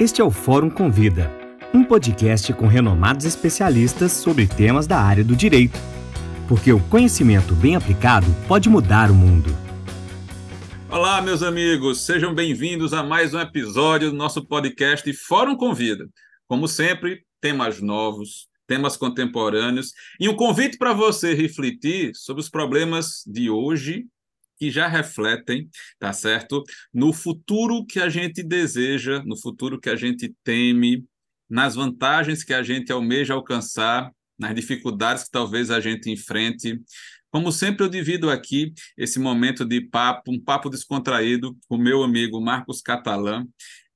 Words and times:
Este 0.00 0.22
é 0.22 0.24
o 0.24 0.30
Fórum 0.30 0.70
Convida, 0.70 1.30
um 1.72 1.84
podcast 1.84 2.50
com 2.54 2.66
renomados 2.66 3.26
especialistas 3.26 4.10
sobre 4.10 4.46
temas 4.46 4.86
da 4.86 4.98
área 4.98 5.22
do 5.22 5.36
direito. 5.36 5.78
Porque 6.48 6.72
o 6.72 6.80
conhecimento 6.88 7.54
bem 7.54 7.76
aplicado 7.76 8.26
pode 8.48 8.70
mudar 8.70 9.10
o 9.10 9.14
mundo. 9.14 9.50
Olá, 10.88 11.20
meus 11.20 11.42
amigos, 11.42 12.06
sejam 12.06 12.34
bem-vindos 12.34 12.94
a 12.94 13.02
mais 13.02 13.34
um 13.34 13.38
episódio 13.38 14.10
do 14.10 14.16
nosso 14.16 14.42
podcast 14.42 15.12
Fórum 15.12 15.56
Convida. 15.56 16.08
Como 16.48 16.66
sempre, 16.66 17.24
temas 17.38 17.80
novos, 17.82 18.48
temas 18.66 18.96
contemporâneos 18.96 19.92
e 20.18 20.26
um 20.26 20.34
convite 20.34 20.78
para 20.78 20.94
você 20.94 21.34
refletir 21.34 22.12
sobre 22.14 22.40
os 22.40 22.48
problemas 22.48 23.22
de 23.26 23.50
hoje 23.50 24.06
que 24.62 24.70
já 24.70 24.86
refletem, 24.86 25.68
tá 25.98 26.12
certo? 26.12 26.62
No 26.94 27.12
futuro 27.12 27.84
que 27.84 27.98
a 27.98 28.08
gente 28.08 28.44
deseja, 28.44 29.20
no 29.24 29.36
futuro 29.36 29.80
que 29.80 29.90
a 29.90 29.96
gente 29.96 30.32
teme, 30.44 31.04
nas 31.50 31.74
vantagens 31.74 32.44
que 32.44 32.54
a 32.54 32.62
gente 32.62 32.92
almeja 32.92 33.34
alcançar, 33.34 34.08
nas 34.38 34.54
dificuldades 34.54 35.24
que 35.24 35.32
talvez 35.32 35.68
a 35.68 35.80
gente 35.80 36.08
enfrente. 36.08 36.80
Como 37.28 37.50
sempre, 37.50 37.84
eu 37.84 37.88
divido 37.88 38.30
aqui 38.30 38.72
esse 38.96 39.18
momento 39.18 39.64
de 39.64 39.80
papo, 39.80 40.30
um 40.30 40.38
papo 40.38 40.70
descontraído 40.70 41.58
com 41.68 41.76
meu 41.76 42.04
amigo 42.04 42.40
Marcos 42.40 42.80
Catalã, 42.80 43.44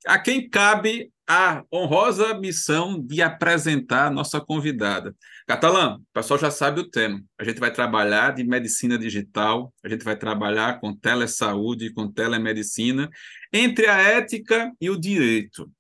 a 0.05 0.19
quem 0.19 0.51
cabe 0.51 1.13
a 1.29 1.65
honrosa 1.73 2.39
missão 2.39 3.01
de 3.05 3.21
apresentar 3.21 4.07
a 4.07 4.11
nossa 4.11 4.41
convidada. 4.41 5.15
Catalã, 5.47 5.97
o 5.97 6.13
pessoal 6.13 6.39
já 6.39 6.51
sabe 6.51 6.81
o 6.81 6.89
tema. 6.89 7.21
A 7.39 7.45
gente 7.45 7.59
vai 7.59 7.73
trabalhar 7.73 8.35
de 8.35 8.45
medicina 8.45 8.97
digital, 8.97 9.75
a 9.83 9.89
gente 9.89 10.05
vai 10.05 10.17
trabalhar 10.17 10.79
com 10.79 10.95
telesaúde, 10.95 11.93
com 11.93 12.11
telemedicina, 12.11 13.11
entre 13.53 13.87
a 13.87 14.01
ética 14.01 14.73
e 14.81 14.89
o 14.89 14.99
direito. 14.99 15.71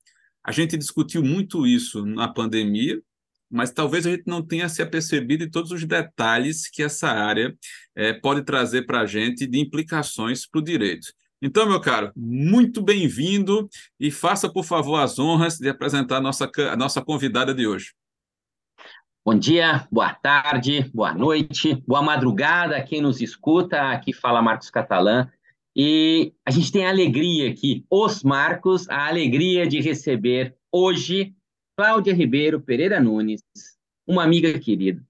A 0.42 0.50
gente 0.50 0.76
discutiu 0.76 1.22
muito 1.22 1.66
isso 1.66 2.04
na 2.04 2.26
pandemia, 2.28 3.00
mas 3.48 3.70
talvez 3.70 4.06
a 4.06 4.10
gente 4.10 4.24
não 4.26 4.44
tenha 4.44 4.68
se 4.68 4.82
apercebido 4.82 5.44
de 5.44 5.50
todos 5.50 5.70
os 5.70 5.84
detalhes 5.84 6.68
que 6.68 6.82
essa 6.82 7.08
área 7.08 7.56
é, 7.94 8.12
pode 8.12 8.44
trazer 8.44 8.82
para 8.86 9.00
a 9.00 9.06
gente 9.06 9.46
de 9.46 9.60
implicações 9.60 10.46
para 10.46 10.60
o 10.60 10.64
direito. 10.64 11.06
Então, 11.42 11.66
meu 11.66 11.80
caro, 11.80 12.10
muito 12.16 12.80
bem-vindo 12.80 13.68
e 14.00 14.10
faça, 14.10 14.50
por 14.50 14.64
favor, 14.64 14.96
as 14.96 15.18
honras 15.18 15.58
de 15.58 15.68
apresentar 15.68 16.16
a 16.16 16.20
nossa, 16.20 16.50
a 16.70 16.76
nossa 16.76 17.02
convidada 17.02 17.52
de 17.54 17.66
hoje. 17.66 17.92
Bom 19.22 19.38
dia, 19.38 19.86
boa 19.90 20.14
tarde, 20.14 20.90
boa 20.94 21.12
noite, 21.12 21.74
boa 21.86 22.00
madrugada 22.00 22.76
a 22.76 22.82
quem 22.82 23.02
nos 23.02 23.20
escuta. 23.20 23.90
Aqui 23.90 24.12
fala 24.12 24.40
Marcos 24.40 24.70
Catalã. 24.70 25.28
E 25.74 26.32
a 26.46 26.50
gente 26.50 26.72
tem 26.72 26.86
a 26.86 26.90
alegria 26.90 27.50
aqui, 27.50 27.84
os 27.90 28.22
Marcos, 28.22 28.88
a 28.88 29.06
alegria 29.06 29.66
de 29.66 29.78
receber 29.80 30.56
hoje 30.72 31.34
Cláudia 31.76 32.14
Ribeiro 32.14 32.62
Pereira 32.62 32.98
Nunes, 32.98 33.42
uma 34.06 34.24
amiga 34.24 34.58
querida, 34.58 35.04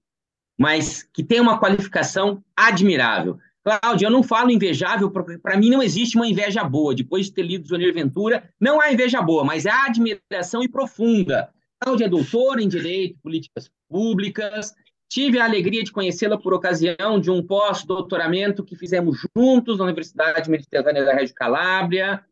mas 0.58 1.04
que 1.04 1.22
tem 1.22 1.40
uma 1.40 1.60
qualificação 1.60 2.42
admirável. 2.56 3.38
Cláudia, 3.66 4.06
eu 4.06 4.12
não 4.12 4.22
falo 4.22 4.52
invejável, 4.52 5.10
porque 5.10 5.38
para 5.38 5.56
mim 5.56 5.70
não 5.70 5.82
existe 5.82 6.16
uma 6.16 6.28
inveja 6.28 6.62
boa. 6.62 6.94
Depois 6.94 7.26
de 7.26 7.32
ter 7.32 7.42
lido 7.42 7.66
Zonir 7.66 7.92
Ventura, 7.92 8.48
não 8.60 8.80
há 8.80 8.92
inveja 8.92 9.20
boa, 9.20 9.42
mas 9.42 9.66
há 9.66 9.86
admiração 9.86 10.62
e 10.62 10.68
profunda. 10.68 11.50
Cláudia 11.80 12.04
é 12.04 12.08
doutora 12.08 12.62
em 12.62 12.68
Direito, 12.68 13.18
Políticas 13.20 13.68
Públicas. 13.88 14.72
Tive 15.08 15.40
a 15.40 15.44
alegria 15.44 15.82
de 15.82 15.90
conhecê-la 15.90 16.38
por 16.38 16.54
ocasião 16.54 17.18
de 17.18 17.28
um 17.28 17.44
pós-doutoramento 17.44 18.62
que 18.62 18.76
fizemos 18.76 19.18
juntos 19.36 19.78
na 19.78 19.84
Universidade 19.84 20.48
Mediterrânea 20.48 21.04
da 21.04 21.14
Região 21.14 21.34
Calábria. 21.34 22.24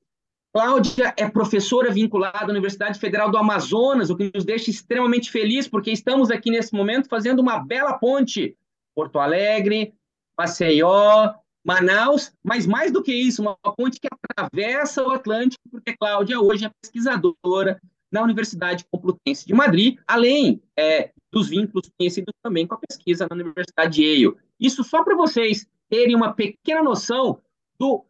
Cláudia 0.53 1.13
é 1.17 1.29
professora 1.29 1.91
vinculada 1.91 2.47
à 2.47 2.49
Universidade 2.51 3.01
Federal 3.01 3.29
do 3.29 3.39
Amazonas, 3.39 4.09
o 4.09 4.17
que 4.17 4.31
nos 4.33 4.45
deixa 4.45 4.71
extremamente 4.71 5.33
feliz, 5.33 5.67
porque 5.67 5.91
estamos 5.91 6.31
aqui 6.31 6.49
nesse 6.49 6.73
momento 6.73 7.09
fazendo 7.09 7.41
uma 7.41 7.59
bela 7.59 7.95
ponte. 7.95 8.57
Porto 8.95 9.19
Alegre, 9.19 9.93
Maceió, 10.39 11.35
Manaus, 11.65 12.33
mas 12.43 12.67
mais 12.67 12.93
do 12.93 13.03
que 13.03 13.13
isso, 13.13 13.41
uma 13.41 13.57
ponte 13.57 13.99
que 13.99 14.09
atravessa 14.11 15.03
o 15.03 15.11
Atlântico, 15.11 15.63
porque 15.71 15.97
Cláudia 15.97 16.39
hoje 16.41 16.67
é 16.67 16.71
pesquisadora 16.83 17.81
na 18.13 18.23
Universidade 18.23 18.85
Complutense 18.91 19.47
de 19.47 19.55
Madrid, 19.55 19.99
além 20.07 20.63
é, 20.77 21.11
dos 21.33 21.49
vínculos 21.49 21.91
conhecidos 21.99 22.35
também 22.43 22.67
com 22.67 22.75
a 22.75 22.79
pesquisa 22.79 23.27
na 23.29 23.35
Universidade 23.35 23.95
de 23.95 24.05
Yale. 24.05 24.37
Isso 24.61 24.85
só 24.85 25.03
para 25.03 25.17
vocês 25.17 25.67
terem 25.89 26.15
uma 26.15 26.33
pequena 26.33 26.83
noção 26.83 27.41
do 27.79 28.05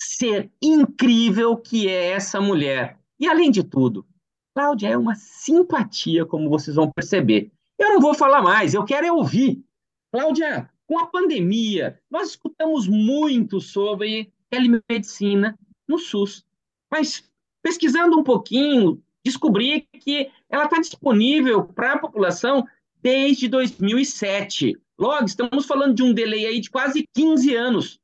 ser 0.00 0.50
incrível 0.62 1.56
que 1.56 1.88
é 1.88 2.10
essa 2.12 2.40
mulher. 2.40 2.98
E 3.18 3.28
além 3.28 3.50
de 3.50 3.64
tudo, 3.64 4.06
Cláudia 4.54 4.88
é 4.88 4.96
uma 4.96 5.14
simpatia, 5.14 6.24
como 6.24 6.48
vocês 6.48 6.76
vão 6.76 6.90
perceber. 6.90 7.50
Eu 7.78 7.90
não 7.90 8.00
vou 8.00 8.14
falar 8.14 8.40
mais, 8.40 8.72
eu 8.72 8.84
quero 8.84 9.06
é 9.06 9.12
ouvir. 9.12 9.64
Cláudia, 10.12 10.70
com 10.86 10.98
a 10.98 11.06
pandemia, 11.06 12.00
nós 12.10 12.30
escutamos 12.30 12.86
muito 12.86 13.60
sobre 13.60 14.32
telemedicina 14.50 15.58
no 15.88 15.98
SUS, 15.98 16.44
mas 16.90 17.28
pesquisando 17.62 18.18
um 18.18 18.22
pouquinho, 18.22 19.02
descobri 19.24 19.88
que 20.00 20.30
ela 20.48 20.64
está 20.64 20.78
disponível 20.78 21.64
para 21.64 21.94
a 21.94 21.98
população 21.98 22.66
desde 23.02 23.48
2007. 23.48 24.78
Logo, 24.98 25.24
estamos 25.24 25.66
falando 25.66 25.94
de 25.94 26.02
um 26.02 26.12
delay 26.12 26.46
aí 26.46 26.60
de 26.60 26.70
quase 26.70 27.08
15 27.14 27.54
anos. 27.54 28.00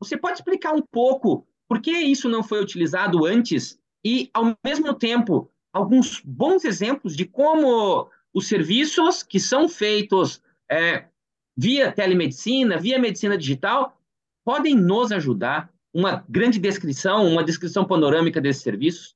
Você 0.00 0.16
pode 0.16 0.38
explicar 0.38 0.74
um 0.74 0.82
pouco 0.82 1.46
por 1.68 1.80
que 1.80 1.92
isso 1.92 2.28
não 2.28 2.42
foi 2.42 2.60
utilizado 2.60 3.24
antes 3.24 3.78
e, 4.04 4.28
ao 4.34 4.56
mesmo 4.64 4.92
tempo, 4.94 5.50
alguns 5.72 6.20
bons 6.24 6.64
exemplos 6.64 7.16
de 7.16 7.24
como 7.24 8.10
os 8.34 8.48
serviços 8.48 9.22
que 9.22 9.38
são 9.38 9.68
feitos 9.68 10.42
é, 10.70 11.06
via 11.56 11.92
telemedicina, 11.92 12.78
via 12.78 12.98
medicina 12.98 13.36
digital, 13.36 13.98
podem 14.44 14.74
nos 14.74 15.12
ajudar? 15.12 15.72
Uma 15.94 16.24
grande 16.28 16.58
descrição, 16.58 17.26
uma 17.26 17.44
descrição 17.44 17.86
panorâmica 17.86 18.40
desses 18.40 18.62
serviços? 18.62 19.14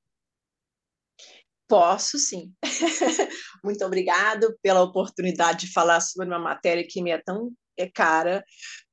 Posso, 1.69 2.19
sim. 2.19 2.53
Muito 3.65 3.85
obrigado 3.85 4.57
pela 4.63 4.83
oportunidade 4.83 5.67
de 5.67 5.73
falar 5.73 6.01
sobre 6.01 6.29
uma 6.29 6.39
matéria 6.39 6.87
que 6.87 7.03
me 7.03 7.11
é 7.11 7.19
tão 7.19 7.53
é 7.79 7.89
cara, 7.89 8.45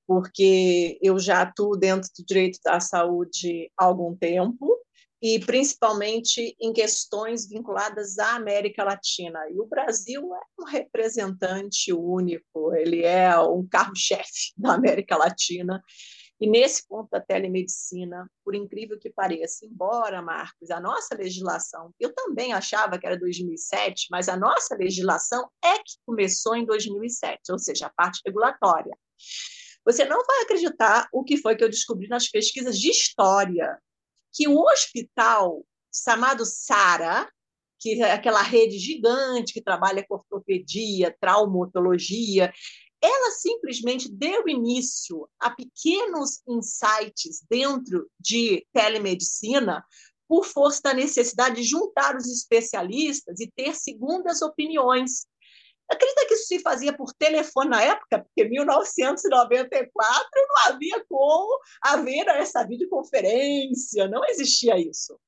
porque 0.07 0.97
eu 1.01 1.17
já 1.19 1.41
atuo 1.41 1.77
dentro 1.77 2.09
do 2.17 2.25
direito 2.25 2.59
da 2.63 2.79
saúde 2.79 3.71
há 3.77 3.85
algum 3.85 4.15
tempo, 4.15 4.77
e 5.23 5.39
principalmente 5.39 6.53
em 6.59 6.73
questões 6.73 7.47
vinculadas 7.47 8.19
à 8.19 8.35
América 8.35 8.83
Latina. 8.83 9.39
E 9.49 9.57
o 9.57 9.65
Brasil 9.65 10.35
é 10.35 10.61
um 10.61 10.65
representante 10.65 11.93
único, 11.93 12.75
ele 12.75 13.03
é 13.03 13.39
um 13.39 13.65
carro-chefe 13.65 14.51
da 14.57 14.73
América 14.73 15.15
Latina. 15.15 15.81
E 16.41 16.45
nesse 16.45 16.85
ponto 16.85 17.09
da 17.09 17.21
telemedicina, 17.21 18.29
por 18.43 18.53
incrível 18.53 18.99
que 18.99 19.09
pareça, 19.09 19.65
embora, 19.65 20.21
Marcos, 20.21 20.69
a 20.69 20.81
nossa 20.81 21.15
legislação, 21.15 21.93
eu 21.97 22.13
também 22.13 22.51
achava 22.51 22.99
que 22.99 23.05
era 23.05 23.17
2007, 23.17 24.07
mas 24.11 24.27
a 24.27 24.35
nossa 24.35 24.75
legislação 24.75 25.49
é 25.63 25.77
que 25.77 25.93
começou 26.05 26.53
em 26.53 26.65
2007, 26.65 27.49
ou 27.49 27.57
seja, 27.57 27.85
a 27.85 27.93
parte 27.95 28.19
regulatória. 28.25 28.91
Você 29.85 30.03
não 30.03 30.21
vai 30.25 30.41
acreditar 30.41 31.07
o 31.13 31.23
que 31.23 31.37
foi 31.37 31.55
que 31.55 31.63
eu 31.63 31.69
descobri 31.69 32.09
nas 32.09 32.27
pesquisas 32.27 32.77
de 32.77 32.89
história 32.89 33.79
que 34.33 34.47
o 34.47 34.59
hospital 34.59 35.63
chamado 35.93 36.45
SARA, 36.45 37.31
que 37.79 38.01
é 38.01 38.13
aquela 38.13 38.41
rede 38.41 38.79
gigante 38.79 39.53
que 39.53 39.61
trabalha 39.61 40.05
com 40.07 40.15
ortopedia, 40.15 41.15
traumatologia, 41.19 42.51
ela 43.01 43.31
simplesmente 43.31 44.09
deu 44.09 44.47
início 44.47 45.29
a 45.37 45.49
pequenos 45.49 46.41
insights 46.47 47.43
dentro 47.49 48.09
de 48.17 48.65
telemedicina 48.71 49.85
por 50.27 50.45
força 50.45 50.81
da 50.83 50.93
necessidade 50.93 51.57
de 51.57 51.63
juntar 51.63 52.15
os 52.15 52.27
especialistas 52.27 53.41
e 53.41 53.51
ter 53.51 53.75
segundas 53.75 54.41
opiniões. 54.41 55.27
Acredita 55.93 56.25
que 56.25 56.33
isso 56.33 56.47
se 56.47 56.59
fazia 56.59 56.91
por 56.91 57.13
telefone 57.13 57.69
na 57.69 57.83
época? 57.83 58.19
Porque 58.19 58.43
em 58.43 58.49
1994 58.49 60.29
não 60.35 60.73
havia 60.73 61.05
como 61.07 61.59
haver 61.81 62.27
essa 62.29 62.63
videoconferência, 62.65 64.07
não 64.07 64.25
existia 64.25 64.75
isso. 64.79 65.19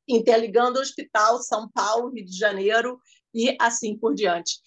interligando 0.06 0.80
o 0.80 0.82
hospital 0.82 1.42
São 1.42 1.70
Paulo, 1.70 2.10
Rio 2.10 2.26
de 2.26 2.36
Janeiro 2.36 3.00
e 3.34 3.56
assim 3.62 3.98
por 3.98 4.14
diante. 4.14 4.60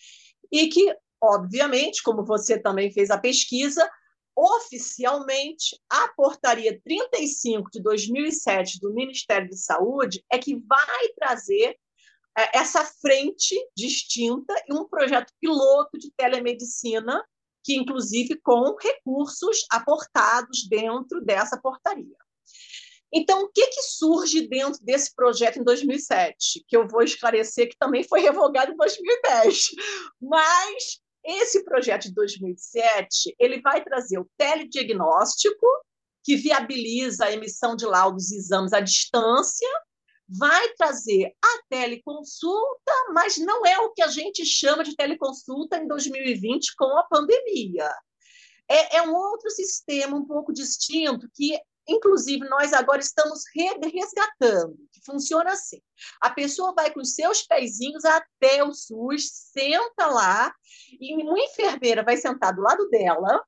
E 0.50 0.68
que, 0.68 0.96
obviamente, 1.20 2.02
como 2.02 2.24
você 2.24 2.58
também 2.58 2.90
fez 2.90 3.10
a 3.10 3.18
pesquisa, 3.18 3.86
oficialmente, 4.34 5.78
a 5.90 6.08
portaria 6.08 6.80
35 6.82 7.70
de 7.70 7.82
2007 7.82 8.80
do 8.80 8.94
Ministério 8.94 9.50
de 9.50 9.58
Saúde 9.58 10.24
é 10.30 10.38
que 10.38 10.56
vai 10.56 11.08
trazer 11.18 11.76
essa 12.52 12.84
frente 12.84 13.56
distinta 13.76 14.54
e 14.68 14.74
um 14.74 14.86
projeto 14.86 15.32
piloto 15.40 15.98
de 15.98 16.10
telemedicina, 16.16 17.24
que 17.64 17.76
inclusive 17.76 18.38
com 18.42 18.76
recursos 18.80 19.64
aportados 19.70 20.68
dentro 20.68 21.24
dessa 21.24 21.58
portaria. 21.60 22.16
Então, 23.12 23.44
o 23.44 23.48
que, 23.48 23.66
que 23.68 23.82
surge 23.82 24.46
dentro 24.46 24.78
desse 24.84 25.14
projeto 25.14 25.58
em 25.58 25.64
2007? 25.64 26.64
Que 26.68 26.76
eu 26.76 26.86
vou 26.86 27.02
esclarecer 27.02 27.68
que 27.68 27.76
também 27.78 28.02
foi 28.02 28.20
revogado 28.20 28.72
em 28.72 28.76
2010. 28.76 29.68
Mas 30.20 31.00
esse 31.24 31.64
projeto 31.64 32.04
de 32.04 32.14
2007 32.14 33.34
ele 33.38 33.60
vai 33.60 33.82
trazer 33.82 34.18
o 34.18 34.28
telediagnóstico, 34.36 35.66
que 36.22 36.36
viabiliza 36.36 37.26
a 37.26 37.32
emissão 37.32 37.74
de 37.74 37.86
laudos 37.86 38.30
e 38.30 38.36
exames 38.36 38.72
à 38.72 38.80
distância, 38.80 39.68
vai 40.28 40.68
trazer 40.74 41.34
a 41.42 41.62
teleconsulta, 41.68 42.92
mas 43.12 43.36
não 43.38 43.64
é 43.64 43.78
o 43.78 43.92
que 43.92 44.02
a 44.02 44.08
gente 44.08 44.44
chama 44.44 44.82
de 44.82 44.96
teleconsulta 44.96 45.78
em 45.78 45.86
2020 45.86 46.74
com 46.76 46.96
a 46.98 47.04
pandemia. 47.04 47.90
É, 48.68 48.96
é 48.96 49.02
um 49.02 49.14
outro 49.14 49.50
sistema 49.50 50.16
um 50.16 50.26
pouco 50.26 50.52
distinto 50.52 51.28
que 51.34 51.58
Inclusive, 51.88 52.48
nós 52.48 52.72
agora 52.72 53.00
estamos 53.00 53.44
resgatando, 53.54 54.76
que 54.90 55.00
funciona 55.04 55.52
assim. 55.52 55.80
A 56.20 56.30
pessoa 56.30 56.74
vai 56.74 56.92
com 56.92 57.00
os 57.00 57.14
seus 57.14 57.42
pezinhos 57.42 58.04
até 58.04 58.64
o 58.64 58.72
SUS, 58.72 59.30
senta 59.52 60.06
lá, 60.06 60.52
e 61.00 61.14
uma 61.22 61.38
enfermeira 61.38 62.02
vai 62.02 62.16
sentar 62.16 62.52
do 62.52 62.60
lado 62.60 62.88
dela, 62.88 63.40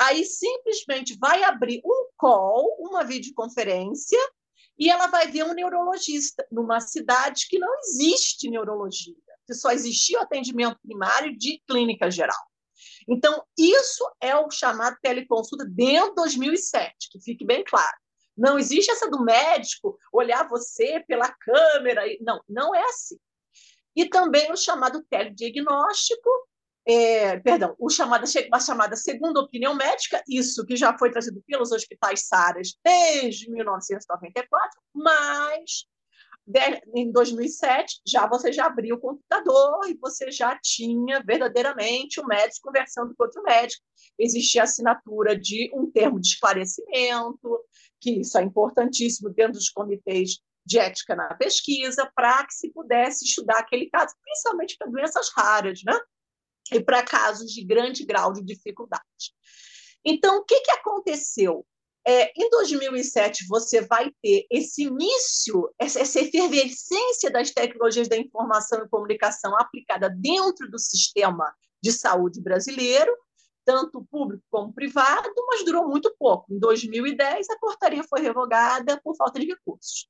aí 0.00 0.24
simplesmente 0.24 1.16
vai 1.18 1.44
abrir 1.44 1.82
um 1.84 2.08
call, 2.16 2.74
uma 2.78 3.04
videoconferência, 3.04 4.18
e 4.78 4.90
ela 4.90 5.06
vai 5.06 5.30
ver 5.30 5.44
um 5.44 5.54
neurologista 5.54 6.46
numa 6.50 6.80
cidade 6.80 7.46
que 7.48 7.58
não 7.58 7.72
existe 7.80 8.50
neurologia, 8.50 9.14
que 9.46 9.54
só 9.54 9.70
existia 9.70 10.18
o 10.18 10.22
atendimento 10.22 10.78
primário 10.82 11.36
de 11.36 11.62
clínica 11.66 12.10
geral. 12.10 12.36
Então, 13.08 13.44
isso 13.56 14.04
é 14.20 14.36
o 14.36 14.50
chamado 14.50 14.96
teleconsulta 15.00 15.64
dentro 15.64 16.10
de 16.10 16.14
2007, 16.16 17.10
que 17.10 17.20
fique 17.20 17.44
bem 17.44 17.62
claro. 17.64 17.96
Não 18.36 18.58
existe 18.58 18.90
essa 18.90 19.08
do 19.08 19.22
médico 19.22 19.96
olhar 20.12 20.48
você 20.48 21.04
pela 21.06 21.32
câmera. 21.32 22.02
Não, 22.20 22.42
não 22.48 22.74
é 22.74 22.82
assim. 22.84 23.16
E 23.94 24.08
também 24.08 24.50
o 24.50 24.56
chamado 24.56 25.04
telediagnóstico, 25.08 26.28
é, 26.86 27.38
perdão, 27.40 27.74
o 27.78 27.88
chamada, 27.88 28.24
a 28.52 28.60
chamada 28.60 28.96
segunda 28.96 29.40
opinião 29.40 29.74
médica, 29.74 30.22
isso 30.28 30.64
que 30.66 30.76
já 30.76 30.96
foi 30.98 31.10
trazido 31.10 31.42
pelos 31.46 31.72
hospitais 31.72 32.26
SARAS 32.26 32.76
desde 32.84 33.50
1994, 33.50 34.80
mas 34.94 35.86
em 36.94 37.10
2007, 37.10 38.02
já 38.06 38.26
você 38.26 38.52
já 38.52 38.66
abria 38.66 38.94
o 38.94 39.00
computador 39.00 39.80
e 39.88 39.96
você 39.96 40.30
já 40.30 40.58
tinha 40.62 41.22
verdadeiramente 41.22 42.20
o 42.20 42.24
um 42.24 42.26
médico 42.26 42.68
conversando 42.68 43.14
com 43.16 43.24
outro 43.24 43.42
médico. 43.42 43.82
Existia 44.18 44.64
assinatura 44.64 45.38
de 45.38 45.70
um 45.74 45.90
termo 45.90 46.20
de 46.20 46.28
esclarecimento, 46.28 47.60
que 47.98 48.20
isso 48.20 48.36
é 48.36 48.42
importantíssimo 48.42 49.30
dentro 49.30 49.54
dos 49.54 49.70
comitês 49.70 50.38
de 50.66 50.78
ética 50.78 51.16
na 51.16 51.34
pesquisa, 51.34 52.10
para 52.14 52.46
que 52.46 52.54
se 52.54 52.70
pudesse 52.70 53.24
estudar 53.24 53.58
aquele 53.60 53.88
caso, 53.88 54.14
principalmente 54.22 54.76
para 54.76 54.90
doenças 54.90 55.30
raras, 55.34 55.80
né? 55.84 55.98
E 56.72 56.80
para 56.80 57.02
casos 57.02 57.50
de 57.52 57.64
grande 57.64 58.04
grau 58.04 58.32
de 58.32 58.42
dificuldade. 58.42 59.04
Então, 60.04 60.38
o 60.38 60.44
que, 60.44 60.60
que 60.60 60.70
aconteceu? 60.70 61.66
É, 62.06 62.30
em 62.36 62.50
2007, 62.50 63.46
você 63.48 63.80
vai 63.80 64.10
ter 64.22 64.46
esse 64.50 64.82
início, 64.82 65.72
essa, 65.78 66.00
essa 66.00 66.20
efervescência 66.20 67.30
das 67.30 67.50
tecnologias 67.50 68.08
da 68.08 68.16
informação 68.16 68.84
e 68.84 68.88
comunicação 68.88 69.56
aplicada 69.58 70.10
dentro 70.10 70.70
do 70.70 70.78
sistema 70.78 71.54
de 71.82 71.90
saúde 71.92 72.42
brasileiro, 72.42 73.10
tanto 73.64 74.04
público 74.10 74.44
como 74.50 74.74
privado, 74.74 75.32
mas 75.48 75.64
durou 75.64 75.88
muito 75.88 76.14
pouco. 76.18 76.52
Em 76.52 76.58
2010, 76.58 77.48
a 77.48 77.58
portaria 77.58 78.04
foi 78.04 78.20
revogada 78.20 79.00
por 79.02 79.16
falta 79.16 79.40
de 79.40 79.46
recursos. 79.46 80.06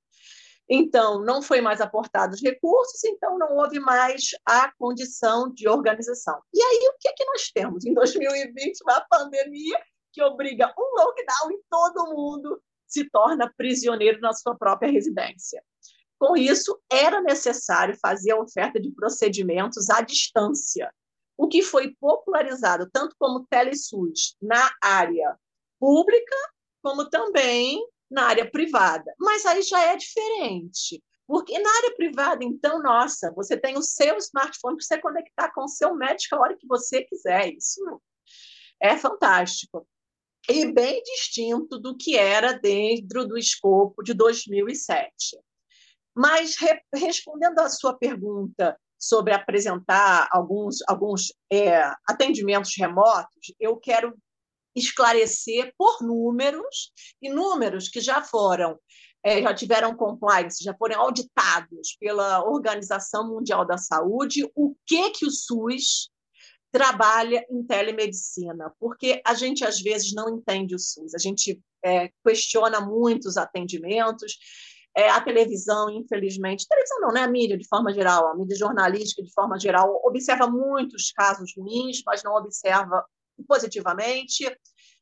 Então, 0.68 1.20
não 1.22 1.42
foi 1.42 1.60
mais 1.60 1.80
aportados 1.80 2.40
recursos, 2.40 3.04
então 3.04 3.38
não 3.38 3.56
houve 3.56 3.78
mais 3.78 4.30
a 4.46 4.72
condição 4.78 5.52
de 5.52 5.68
organização. 5.68 6.40
E 6.52 6.62
aí, 6.62 6.88
o 6.88 6.98
que, 6.98 7.08
é 7.08 7.12
que 7.12 7.24
nós 7.26 7.50
temos? 7.52 7.84
Em 7.84 7.92
2020, 7.92 8.80
uma 8.82 9.00
pandemia 9.02 9.78
que 10.12 10.22
obriga 10.22 10.72
um 10.78 11.00
lockdown 11.00 11.52
e 11.52 11.60
todo 11.68 12.14
mundo 12.14 12.62
se 12.86 13.08
torna 13.10 13.52
prisioneiro 13.56 14.20
na 14.20 14.32
sua 14.32 14.56
própria 14.56 14.90
residência. 14.90 15.62
Com 16.18 16.36
isso, 16.36 16.80
era 16.90 17.20
necessário 17.20 17.98
fazer 18.00 18.30
a 18.30 18.40
oferta 18.40 18.80
de 18.80 18.90
procedimentos 18.92 19.90
à 19.90 20.00
distância, 20.00 20.90
o 21.36 21.48
que 21.48 21.60
foi 21.60 21.94
popularizado 22.00 22.88
tanto 22.90 23.14
como 23.18 23.46
telesus 23.50 24.36
na 24.40 24.70
área 24.80 25.36
pública, 25.78 26.36
como 26.82 27.10
também 27.10 27.84
na 28.10 28.24
área 28.24 28.50
privada. 28.50 29.12
Mas 29.18 29.44
aí 29.46 29.62
já 29.62 29.80
é 29.82 29.96
diferente. 29.96 31.02
Porque 31.26 31.58
na 31.58 31.70
área 31.70 31.94
privada, 31.96 32.44
então, 32.44 32.82
nossa, 32.82 33.32
você 33.32 33.56
tem 33.56 33.78
o 33.78 33.82
seu 33.82 34.18
smartphone 34.18 34.76
para 34.76 34.84
você 34.84 35.00
conectar 35.00 35.52
com 35.52 35.64
o 35.64 35.68
seu 35.68 35.94
médico 35.94 36.36
a 36.36 36.40
hora 36.40 36.56
que 36.56 36.66
você 36.66 37.02
quiser. 37.02 37.54
Isso 37.54 37.80
é 38.80 38.96
fantástico 38.96 39.86
e 40.48 40.70
bem 40.70 41.02
distinto 41.02 41.78
do 41.78 41.96
que 41.96 42.16
era 42.16 42.52
dentro 42.52 43.26
do 43.26 43.38
escopo 43.38 44.02
de 44.02 44.12
2007. 44.12 45.38
Mas, 46.14 46.56
re, 46.56 46.80
respondendo 46.94 47.58
à 47.60 47.68
sua 47.68 47.94
pergunta 47.96 48.78
sobre 48.98 49.32
apresentar 49.32 50.28
alguns, 50.30 50.78
alguns 50.86 51.32
é, 51.50 51.82
atendimentos 52.06 52.72
remotos, 52.76 53.54
eu 53.58 53.76
quero 53.76 54.14
esclarecer 54.74 55.72
por 55.78 56.02
números, 56.02 56.92
e 57.22 57.30
números 57.30 57.88
que 57.88 58.00
já 58.00 58.22
foram, 58.22 58.78
é, 59.22 59.40
já 59.42 59.54
tiveram 59.54 59.96
compliance, 59.96 60.62
já 60.62 60.74
foram 60.74 61.00
auditados 61.00 61.96
pela 61.98 62.44
Organização 62.44 63.28
Mundial 63.28 63.64
da 63.64 63.78
Saúde, 63.78 64.50
o 64.54 64.74
que, 64.86 65.10
que 65.10 65.26
o 65.26 65.30
SUS 65.30 66.10
trabalha 66.70 67.46
em 67.48 67.62
telemedicina, 67.62 68.72
porque 68.80 69.22
a 69.24 69.32
gente 69.32 69.64
às 69.64 69.80
vezes 69.80 70.12
não 70.12 70.28
entende 70.28 70.74
o 70.74 70.78
SUS, 70.78 71.14
a 71.14 71.18
gente 71.18 71.62
é, 71.84 72.10
questiona 72.26 72.80
muito 72.80 73.26
os 73.26 73.36
atendimentos, 73.36 74.36
é, 74.96 75.08
a 75.08 75.20
televisão, 75.20 75.90
infelizmente, 75.90 76.68
televisão 76.68 77.00
não, 77.00 77.12
né? 77.12 77.22
A 77.22 77.28
mídia 77.28 77.58
de 77.58 77.66
forma 77.66 77.92
geral, 77.92 78.28
a 78.28 78.36
mídia 78.36 78.56
jornalística 78.56 79.22
de 79.22 79.32
forma 79.32 79.58
geral, 79.58 80.00
observa 80.04 80.46
muitos 80.48 81.10
casos 81.10 81.52
ruins, 81.56 82.02
mas 82.06 82.22
não 82.22 82.34
observa 82.34 83.04
positivamente. 83.46 84.44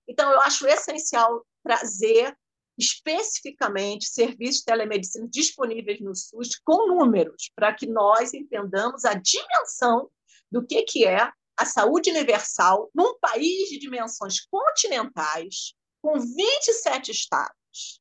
Então, 0.09 0.31
eu 0.31 0.41
acho 0.41 0.67
essencial 0.67 1.47
trazer 1.63 2.37
especificamente 2.79 4.07
serviços 4.07 4.61
de 4.61 4.65
telemedicina 4.65 5.29
disponíveis 5.29 6.01
no 6.01 6.15
SUS 6.15 6.59
com 6.65 6.89
números, 6.89 7.51
para 7.55 7.73
que 7.75 7.87
nós 7.87 8.33
entendamos 8.35 9.05
a 9.05 9.15
dimensão 9.15 10.11
do 10.51 10.67
que, 10.67 10.83
que 10.83 11.05
é 11.05 11.31
a 11.57 11.67
saúde 11.67 12.11
universal 12.11 12.91
num 12.95 13.19
país 13.19 13.69
de 13.69 13.79
dimensões 13.79 14.41
continentais, 14.47 15.75
com 16.01 16.19
27 16.19 17.11
estados 17.11 18.01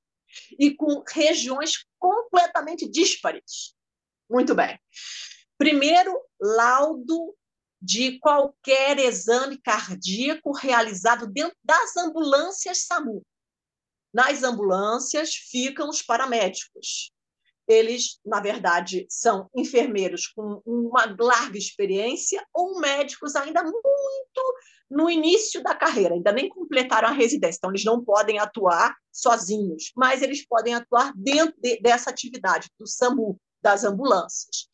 e 0.58 0.74
com 0.74 1.04
regiões 1.08 1.86
completamente 2.00 2.90
díspares. 2.90 3.76
Muito 4.30 4.56
bem. 4.56 4.80
Primeiro, 5.58 6.18
laudo 6.40 7.36
de 7.82 8.20
qualquer 8.20 9.00
exame 9.00 9.58
cardíaco 9.58 10.52
realizado 10.52 11.28
dentro 11.28 11.58
das 11.64 11.98
ambulâncias 11.98 12.86
SAMU. 12.86 13.26
Nas 14.14 14.44
ambulâncias 14.44 15.34
ficam 15.34 15.90
os 15.90 16.02
paramédicos, 16.02 17.12
eles, 17.68 18.20
na 18.26 18.42
verdade, 18.42 19.06
são 19.10 19.50
enfermeiros 19.56 20.28
com 20.28 20.62
uma 20.66 21.16
larga 21.18 21.58
experiência 21.58 22.46
ou 22.54 22.80
médicos 22.80 23.36
ainda 23.36 23.64
muito 23.64 24.56
no 24.90 25.10
início 25.10 25.64
da 25.64 25.74
carreira, 25.74 26.16
ainda 26.16 26.34
nem 26.34 26.50
completaram 26.50 27.08
a 27.08 27.14
residência, 27.14 27.58
então 27.58 27.72
eles 27.72 27.86
não 27.86 28.04
podem 28.04 28.40
atuar 28.40 28.94
sozinhos, 29.10 29.94
mas 29.96 30.22
eles 30.22 30.46
podem 30.46 30.74
atuar 30.74 31.14
dentro 31.16 31.56
de, 31.58 31.80
dessa 31.80 32.10
atividade 32.10 32.70
do 32.78 32.86
SAMU, 32.86 33.40
das 33.62 33.86
ambulâncias. 33.86 34.68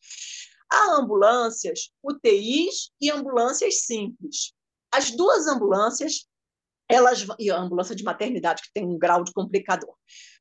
Há 0.70 0.96
ambulâncias 0.96 1.90
UTIs 2.02 2.90
e 3.00 3.10
ambulâncias 3.10 3.82
simples. 3.82 4.52
As 4.92 5.10
duas 5.10 5.46
ambulâncias, 5.46 6.26
elas 6.88 7.26
e 7.38 7.50
a 7.50 7.58
ambulância 7.58 7.94
de 7.94 8.04
maternidade 8.04 8.62
que 8.62 8.72
tem 8.72 8.86
um 8.86 8.98
grau 8.98 9.24
de 9.24 9.32
complicador 9.32 9.94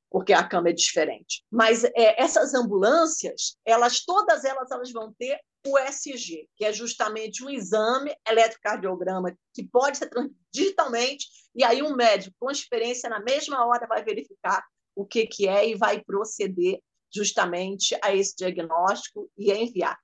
porque 0.10 0.34
a 0.34 0.48
cama 0.48 0.70
é 0.70 0.74
diferente. 0.74 1.44
Mas 1.52 1.84
é, 1.84 2.22
essas 2.22 2.54
ambulâncias, 2.54 3.58
elas 3.66 4.04
todas 4.06 4.44
elas, 4.46 4.72
elas 4.72 4.92
vão 4.92 5.14
ter 5.18 5.40
o 5.66 5.78
SG, 5.78 6.48
que 6.56 6.64
é 6.64 6.72
justamente 6.72 7.44
um 7.44 7.50
exame 7.50 8.16
eletrocardiograma 8.28 9.38
que 9.54 9.64
pode 9.68 9.98
ser 9.98 10.10
digitalmente, 10.52 11.28
e 11.54 11.64
aí 11.64 11.84
um 11.84 11.96
médico 11.96 12.36
com 12.40 12.50
experiência 12.50 13.10
na 13.10 13.20
mesma 13.20 13.66
hora 13.66 13.86
vai 13.88 14.04
verificar 14.04 14.64
o 14.96 15.06
que, 15.06 15.28
que 15.28 15.48
é 15.48 15.68
e 15.68 15.76
vai 15.76 16.02
proceder 16.04 16.80
justamente 17.14 17.98
a 18.02 18.14
esse 18.14 18.36
diagnóstico 18.36 19.30
e 19.38 19.52
enviar. 19.52 19.98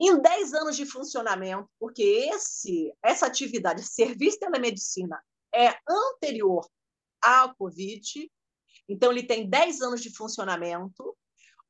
Em 0.00 0.18
10 0.18 0.54
anos 0.54 0.76
de 0.76 0.86
funcionamento, 0.86 1.68
porque 1.78 2.02
esse, 2.02 2.92
essa 3.02 3.26
atividade, 3.26 3.82
serviço 3.82 4.38
de 4.38 4.46
telemedicina, 4.46 5.22
é 5.54 5.74
anterior 5.86 6.66
à 7.20 7.52
Covid, 7.58 8.30
então 8.88 9.12
ele 9.12 9.22
tem 9.22 9.48
10 9.48 9.82
anos 9.82 10.02
de 10.02 10.10
funcionamento. 10.10 11.16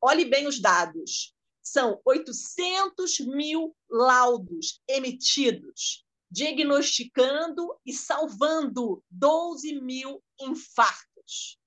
Olhe 0.00 0.24
bem 0.24 0.46
os 0.46 0.60
dados: 0.60 1.34
são 1.62 2.00
800 2.04 3.20
mil 3.20 3.76
laudos 3.90 4.80
emitidos, 4.88 6.04
diagnosticando 6.30 7.76
e 7.84 7.92
salvando 7.92 9.02
12 9.10 9.80
mil 9.80 10.22
infartos. 10.40 11.09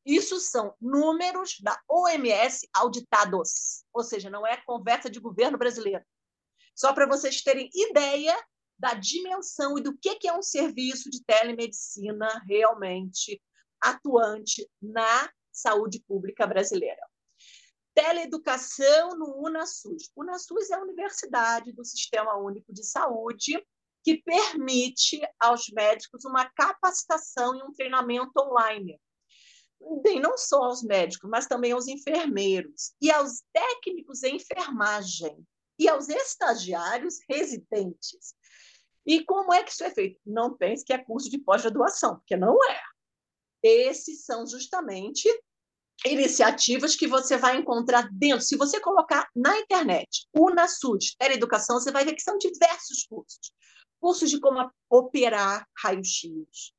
Isso 0.05 0.39
são 0.39 0.75
números 0.81 1.57
da 1.61 1.79
OMS 1.89 2.67
auditados, 2.73 3.85
ou 3.93 4.03
seja, 4.03 4.29
não 4.29 4.45
é 4.45 4.57
conversa 4.65 5.09
de 5.09 5.19
governo 5.19 5.57
brasileiro. 5.57 6.03
Só 6.75 6.93
para 6.93 7.07
vocês 7.07 7.41
terem 7.41 7.69
ideia 7.73 8.35
da 8.77 8.93
dimensão 8.93 9.77
e 9.77 9.81
do 9.81 9.97
que 9.97 10.27
é 10.27 10.33
um 10.33 10.41
serviço 10.41 11.09
de 11.09 11.23
telemedicina 11.23 12.27
realmente 12.47 13.41
atuante 13.79 14.69
na 14.81 15.29
saúde 15.51 16.03
pública 16.07 16.47
brasileira. 16.47 17.01
Teleeducação 17.93 19.15
no 19.17 19.45
UNASUS. 19.45 20.11
O 20.15 20.23
UNASUS 20.23 20.71
é 20.71 20.75
a 20.75 20.81
universidade 20.81 21.71
do 21.73 21.85
Sistema 21.85 22.35
Único 22.35 22.73
de 22.73 22.83
Saúde 22.83 23.63
que 24.03 24.17
permite 24.17 25.21
aos 25.39 25.69
médicos 25.69 26.25
uma 26.25 26.49
capacitação 26.49 27.55
e 27.55 27.63
um 27.63 27.71
treinamento 27.71 28.31
online. 28.37 28.99
Bem, 30.01 30.19
não 30.19 30.37
só 30.37 30.63
aos 30.63 30.83
médicos, 30.83 31.29
mas 31.29 31.47
também 31.47 31.71
aos 31.71 31.87
enfermeiros 31.87 32.93
e 33.01 33.11
aos 33.11 33.41
técnicos 33.51 34.23
em 34.23 34.37
enfermagem 34.37 35.45
e 35.77 35.87
aos 35.87 36.09
estagiários 36.09 37.19
residentes. 37.29 38.35
E 39.05 39.23
como 39.25 39.53
é 39.53 39.63
que 39.63 39.71
isso 39.71 39.83
é 39.83 39.89
feito? 39.89 40.19
Não 40.25 40.55
pense 40.55 40.83
que 40.83 40.93
é 40.93 40.97
curso 40.97 41.29
de 41.29 41.37
pós-graduação, 41.37 42.15
porque 42.15 42.37
não 42.37 42.57
é. 42.69 42.81
Esses 43.61 44.25
são 44.25 44.45
justamente 44.47 45.27
iniciativas 46.05 46.95
que 46.95 47.07
você 47.07 47.37
vai 47.37 47.57
encontrar 47.57 48.09
dentro. 48.11 48.45
Se 48.45 48.57
você 48.57 48.79
colocar 48.79 49.29
na 49.35 49.57
internet, 49.59 50.27
UNASUD, 50.33 51.15
Teleeducação, 51.17 51.79
você 51.79 51.91
vai 51.91 52.05
ver 52.05 52.13
que 52.13 52.21
são 52.21 52.37
diversos 52.37 53.05
cursos. 53.07 53.53
Cursos 53.99 54.29
de 54.29 54.39
como 54.39 54.69
operar 54.89 55.67
raio-x, 55.77 56.73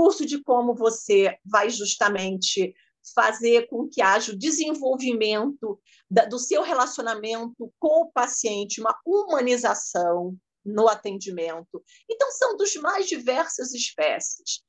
curso 0.00 0.24
de 0.24 0.42
como 0.42 0.74
você 0.74 1.36
vai 1.44 1.68
justamente 1.68 2.74
fazer 3.14 3.66
com 3.68 3.86
que 3.86 4.00
haja 4.00 4.32
o 4.32 4.38
desenvolvimento 4.38 5.78
da, 6.10 6.24
do 6.24 6.38
seu 6.38 6.62
relacionamento 6.62 7.70
com 7.78 8.04
o 8.04 8.10
paciente, 8.10 8.80
uma 8.80 8.98
humanização 9.04 10.34
no 10.64 10.88
atendimento. 10.88 11.84
Então, 12.10 12.30
são 12.30 12.56
dos 12.56 12.74
mais 12.76 13.06
diversas 13.06 13.74
espécies. 13.74 14.62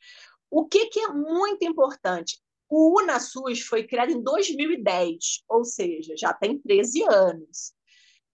O 0.49 0.67
que, 0.67 0.87
que 0.87 0.99
é 0.99 1.07
muito 1.07 1.63
importante? 1.63 2.37
O 2.67 2.99
UNASUS 2.99 3.61
foi 3.61 3.87
criado 3.87 4.11
em 4.11 4.21
2010, 4.21 5.43
ou 5.47 5.63
seja, 5.63 6.13
já 6.17 6.33
tem 6.33 6.59
13 6.59 7.03
anos. 7.09 7.73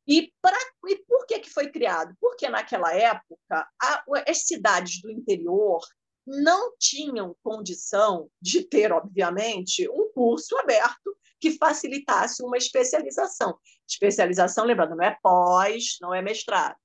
E, 0.08 0.34
pra, 0.42 0.58
e 0.88 0.96
por 1.06 1.28
que, 1.28 1.40
que 1.42 1.50
foi 1.50 1.70
criado? 1.70 2.16
Porque 2.20 2.50
naquela 2.50 2.92
época 2.92 3.70
a, 3.80 4.04
as 4.28 4.46
cidades 4.46 5.00
do 5.00 5.12
interior 5.12 5.80
não 6.28 6.76
tinham 6.78 7.36
condição 7.42 8.30
de 8.42 8.62
ter, 8.62 8.92
obviamente, 8.92 9.90
um 9.90 10.12
curso 10.14 10.58
aberto 10.58 11.18
que 11.40 11.52
facilitasse 11.52 12.44
uma 12.44 12.58
especialização. 12.58 13.58
Especialização, 13.88 14.66
lembrando, 14.66 14.96
não 14.96 15.06
é 15.06 15.18
pós, 15.24 15.98
não 16.02 16.14
é 16.14 16.22
mestrado, 16.22 16.76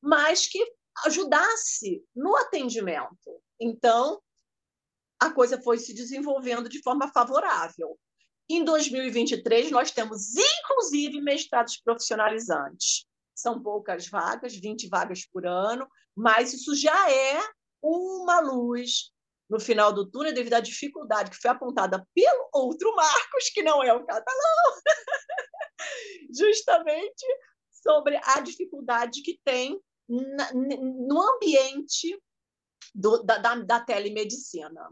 mas 0.00 0.46
que 0.46 0.64
ajudasse 1.04 2.04
no 2.14 2.36
atendimento. 2.36 3.42
Então, 3.58 4.22
a 5.18 5.30
coisa 5.30 5.60
foi 5.60 5.78
se 5.78 5.92
desenvolvendo 5.92 6.68
de 6.68 6.80
forma 6.80 7.08
favorável. 7.08 7.98
Em 8.48 8.64
2023, 8.64 9.70
nós 9.70 9.90
temos, 9.90 10.34
inclusive, 10.36 11.20
mestrados 11.20 11.76
profissionalizantes. 11.76 13.06
São 13.34 13.60
poucas 13.62 14.06
vagas, 14.08 14.54
20 14.54 14.88
vagas 14.88 15.26
por 15.26 15.46
ano, 15.46 15.88
mas 16.14 16.52
isso 16.52 16.74
já 16.74 17.10
é 17.10 17.40
uma 17.82 18.40
luz 18.40 19.12
no 19.48 19.58
final 19.58 19.92
do 19.92 20.08
túnel 20.08 20.32
devido 20.32 20.54
à 20.54 20.60
dificuldade 20.60 21.30
que 21.30 21.36
foi 21.36 21.50
apontada 21.50 22.06
pelo 22.14 22.48
outro 22.52 22.94
Marcos, 22.94 23.50
que 23.50 23.62
não 23.62 23.82
é 23.82 23.92
o 23.92 24.06
catalão, 24.06 24.74
justamente 26.32 27.26
sobre 27.70 28.18
a 28.22 28.40
dificuldade 28.40 29.22
que 29.22 29.40
tem 29.44 29.80
no 30.08 31.22
ambiente 31.34 32.20
do, 32.94 33.22
da, 33.22 33.38
da, 33.38 33.54
da 33.56 33.80
telemedicina. 33.80 34.88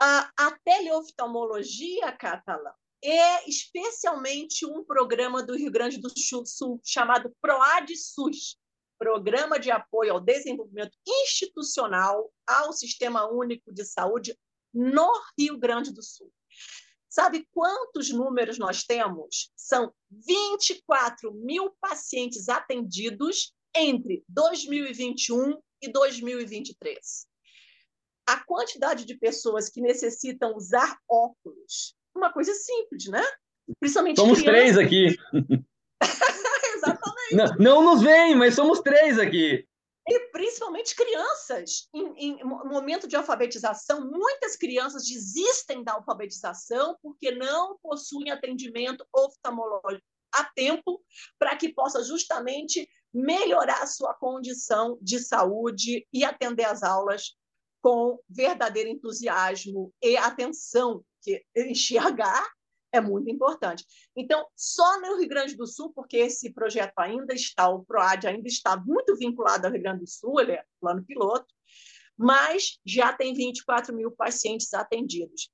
A, 0.00 0.30
a 0.36 0.58
teleoftalmologia 0.64 2.12
catalã 2.12 2.72
é 3.02 3.48
especialmente 3.48 4.66
um 4.66 4.84
programa 4.84 5.42
do 5.42 5.56
Rio 5.56 5.70
Grande 5.70 5.98
do 5.98 6.10
Sul 6.46 6.80
chamado 6.84 7.34
PROAD-SUS, 7.40 8.56
Programa 8.98 9.58
de 9.58 9.70
Apoio 9.70 10.12
ao 10.12 10.20
Desenvolvimento 10.20 10.96
Institucional 11.06 12.30
ao 12.46 12.72
Sistema 12.72 13.30
Único 13.30 13.72
de 13.72 13.84
Saúde 13.84 14.36
no 14.74 15.10
Rio 15.38 15.58
Grande 15.58 15.92
do 15.92 16.02
Sul. 16.02 16.32
Sabe 17.08 17.46
quantos 17.52 18.10
números 18.10 18.58
nós 18.58 18.84
temos? 18.84 19.50
São 19.56 19.92
24 20.10 21.32
mil 21.32 21.74
pacientes 21.80 22.48
atendidos 22.48 23.54
entre 23.74 24.24
2021 24.28 25.58
e 25.80 25.90
2023 25.90 27.28
a 28.28 28.44
quantidade 28.44 29.06
de 29.06 29.14
pessoas 29.14 29.70
que 29.70 29.80
necessitam 29.80 30.54
usar 30.54 30.98
óculos, 31.08 31.96
uma 32.14 32.30
coisa 32.30 32.52
simples, 32.52 33.06
né? 33.06 33.24
Principalmente 33.80 34.16
Somos 34.16 34.42
crianças. 34.42 34.60
três 34.60 34.78
aqui. 34.78 35.16
Exatamente. 36.76 37.17
Não, 37.32 37.46
não 37.58 37.82
nos 37.82 38.02
veem, 38.02 38.34
mas 38.34 38.54
somos 38.54 38.80
três 38.80 39.18
aqui. 39.18 39.66
E 40.06 40.20
principalmente 40.30 40.96
crianças. 40.96 41.88
Em, 41.94 42.38
em, 42.40 42.44
momento 42.44 43.06
de 43.06 43.14
alfabetização, 43.14 44.10
muitas 44.10 44.56
crianças 44.56 45.04
desistem 45.04 45.84
da 45.84 45.92
alfabetização 45.92 46.96
porque 47.02 47.30
não 47.30 47.76
possuem 47.82 48.30
atendimento 48.30 49.06
oftalmológico 49.12 50.04
a 50.32 50.44
tempo 50.44 51.02
para 51.38 51.56
que 51.56 51.72
possa 51.72 52.02
justamente 52.02 52.88
melhorar 53.12 53.86
sua 53.86 54.14
condição 54.14 54.98
de 55.00 55.18
saúde 55.18 56.06
e 56.12 56.24
atender 56.24 56.64
às 56.64 56.82
aulas 56.82 57.34
com 57.82 58.18
verdadeiro 58.28 58.88
entusiasmo 58.88 59.92
e 60.02 60.16
atenção, 60.16 61.04
que 61.22 61.44
enxergar 61.54 62.46
é 62.92 63.00
muito 63.00 63.30
importante. 63.30 63.84
Então, 64.16 64.46
só 64.56 65.00
no 65.00 65.18
Rio 65.18 65.28
Grande 65.28 65.56
do 65.56 65.66
Sul, 65.66 65.92
porque 65.92 66.16
esse 66.16 66.52
projeto 66.52 66.98
ainda 66.98 67.34
está, 67.34 67.68
o 67.68 67.84
PROAD 67.84 68.26
ainda 68.26 68.48
está 68.48 68.76
muito 68.76 69.16
vinculado 69.16 69.66
ao 69.66 69.72
Rio 69.72 69.82
Grande 69.82 70.00
do 70.00 70.06
Sul, 70.06 70.40
ele 70.40 70.52
é 70.52 70.64
plano 70.80 71.04
piloto, 71.04 71.46
mas 72.16 72.78
já 72.84 73.12
tem 73.12 73.34
24 73.34 73.94
mil 73.94 74.10
pacientes 74.10 74.72
atendidos. 74.74 75.50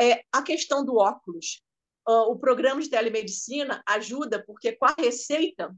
É, 0.00 0.22
a 0.32 0.42
questão 0.42 0.84
do 0.84 0.96
óculos. 0.96 1.62
Uh, 2.06 2.30
o 2.30 2.38
programa 2.38 2.82
de 2.82 2.90
telemedicina 2.90 3.82
ajuda, 3.86 4.44
porque 4.44 4.72
com 4.72 4.84
a 4.84 4.94
receita 4.98 5.74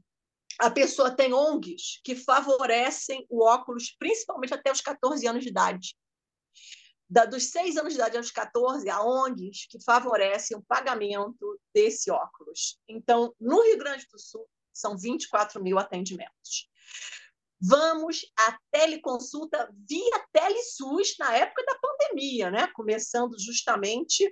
a 0.59 0.69
pessoa 0.69 1.09
tem 1.09 1.33
ONGs 1.33 2.01
que 2.03 2.15
favorecem 2.15 3.25
o 3.29 3.45
óculos, 3.45 3.95
principalmente 3.97 4.53
até 4.53 4.71
os 4.71 4.81
14 4.81 5.25
anos 5.25 5.43
de 5.43 5.49
idade. 5.49 5.95
Da, 7.09 7.23
dos 7.25 7.51
6 7.51 7.77
anos 7.77 7.93
de 7.93 7.99
idade 7.99 8.17
aos 8.17 8.31
14, 8.31 8.89
há 8.89 9.01
ONGs 9.01 9.67
que 9.69 9.81
favorecem 9.83 10.57
o 10.57 10.63
pagamento 10.63 11.59
desse 11.73 12.11
óculos. 12.11 12.77
Então, 12.87 13.33
no 13.39 13.61
Rio 13.63 13.77
Grande 13.77 14.05
do 14.11 14.19
Sul, 14.19 14.45
são 14.73 14.97
24 14.97 15.63
mil 15.63 15.79
atendimentos. 15.79 16.69
Vamos 17.59 18.21
à 18.37 18.57
teleconsulta 18.71 19.67
via 19.89 20.25
TeleSUS 20.31 21.15
na 21.17 21.35
época 21.35 21.63
da 21.65 21.79
pandemia, 21.79 22.51
né? 22.51 22.67
começando 22.73 23.35
justamente 23.39 24.31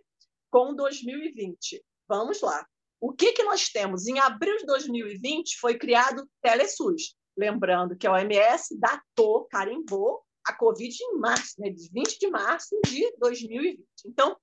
com 0.51 0.75
2020. 0.75 1.83
Vamos 2.07 2.41
lá. 2.41 2.65
O 2.99 3.13
que, 3.13 3.33
que 3.33 3.43
nós 3.43 3.69
temos? 3.69 4.07
Em 4.07 4.19
abril 4.19 4.57
de 4.57 4.65
2020 4.65 5.59
foi 5.59 5.77
criado 5.77 6.23
o 6.23 6.29
TeleSUS. 6.41 7.15
Lembrando 7.37 7.97
que 7.97 8.07
a 8.07 8.13
OMS 8.13 8.79
datou, 8.79 9.45
carimbou 9.45 10.24
a 10.47 10.53
Covid 10.53 10.95
em 11.01 11.17
março, 11.17 11.59
né, 11.59 11.69
de 11.69 11.89
20 11.91 12.19
de 12.19 12.29
março 12.29 12.79
de 12.85 13.15
2020. 13.17 13.83
Então, 14.05 14.37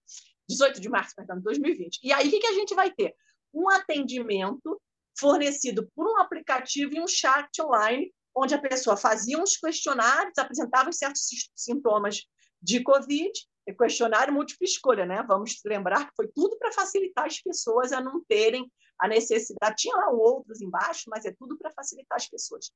18 0.49 0.81
de 0.81 0.89
março, 0.89 1.15
perdão, 1.15 1.37
de 1.37 1.43
2020. 1.43 2.01
E 2.03 2.13
aí, 2.13 2.29
o 2.29 2.31
que, 2.31 2.41
que 2.41 2.47
a 2.47 2.55
gente 2.55 2.75
vai 2.75 2.91
ter? 2.91 3.15
Um 3.55 3.69
atendimento 3.69 4.81
fornecido 5.19 5.89
por 5.95 6.07
um 6.07 6.19
aplicativo 6.19 6.95
e 6.95 7.01
um 7.01 7.07
chat 7.07 7.49
online, 7.61 8.13
onde 8.35 8.55
a 8.55 8.61
pessoa 8.61 8.97
fazia 8.97 9.39
uns 9.39 9.57
questionários, 9.57 10.39
apresentava 10.39 10.91
certos 10.93 11.23
sintomas 11.55 12.23
de 12.61 12.83
Covid, 12.83 13.31
questionário 13.79 14.35
múltipla 14.35 14.65
escolha, 14.65 15.07
né? 15.07 15.23
Vamos 15.27 15.61
lembrar 15.65 16.09
que 16.09 16.17
foi 16.17 16.29
tudo 16.29 16.57
para 16.59 16.73
facilitar 16.73 17.27
as 17.27 17.41
pessoas 17.41 17.93
a 17.93 18.01
não 18.01 18.25
terem 18.25 18.71
a 18.99 19.07
necessidade. 19.07 19.77
Tinha 19.77 19.97
lá 19.97 20.11
outros 20.11 20.61
embaixo, 20.61 21.05
mas 21.09 21.25
é 21.25 21.33
tudo 21.39 21.57
para 21.57 21.71
facilitar 21.73 22.17
as 22.17 22.29
pessoas. 22.29 22.73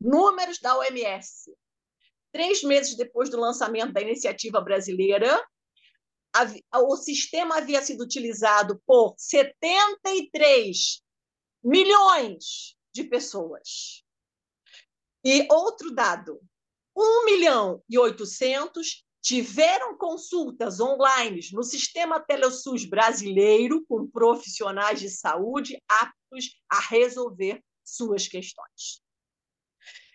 Números 0.00 0.58
da 0.60 0.78
OMS. 0.78 1.52
Três 2.32 2.62
meses 2.62 2.96
depois 2.96 3.28
do 3.28 3.38
lançamento 3.38 3.92
da 3.92 4.00
iniciativa 4.00 4.60
brasileira, 4.60 5.44
o 6.74 6.96
sistema 6.96 7.56
havia 7.56 7.82
sido 7.82 8.02
utilizado 8.02 8.80
por 8.86 9.14
73 9.18 11.02
milhões 11.62 12.76
de 12.92 13.04
pessoas. 13.04 14.04
E 15.24 15.46
outro 15.50 15.92
dado, 15.94 16.40
1 16.96 17.24
milhão 17.24 17.82
e 17.88 17.98
800 17.98 19.04
tiveram 19.22 19.98
consultas 19.98 20.80
online 20.80 21.40
no 21.52 21.62
sistema 21.62 22.20
TeleSUS 22.20 22.86
brasileiro 22.86 23.84
com 23.86 24.06
profissionais 24.06 24.98
de 24.98 25.10
saúde 25.10 25.80
aptos 25.88 26.56
a 26.70 26.80
resolver 26.80 27.62
suas 27.84 28.26
questões. 28.26 29.02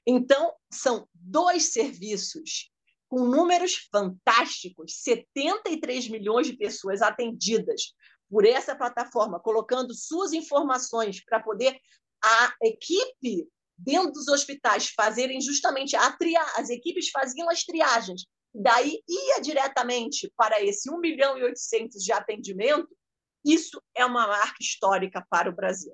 Então, 0.06 0.54
são 0.72 1.08
dois 1.14 1.74
serviços 1.74 2.72
com 3.08 3.26
números 3.26 3.88
fantásticos, 3.92 5.02
73 5.02 6.10
milhões 6.10 6.48
de 6.48 6.58
pessoas 6.58 7.02
atendidas 7.02 7.94
por 8.30 8.46
essa 8.46 8.76
plataforma, 8.76 9.40
colocando 9.40 9.94
suas 9.94 10.34
informações 10.34 11.24
para 11.24 11.40
poder 11.40 11.80
a 12.24 12.54
equipe 12.64 13.48
dentro 13.78 14.12
dos 14.12 14.28
hospitais 14.28 14.90
fazerem 14.90 15.40
justamente 15.42 15.96
a 15.96 16.12
triagem, 16.12 16.54
as 16.58 16.70
equipes 16.70 17.10
faziam 17.10 17.50
as 17.50 17.64
triagens, 17.64 18.26
daí 18.54 19.02
ia 19.08 19.40
diretamente 19.42 20.32
para 20.36 20.64
esse 20.64 20.90
1 20.90 20.98
milhão 21.00 21.38
e 21.38 21.44
800 21.44 22.02
de 22.02 22.12
atendimento, 22.12 22.90
isso 23.44 23.82
é 23.94 24.06
uma 24.06 24.28
marca 24.28 24.58
histórica 24.60 25.26
para 25.30 25.50
o 25.50 25.56
Brasil. 25.56 25.94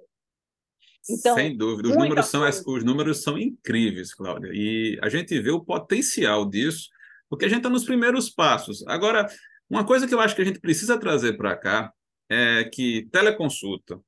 Então, 1.09 1.35
Sem 1.35 1.57
dúvida, 1.57 1.89
os 1.89 1.95
números, 1.95 2.27
são, 2.27 2.47
os 2.47 2.83
números 2.83 3.23
são 3.23 3.37
incríveis, 3.37 4.13
Cláudia, 4.13 4.51
e 4.53 4.99
a 5.01 5.09
gente 5.09 5.39
vê 5.39 5.49
o 5.49 5.63
potencial 5.63 6.47
disso, 6.47 6.89
porque 7.29 7.45
a 7.45 7.47
gente 7.47 7.59
está 7.59 7.69
nos 7.69 7.83
primeiros 7.83 8.29
passos. 8.29 8.85
Agora, 8.87 9.27
uma 9.69 9.83
coisa 9.83 10.07
que 10.07 10.13
eu 10.13 10.19
acho 10.19 10.35
que 10.35 10.41
a 10.41 10.45
gente 10.45 10.59
precisa 10.59 10.99
trazer 10.99 11.37
para 11.37 11.55
cá 11.55 11.91
é 12.29 12.63
que 12.65 13.07
teleconsulta, 13.11 13.99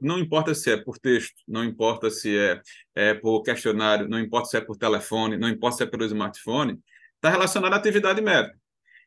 não 0.00 0.18
importa 0.18 0.54
se 0.54 0.70
é 0.70 0.76
por 0.76 0.98
texto, 0.98 1.42
não 1.46 1.64
importa 1.64 2.10
se 2.10 2.36
é, 2.36 2.60
é 2.94 3.14
por 3.14 3.42
questionário, 3.42 4.08
não 4.08 4.18
importa 4.18 4.48
se 4.48 4.56
é 4.56 4.60
por 4.60 4.76
telefone, 4.76 5.36
não 5.36 5.48
importa 5.48 5.78
se 5.78 5.82
é 5.82 5.86
pelo 5.86 6.04
smartphone, 6.04 6.78
está 7.16 7.30
relacionado 7.30 7.72
à 7.72 7.76
atividade 7.76 8.20
médica. 8.20 8.56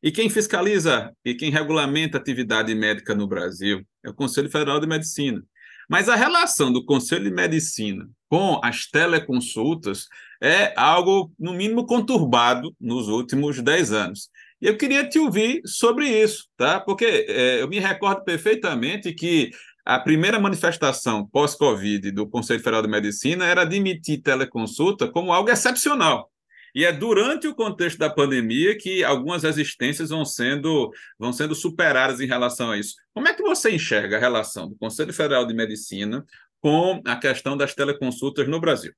E 0.04 0.12
quem 0.12 0.30
fiscaliza 0.30 1.16
e 1.24 1.36
quem 1.36 1.52
regulamenta 1.52 2.18
a 2.18 2.22
atividade 2.22 2.74
médica 2.74 3.14
no 3.14 3.28
Brasil 3.28 3.86
é 4.04 4.10
o 4.10 4.14
Conselho 4.14 4.50
Federal 4.50 4.80
de 4.80 4.88
Medicina. 4.88 5.44
Mas 5.90 6.10
a 6.10 6.16
relação 6.16 6.72
do 6.72 6.86
Conselho 6.86 7.26
de 7.26 7.32
Medicina 7.32 8.08
com 8.30 8.62
as 8.64 8.86
teleconsultas 8.86 10.08
é 10.42 10.74
algo, 10.78 11.32
no 11.38 11.54
mínimo, 11.54 11.86
conturbado 11.86 12.74
nos 12.80 13.08
últimos 13.10 13.62
10 13.62 13.92
anos. 13.92 14.30
E 14.62 14.68
eu 14.68 14.78
queria 14.78 15.08
te 15.08 15.20
ouvir 15.20 15.62
sobre 15.66 16.08
isso, 16.08 16.48
tá? 16.56 16.80
Porque 16.80 17.26
é, 17.28 17.62
eu 17.62 17.68
me 17.68 17.80
recordo 17.80 18.24
perfeitamente 18.24 19.14
que 19.14 19.52
a 19.86 20.00
primeira 20.00 20.40
manifestação 20.40 21.26
pós-Covid 21.26 22.12
do 22.12 22.28
Conselho 22.28 22.60
Federal 22.60 22.82
de 22.82 22.88
Medicina 22.88 23.46
era 23.46 23.64
admitir 23.64 24.22
teleconsulta 24.22 25.08
como 25.08 25.34
algo 25.34 25.50
excepcional. 25.50 26.31
E 26.74 26.86
é 26.86 26.92
durante 26.92 27.48
o 27.48 27.56
contexto 27.56 27.98
da 27.98 28.10
pandemia 28.10 28.78
que 28.78 29.04
algumas 29.04 29.44
resistências 29.44 30.10
vão 30.10 30.24
sendo, 30.24 30.92
vão 31.20 31.34
sendo 31.34 31.54
superadas 31.54 32.20
em 32.20 32.28
relação 32.28 32.72
a 32.72 32.78
isso. 32.78 32.96
Como 33.14 33.28
é 33.28 33.34
que 33.34 33.42
você 33.42 33.72
enxerga 33.72 34.18
a 34.18 34.20
relação 34.20 34.70
do 34.70 34.78
Conselho 34.78 35.14
Federal 35.14 35.46
de 35.46 35.54
Medicina 35.54 36.26
com 36.62 37.02
a 37.06 37.18
questão 37.18 37.58
das 37.58 37.74
teleconsultas 37.74 38.48
no 38.48 38.60
Brasil? 38.60 38.94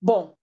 Bom, 0.00 0.36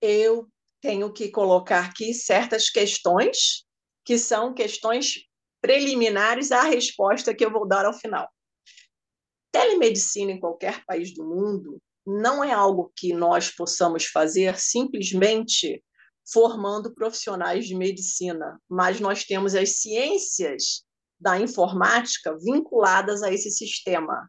eu 0.00 0.48
tenho 0.80 1.12
que 1.12 1.28
colocar 1.28 1.86
aqui 1.86 2.12
certas 2.12 2.68
questões 2.68 3.64
que 4.04 4.18
são 4.18 4.54
questões 4.54 5.26
preliminares 5.60 6.52
à 6.52 6.62
resposta 6.62 7.34
que 7.34 7.44
eu 7.44 7.50
vou 7.50 7.66
dar 7.66 7.86
ao 7.86 7.92
final. 7.92 8.28
Telemedicina 9.50 10.32
em 10.32 10.40
qualquer 10.40 10.84
país 10.84 11.14
do 11.14 11.24
mundo 11.24 11.80
não 12.06 12.44
é 12.44 12.52
algo 12.52 12.92
que 12.94 13.12
nós 13.12 13.50
possamos 13.50 14.06
fazer 14.06 14.58
simplesmente 14.58 15.82
formando 16.32 16.94
profissionais 16.94 17.66
de 17.66 17.74
medicina, 17.74 18.60
mas 18.68 19.00
nós 19.00 19.24
temos 19.24 19.54
as 19.54 19.80
ciências 19.80 20.84
da 21.18 21.38
informática 21.40 22.36
vinculadas 22.38 23.22
a 23.22 23.32
esse 23.32 23.50
sistema. 23.50 24.28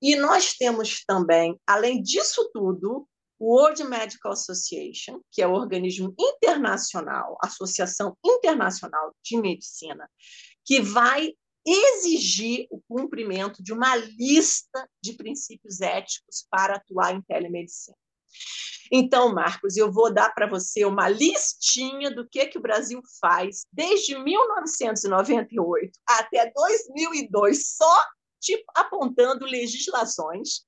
E 0.00 0.16
nós 0.16 0.54
temos 0.54 1.04
também, 1.04 1.58
além 1.66 2.02
disso 2.02 2.48
tudo, 2.52 3.06
o 3.38 3.54
World 3.56 3.84
Medical 3.84 4.32
Association, 4.32 5.20
que 5.30 5.42
é 5.42 5.46
o 5.46 5.52
organismo 5.52 6.14
internacional, 6.18 7.36
Associação 7.42 8.16
Internacional 8.24 9.14
de 9.24 9.36
Medicina, 9.36 10.08
que 10.64 10.80
vai 10.80 11.32
exigir 11.70 12.66
o 12.70 12.80
cumprimento 12.88 13.62
de 13.62 13.72
uma 13.72 13.96
lista 13.96 14.88
de 15.02 15.14
princípios 15.14 15.80
éticos 15.80 16.46
para 16.50 16.76
atuar 16.76 17.14
em 17.14 17.22
telemedicina. 17.22 17.96
Então, 18.90 19.34
Marcos, 19.34 19.76
eu 19.76 19.92
vou 19.92 20.12
dar 20.12 20.34
para 20.34 20.48
você 20.48 20.84
uma 20.84 21.08
listinha 21.08 22.10
do 22.10 22.26
que, 22.26 22.46
que 22.46 22.58
o 22.58 22.62
Brasil 22.62 23.02
faz 23.20 23.66
desde 23.70 24.18
1998 24.18 25.92
até 26.06 26.50
2002, 26.50 27.76
só 27.76 27.98
tipo, 28.40 28.64
apontando 28.74 29.44
legislações 29.44 30.60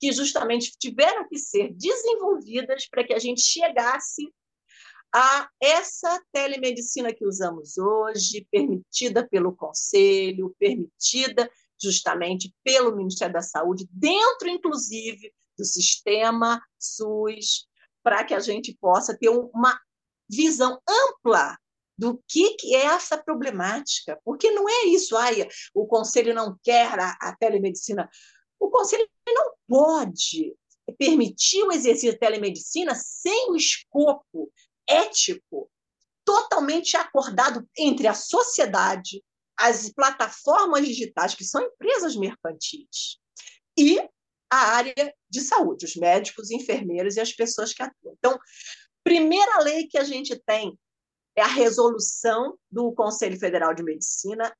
que 0.00 0.12
justamente 0.12 0.76
tiveram 0.78 1.28
que 1.28 1.38
ser 1.38 1.72
desenvolvidas 1.74 2.88
para 2.88 3.04
que 3.04 3.12
a 3.12 3.18
gente 3.18 3.42
chegasse 3.42 4.32
a 5.14 5.48
essa 5.60 6.22
telemedicina 6.32 7.12
que 7.12 7.26
usamos 7.26 7.78
hoje, 7.78 8.46
permitida 8.50 9.26
pelo 9.26 9.54
Conselho, 9.54 10.54
permitida 10.58 11.50
justamente 11.80 12.54
pelo 12.62 12.94
Ministério 12.94 13.34
da 13.34 13.42
Saúde, 13.42 13.88
dentro, 13.90 14.48
inclusive, 14.48 15.32
do 15.56 15.64
sistema 15.64 16.62
SUS, 16.78 17.66
para 18.02 18.24
que 18.24 18.34
a 18.34 18.40
gente 18.40 18.76
possa 18.80 19.16
ter 19.16 19.28
uma 19.28 19.78
visão 20.28 20.80
ampla 20.88 21.56
do 21.96 22.22
que, 22.28 22.54
que 22.54 22.74
é 22.74 22.86
essa 22.86 23.18
problemática. 23.18 24.20
Porque 24.24 24.50
não 24.50 24.68
é 24.68 24.84
isso, 24.86 25.16
ai, 25.16 25.48
o 25.74 25.86
Conselho 25.86 26.34
não 26.34 26.56
quer 26.62 26.98
a, 26.98 27.16
a 27.20 27.36
telemedicina. 27.36 28.08
O 28.58 28.70
Conselho 28.70 29.08
não 29.26 29.52
pode 29.66 30.54
permitir 30.96 31.62
o 31.64 31.72
exercício 31.72 32.12
da 32.12 32.18
telemedicina 32.18 32.94
sem 32.94 33.50
o 33.50 33.56
escopo 33.56 34.50
ético 34.88 35.70
totalmente 36.24 36.96
acordado 36.96 37.68
entre 37.76 38.06
a 38.06 38.14
sociedade, 38.14 39.22
as 39.58 39.90
plataformas 39.90 40.86
digitais, 40.86 41.34
que 41.34 41.44
são 41.44 41.62
empresas 41.62 42.16
mercantis, 42.16 43.18
e 43.76 43.98
a 44.50 44.56
área 44.56 45.14
de 45.28 45.40
saúde, 45.40 45.84
os 45.84 45.96
médicos, 45.96 46.50
enfermeiros 46.50 47.16
e 47.16 47.20
as 47.20 47.32
pessoas 47.32 47.72
que 47.72 47.82
atuam. 47.82 48.14
Então, 48.18 48.38
primeira 49.04 49.60
lei 49.60 49.86
que 49.86 49.98
a 49.98 50.04
gente 50.04 50.36
tem 50.46 50.78
é 51.36 51.42
a 51.42 51.46
resolução 51.46 52.58
do 52.70 52.92
Conselho 52.92 53.38
Federal 53.38 53.74
de 53.74 53.82
Medicina 53.82 54.54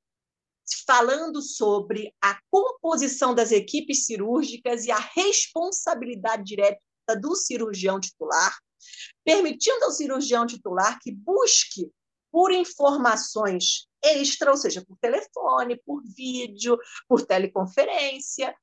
falando 0.85 1.41
sobre 1.41 2.13
a 2.21 2.39
composição 2.49 3.33
das 3.33 3.51
equipes 3.51 4.05
cirúrgicas 4.05 4.85
e 4.85 4.91
a 4.91 4.99
responsabilidade 4.99 6.43
direta 6.43 6.79
do 7.19 7.35
cirurgião 7.35 7.99
titular 7.99 8.55
permitindo 9.23 9.85
ao 9.85 9.91
cirurgião 9.91 10.45
titular 10.45 10.99
que 10.99 11.11
busque 11.11 11.91
por 12.31 12.51
informações 12.51 13.87
extra, 14.03 14.51
ou 14.51 14.57
seja, 14.57 14.83
por 14.85 14.97
telefone, 14.97 15.81
por 15.85 16.01
vídeo, 16.03 16.77
por 17.07 17.25
teleconferência, 17.25 18.55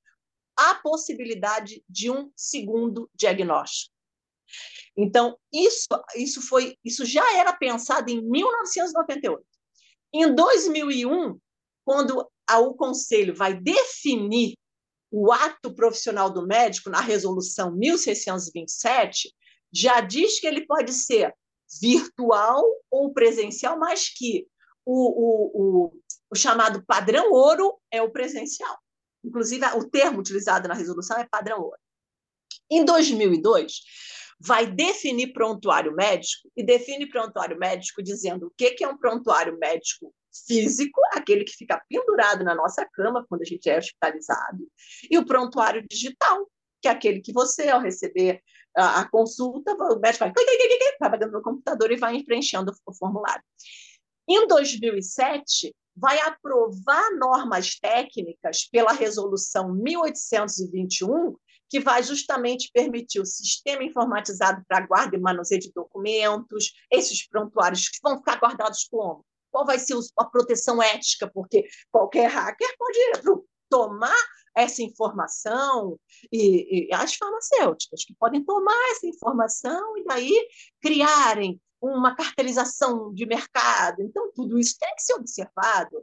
a 0.57 0.74
possibilidade 0.76 1.85
de 1.88 2.11
um 2.11 2.31
segundo 2.35 3.11
diagnóstico. 3.14 3.94
Então, 4.96 5.37
isso, 5.52 5.88
isso, 6.14 6.40
foi, 6.40 6.79
isso 6.85 7.05
já 7.05 7.37
era 7.37 7.52
pensado 7.52 8.11
em 8.11 8.22
1998. 8.22 9.44
Em 10.12 10.35
2001, 10.35 11.38
quando 11.85 12.26
a, 12.48 12.59
o 12.59 12.74
Conselho 12.74 13.35
vai 13.35 13.55
definir 13.55 14.55
o 15.11 15.31
ato 15.33 15.74
profissional 15.74 16.31
do 16.31 16.46
médico 16.46 16.88
na 16.88 17.00
resolução 17.00 17.74
1627, 17.74 19.35
já 19.72 20.00
diz 20.00 20.40
que 20.40 20.46
ele 20.46 20.66
pode 20.66 20.92
ser 20.92 21.35
virtual 21.81 22.64
ou 22.90 23.12
presencial, 23.12 23.79
mas 23.79 24.09
que 24.09 24.46
o, 24.85 24.92
o, 24.94 25.50
o, 25.55 26.00
o 26.31 26.37
chamado 26.37 26.85
padrão 26.87 27.33
ouro 27.33 27.76
é 27.90 28.00
o 28.00 28.11
presencial. 28.11 28.79
Inclusive, 29.24 29.66
o 29.74 29.88
termo 29.88 30.20
utilizado 30.20 30.68
na 30.68 30.74
resolução 30.74 31.18
é 31.18 31.26
padrão 31.29 31.61
ouro. 31.61 31.79
Em 32.70 32.85
2002, 32.85 33.81
vai 34.38 34.66
definir 34.66 35.33
prontuário 35.33 35.94
médico 35.94 36.48
e 36.57 36.62
define 36.62 37.09
prontuário 37.09 37.59
médico 37.59 38.02
dizendo 38.02 38.46
o 38.46 38.50
que 38.57 38.83
é 38.83 38.88
um 38.88 38.96
prontuário 38.96 39.59
médico 39.59 40.14
físico, 40.46 41.00
aquele 41.12 41.44
que 41.44 41.57
fica 41.57 41.83
pendurado 41.88 42.44
na 42.44 42.55
nossa 42.55 42.87
cama 42.92 43.24
quando 43.29 43.42
a 43.42 43.44
gente 43.44 43.68
é 43.70 43.79
hospitalizado, 43.79 44.68
e 45.11 45.16
o 45.16 45.24
prontuário 45.24 45.85
digital, 45.88 46.46
que 46.83 46.88
é 46.88 46.90
aquele 46.90 47.20
que 47.20 47.33
você, 47.33 47.68
ao 47.68 47.81
receber 47.81 48.42
a, 48.77 49.01
a 49.01 49.09
consulta, 49.09 49.75
o 49.75 49.99
médico 49.99 50.25
vai, 50.25 50.33
vai 51.01 51.19
dentro 51.19 51.39
do 51.39 51.43
computador 51.43 51.91
e 51.91 51.97
vai 51.97 52.23
preenchendo 52.23 52.73
o 52.85 52.95
formulário. 52.95 53.43
Em 54.29 54.47
2007, 54.47 55.75
vai 55.97 56.19
aprovar 56.21 57.11
normas 57.17 57.79
técnicas 57.81 58.69
pela 58.71 58.93
resolução 58.93 59.73
1821, 59.73 61.37
que 61.69 61.81
vai 61.81 62.03
justamente 62.03 62.71
permitir 62.73 63.21
o 63.21 63.27
sistema 63.27 63.83
informatizado 63.83 64.62
para 64.69 64.87
guarda 64.87 65.17
e 65.17 65.21
manuseio 65.21 65.61
de 65.61 65.73
documentos, 65.73 66.73
esses 66.91 67.27
prontuários 67.27 67.89
que 67.89 67.99
vão 68.03 68.19
ficar 68.19 68.39
guardados 68.39 68.87
como? 68.91 69.25
Qual 69.51 69.65
vai 69.65 69.79
ser 69.79 69.97
a 70.19 70.25
proteção 70.27 70.83
ética? 70.83 71.31
Porque 71.33 71.65
qualquer 71.91 72.29
hacker 72.29 72.77
pode 72.79 72.99
tomar 73.71 74.15
essa 74.57 74.83
informação 74.83 76.01
e, 76.33 76.88
e, 76.88 76.95
as 76.95 77.14
farmacêuticas 77.14 78.05
que 78.05 78.14
podem 78.14 78.42
tomar 78.42 78.90
essa 78.92 79.07
informação 79.07 79.97
e 79.99 80.05
daí 80.05 80.49
criarem 80.81 81.61
uma 81.81 82.16
cartelização 82.16 83.12
de 83.12 83.27
mercado. 83.27 84.01
Então, 84.01 84.33
tudo 84.35 84.59
isso 84.59 84.77
tem 84.81 84.95
que 84.97 85.03
ser 85.03 85.14
observado. 85.14 86.03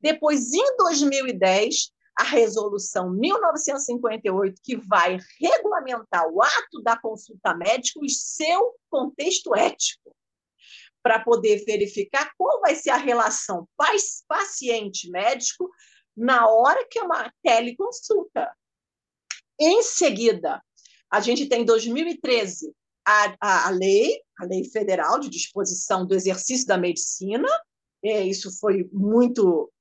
Depois, 0.00 0.52
em 0.52 0.76
2010, 0.76 1.92
a 2.18 2.24
resolução 2.24 3.10
1958, 3.10 4.60
que 4.62 4.76
vai 4.76 5.18
regulamentar 5.40 6.26
o 6.28 6.42
ato 6.42 6.82
da 6.82 6.98
consulta 6.98 7.54
médica 7.54 8.00
e 8.02 8.10
seu 8.10 8.74
contexto 8.90 9.54
ético, 9.54 10.14
para 11.02 11.22
poder 11.22 11.64
verificar 11.64 12.32
qual 12.36 12.60
vai 12.60 12.74
ser 12.74 12.90
a 12.90 12.96
relação 12.96 13.68
paciente-médico 14.26 15.70
na 16.16 16.48
hora 16.48 16.86
que 16.90 16.98
é 16.98 17.02
uma 17.02 17.32
teleconsulta. 17.42 18.50
Em 19.58 19.82
seguida, 19.82 20.62
a 21.10 21.20
gente 21.20 21.48
tem 21.48 21.64
2013 21.64 22.74
a, 23.06 23.36
a, 23.40 23.66
a 23.68 23.70
lei, 23.70 24.20
a 24.38 24.44
lei 24.44 24.64
federal 24.64 25.18
de 25.18 25.28
disposição 25.28 26.06
do 26.06 26.14
exercício 26.14 26.66
da 26.66 26.76
medicina. 26.76 27.48
É, 28.04 28.24
isso 28.24 28.58
foi 28.58 28.88
muito 28.92 29.72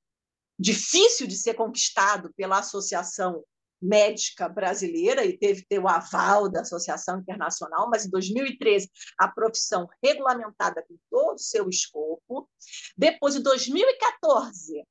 difícil 0.57 1.27
de 1.27 1.35
ser 1.35 1.55
conquistado 1.55 2.31
pela 2.35 2.59
Associação 2.59 3.43
Médica 3.81 4.47
Brasileira 4.47 5.25
e 5.25 5.37
teve 5.37 5.65
ter 5.65 5.79
o 5.79 5.87
aval 5.87 6.49
da 6.49 6.61
Associação 6.61 7.19
Internacional, 7.19 7.89
mas 7.89 8.05
em 8.05 8.09
2013 8.09 8.89
a 9.19 9.27
profissão 9.27 9.87
regulamentada 10.03 10.83
com 10.87 10.95
todo 11.09 11.35
o 11.35 11.41
seu 11.41 11.69
escopo. 11.69 12.49
Depois, 12.97 13.35
em 13.35 13.41
2014, 13.41 14.83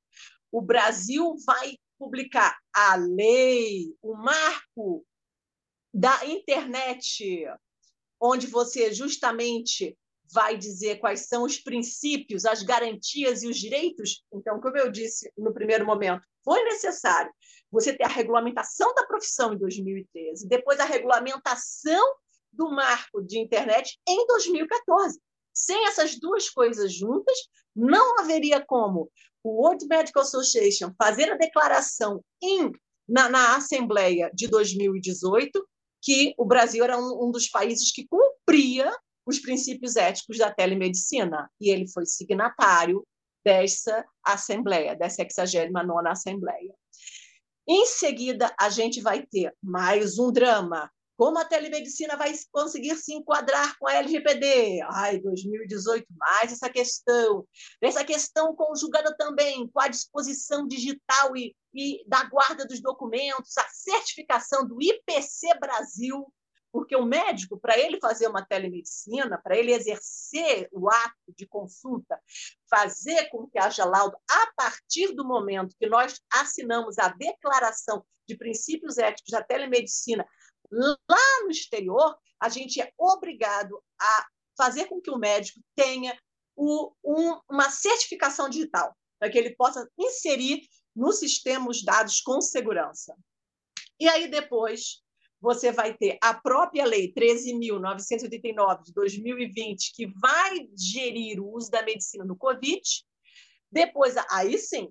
o 0.55 0.61
Brasil 0.61 1.35
vai 1.45 1.77
publicar 1.99 2.57
a 2.73 2.95
lei, 2.95 3.93
o 4.01 4.15
marco 4.15 5.05
da 5.93 6.25
internet 6.25 7.45
onde 8.21 8.47
você 8.47 8.93
justamente 8.93 9.97
vai 10.31 10.57
dizer 10.57 10.99
quais 10.99 11.27
são 11.27 11.43
os 11.43 11.59
princípios, 11.59 12.45
as 12.45 12.63
garantias 12.63 13.43
e 13.43 13.49
os 13.49 13.57
direitos. 13.57 14.23
Então, 14.33 14.61
como 14.61 14.77
eu 14.77 14.89
disse 14.89 15.29
no 15.37 15.53
primeiro 15.53 15.85
momento, 15.85 16.25
foi 16.41 16.63
necessário 16.63 17.33
você 17.69 17.91
ter 17.91 18.05
a 18.05 18.09
regulamentação 18.09 18.93
da 18.93 19.05
profissão 19.05 19.53
em 19.53 19.57
2013, 19.57 20.47
depois 20.47 20.79
a 20.79 20.85
regulamentação 20.85 22.15
do 22.49 22.71
marco 22.71 23.21
de 23.21 23.39
internet 23.39 23.99
em 24.07 24.25
2014. 24.25 25.19
Sem 25.53 25.85
essas 25.85 26.17
duas 26.17 26.49
coisas 26.49 26.93
juntas, 26.93 27.37
não 27.75 28.19
haveria 28.19 28.63
como 28.65 29.11
o 29.43 29.61
World 29.61 29.85
Medical 29.87 30.23
Association 30.23 30.91
fazer 30.97 31.31
a 31.31 31.37
declaração 31.37 32.23
em, 32.41 32.71
na, 33.07 33.29
na 33.29 33.55
Assembleia 33.55 34.31
de 34.33 34.47
2018 34.47 35.67
que 36.01 36.33
o 36.37 36.45
Brasil 36.45 36.83
era 36.83 36.97
um, 36.97 37.27
um 37.27 37.31
dos 37.31 37.49
países 37.49 37.91
que 37.91 38.07
cumpria 38.07 38.95
os 39.25 39.39
princípios 39.39 39.95
éticos 39.95 40.37
da 40.37 40.53
telemedicina, 40.53 41.49
e 41.59 41.71
ele 41.71 41.87
foi 41.87 42.05
signatário 42.05 43.05
dessa 43.43 44.05
Assembleia, 44.23 44.95
dessa 44.95 45.27
69 45.27 46.07
Assembleia. 46.07 46.73
Em 47.67 47.87
seguida, 47.87 48.53
a 48.59 48.69
gente 48.69 49.01
vai 49.01 49.25
ter 49.25 49.51
mais 49.61 50.19
um 50.19 50.31
drama, 50.31 50.91
como 51.17 51.39
a 51.39 51.45
telemedicina 51.45 52.17
vai 52.17 52.33
conseguir 52.51 52.95
se 52.95 53.13
enquadrar 53.13 53.77
com 53.77 53.87
a 53.87 53.95
LGPD? 53.95 54.81
Ai, 54.91 55.19
2018, 55.19 56.05
mais 56.17 56.51
essa 56.51 56.69
questão. 56.69 57.47
Essa 57.81 58.03
questão 58.03 58.55
conjugada 58.55 59.15
também 59.15 59.67
com 59.67 59.79
a 59.79 59.87
disposição 59.87 60.67
digital 60.67 61.35
e, 61.35 61.55
e 61.73 62.03
da 62.07 62.23
guarda 62.25 62.65
dos 62.65 62.81
documentos, 62.81 63.57
a 63.57 63.67
certificação 63.69 64.67
do 64.67 64.81
IPC 64.81 65.57
Brasil, 65.59 66.25
porque 66.75 66.95
o 66.97 67.05
médico, 67.05 67.57
para 67.57 67.79
ele 67.79 67.97
fazer 68.01 68.27
uma 68.27 68.45
telemedicina, 68.45 69.39
para 69.41 69.57
ele 69.57 69.71
exercer 69.71 70.67
o 70.73 70.89
ato 70.89 71.33
de 71.37 71.47
consulta, 71.47 72.19
fazer 72.69 73.29
com 73.29 73.47
que 73.47 73.57
haja 73.57 73.85
laudo, 73.85 74.17
a 74.29 74.51
partir 74.57 75.13
do 75.13 75.25
momento 75.25 75.75
que 75.79 75.87
nós 75.87 76.19
assinamos 76.33 76.99
a 76.99 77.07
declaração 77.07 78.05
de 78.27 78.35
princípios 78.35 78.97
éticos 78.97 79.31
da 79.31 79.41
telemedicina, 79.41 80.27
Lá 80.71 81.43
no 81.43 81.51
exterior, 81.51 82.17
a 82.39 82.49
gente 82.49 82.81
é 82.81 82.91
obrigado 82.97 83.81
a 83.99 84.27
fazer 84.57 84.85
com 84.85 85.01
que 85.01 85.11
o 85.11 85.17
médico 85.17 85.59
tenha 85.75 86.17
o, 86.55 86.91
um, 87.03 87.39
uma 87.49 87.69
certificação 87.69 88.49
digital, 88.49 88.95
para 89.19 89.29
que 89.29 89.37
ele 89.37 89.55
possa 89.55 89.89
inserir 89.97 90.61
no 90.95 91.11
sistema 91.11 91.69
os 91.69 91.83
dados 91.83 92.21
com 92.21 92.39
segurança. 92.41 93.15
E 93.99 94.07
aí 94.07 94.27
depois 94.27 95.03
você 95.39 95.71
vai 95.71 95.95
ter 95.95 96.17
a 96.21 96.33
própria 96.33 96.85
lei 96.85 97.13
13.989 97.13 98.83
de 98.83 98.93
2020, 98.93 99.93
que 99.93 100.07
vai 100.07 100.67
gerir 100.77 101.39
o 101.39 101.53
uso 101.53 101.69
da 101.69 101.83
medicina 101.83 102.25
no 102.25 102.35
Covid. 102.35 102.81
Depois, 103.71 104.15
aí 104.31 104.57
sim, 104.57 104.89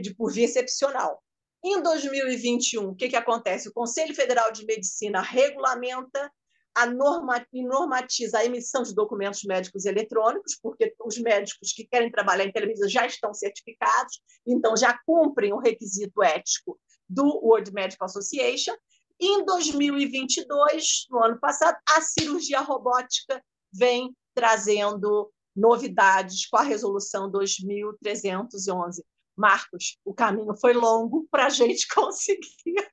de 0.00 0.14
por 0.14 0.32
via 0.32 0.46
excepcional, 0.46 1.22
em 1.64 1.82
2021, 1.82 2.88
o 2.88 2.94
que, 2.94 3.08
que 3.08 3.16
acontece? 3.16 3.68
O 3.68 3.72
Conselho 3.72 4.14
Federal 4.14 4.52
de 4.52 4.66
Medicina 4.66 5.22
regulamenta 5.22 6.30
a 6.74 6.86
norma, 6.86 7.46
e 7.52 7.64
normatiza 7.64 8.38
a 8.38 8.44
emissão 8.44 8.82
de 8.82 8.94
documentos 8.94 9.44
médicos 9.44 9.84
eletrônicos, 9.84 10.58
porque 10.60 10.92
os 11.04 11.16
médicos 11.18 11.72
que 11.72 11.86
querem 11.86 12.10
trabalhar 12.10 12.44
em 12.44 12.52
televisão 12.52 12.88
já 12.88 13.06
estão 13.06 13.32
certificados, 13.32 14.20
então 14.44 14.76
já 14.76 14.98
cumprem 15.06 15.52
o 15.52 15.58
requisito 15.58 16.22
ético 16.22 16.78
do 17.08 17.24
World 17.24 17.72
Medical 17.72 18.06
Association. 18.06 18.74
E 19.20 19.26
em 19.26 19.44
2022, 19.44 21.06
no 21.08 21.22
ano 21.22 21.38
passado, 21.38 21.78
a 21.88 22.00
cirurgia 22.00 22.60
robótica 22.60 23.40
vem 23.72 24.12
trazendo 24.34 25.32
novidades 25.54 26.46
com 26.48 26.56
a 26.56 26.62
resolução 26.62 27.30
2311. 27.30 29.04
Marcos, 29.36 29.98
o 30.04 30.14
caminho 30.14 30.56
foi 30.56 30.72
longo 30.72 31.26
para 31.30 31.46
a 31.46 31.50
gente 31.50 31.86
conseguir 31.92 32.90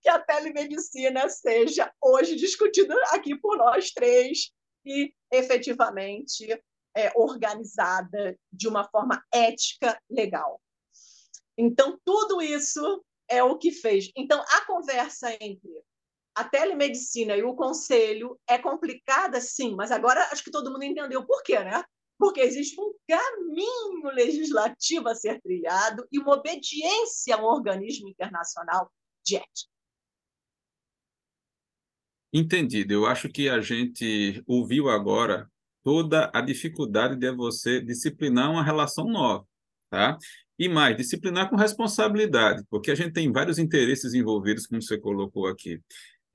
que 0.00 0.08
a 0.08 0.18
telemedicina 0.18 1.28
seja 1.28 1.92
hoje 2.00 2.36
discutida 2.36 2.94
aqui 3.10 3.36
por 3.36 3.56
nós 3.56 3.90
três 3.90 4.52
e 4.84 5.12
efetivamente 5.32 6.46
é, 6.96 7.12
organizada 7.16 8.38
de 8.52 8.68
uma 8.68 8.84
forma 8.88 9.22
ética 9.32 10.00
legal. 10.08 10.60
Então, 11.58 11.98
tudo 12.04 12.40
isso 12.40 13.04
é 13.28 13.42
o 13.42 13.58
que 13.58 13.72
fez. 13.72 14.10
Então, 14.16 14.42
a 14.48 14.64
conversa 14.66 15.36
entre 15.40 15.82
a 16.34 16.44
telemedicina 16.44 17.34
e 17.36 17.42
o 17.42 17.54
conselho 17.54 18.38
é 18.46 18.58
complicada, 18.58 19.40
sim, 19.40 19.74
mas 19.74 19.90
agora 19.90 20.22
acho 20.30 20.44
que 20.44 20.50
todo 20.50 20.70
mundo 20.70 20.84
entendeu 20.84 21.24
por 21.26 21.42
quê, 21.42 21.58
né? 21.58 21.82
Porque 22.18 22.40
existe 22.40 22.80
um 22.80 22.92
caminho 23.06 24.10
legislativo 24.14 25.08
a 25.08 25.14
ser 25.14 25.40
trilhado 25.40 26.06
e 26.10 26.18
uma 26.18 26.34
obediência 26.34 27.36
a 27.36 27.40
um 27.40 27.44
organismo 27.44 28.08
internacional 28.08 28.90
de 29.24 29.36
ética. 29.36 29.70
Entendido. 32.32 32.92
Eu 32.92 33.06
acho 33.06 33.28
que 33.28 33.48
a 33.48 33.60
gente 33.60 34.42
ouviu 34.46 34.88
agora 34.88 35.50
toda 35.82 36.30
a 36.34 36.40
dificuldade 36.40 37.16
de 37.16 37.32
você 37.32 37.80
disciplinar 37.80 38.50
uma 38.50 38.62
relação 38.62 39.06
nova, 39.06 39.46
tá? 39.88 40.18
E 40.58 40.68
mais, 40.68 40.96
disciplinar 40.96 41.48
com 41.48 41.56
responsabilidade, 41.56 42.64
porque 42.68 42.90
a 42.90 42.94
gente 42.94 43.12
tem 43.12 43.30
vários 43.30 43.58
interesses 43.58 44.14
envolvidos, 44.14 44.66
como 44.66 44.82
você 44.82 44.98
colocou 44.98 45.46
aqui. 45.46 45.80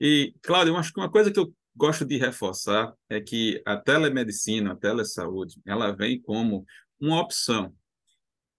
E, 0.00 0.34
Cláudio, 0.42 0.72
eu 0.72 0.76
acho 0.76 0.92
que 0.92 1.00
uma 1.00 1.10
coisa 1.10 1.30
que 1.30 1.38
eu 1.38 1.52
gosto 1.74 2.04
de 2.04 2.16
reforçar 2.16 2.92
é 3.08 3.20
que 3.20 3.62
a 3.66 3.76
telemedicina, 3.76 4.72
a 4.72 4.76
telesaúde, 4.76 5.60
ela 5.66 5.90
vem 5.90 6.20
como 6.20 6.64
uma 7.00 7.20
opção, 7.20 7.74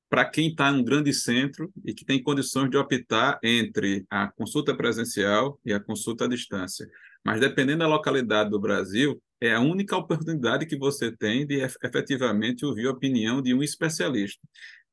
para 0.10 0.26
quem 0.26 0.50
está 0.50 0.70
em 0.70 0.76
um 0.76 0.84
grande 0.84 1.12
centro 1.12 1.72
e 1.84 1.94
que 1.94 2.06
tem 2.06 2.22
condições 2.22 2.70
de 2.70 2.78
optar 2.78 3.40
entre 3.44 4.06
a 4.10 4.28
consulta 4.28 4.76
presencial 4.76 5.60
e 5.66 5.74
a 5.74 5.80
consulta 5.80 6.26
à 6.26 6.28
distância. 6.28 6.88
Mas 7.26 7.40
dependendo 7.40 7.80
da 7.80 7.88
localidade 7.88 8.50
do 8.52 8.60
Brasil, 8.60 9.20
é 9.42 9.54
a 9.54 9.60
única 9.60 9.98
oportunidade 9.98 10.66
que 10.66 10.78
você 10.78 11.12
tem 11.12 11.48
de 11.48 11.62
efetivamente 11.84 12.66
ouvir 12.66 12.88
a 12.88 12.92
opinião 12.92 13.42
de 13.42 13.54
um 13.54 13.64
especialista. 13.64 14.40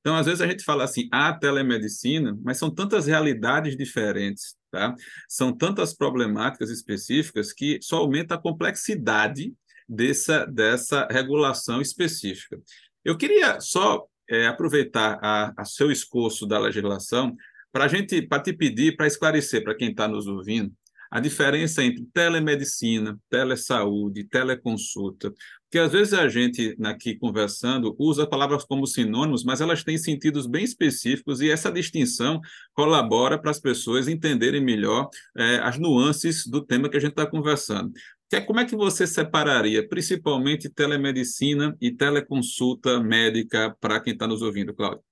Então, 0.01 0.17
às 0.17 0.25
vezes 0.25 0.41
a 0.41 0.47
gente 0.47 0.65
fala 0.65 0.85
assim, 0.85 1.07
a 1.13 1.33
telemedicina, 1.35 2.39
mas 2.43 2.57
são 2.57 2.71
tantas 2.75 3.07
realidades 3.07 3.77
diferentes, 3.77 4.57
tá? 4.71 4.95
São 5.29 5.53
tantas 5.53 5.95
problemáticas 5.95 6.71
específicas 6.71 7.53
que 7.53 7.79
só 7.83 7.99
aumenta 7.99 8.35
a 8.35 8.41
complexidade 8.41 9.53
dessa, 9.89 10.47
dessa 10.47 11.07
regulação 11.11 11.81
específica. 11.81 12.59
Eu 13.05 13.17
queria 13.17 13.61
só 13.61 14.07
é, 14.29 14.47
aproveitar 14.47 15.19
a, 15.23 15.53
a 15.57 15.65
seu 15.65 15.91
escoço 15.91 16.47
da 16.47 16.59
legislação 16.59 17.37
para 17.73 17.85
a 17.85 17.89
gente, 17.89 18.23
para 18.23 18.43
te 18.43 18.53
pedir, 18.53 18.97
para 18.97 19.07
esclarecer 19.07 19.63
para 19.63 19.75
quem 19.75 19.91
está 19.91 20.07
nos 20.07 20.27
ouvindo, 20.27 20.73
a 21.11 21.19
diferença 21.19 21.83
entre 21.83 22.07
telemedicina, 22.13 23.19
telesaúde, 23.29 24.25
teleconsulta, 24.25 25.33
porque 25.71 25.79
às 25.79 25.93
vezes 25.93 26.13
a 26.13 26.29
gente 26.29 26.77
aqui 26.83 27.15
conversando 27.15 27.95
usa 27.97 28.27
palavras 28.27 28.65
como 28.65 28.89
sinônimos, 28.89 29.45
mas 29.45 29.61
elas 29.61 29.85
têm 29.85 29.97
sentidos 29.97 30.49
bem 30.49 30.65
específicos 30.65 31.41
e 31.41 31.49
essa 31.49 31.71
distinção 31.71 32.41
colabora 32.75 33.41
para 33.41 33.53
as 33.53 33.61
pessoas 33.61 34.09
entenderem 34.09 34.61
melhor 34.61 35.09
é, 35.37 35.59
as 35.59 35.79
nuances 35.79 36.45
do 36.45 36.61
tema 36.61 36.89
que 36.89 36.97
a 36.97 37.01
gente 37.01 37.13
está 37.13 37.25
conversando. 37.25 37.93
É, 38.33 38.41
como 38.41 38.59
é 38.59 38.65
que 38.65 38.75
você 38.75 39.07
separaria, 39.07 39.89
principalmente 39.89 40.69
telemedicina 40.69 41.77
e 41.81 41.93
teleconsulta 41.93 42.99
médica 42.99 43.73
para 43.81 44.01
quem 44.01 44.13
está 44.13 44.27
nos 44.27 44.43
ouvindo, 44.43 44.75
Cláudio? 44.75 45.05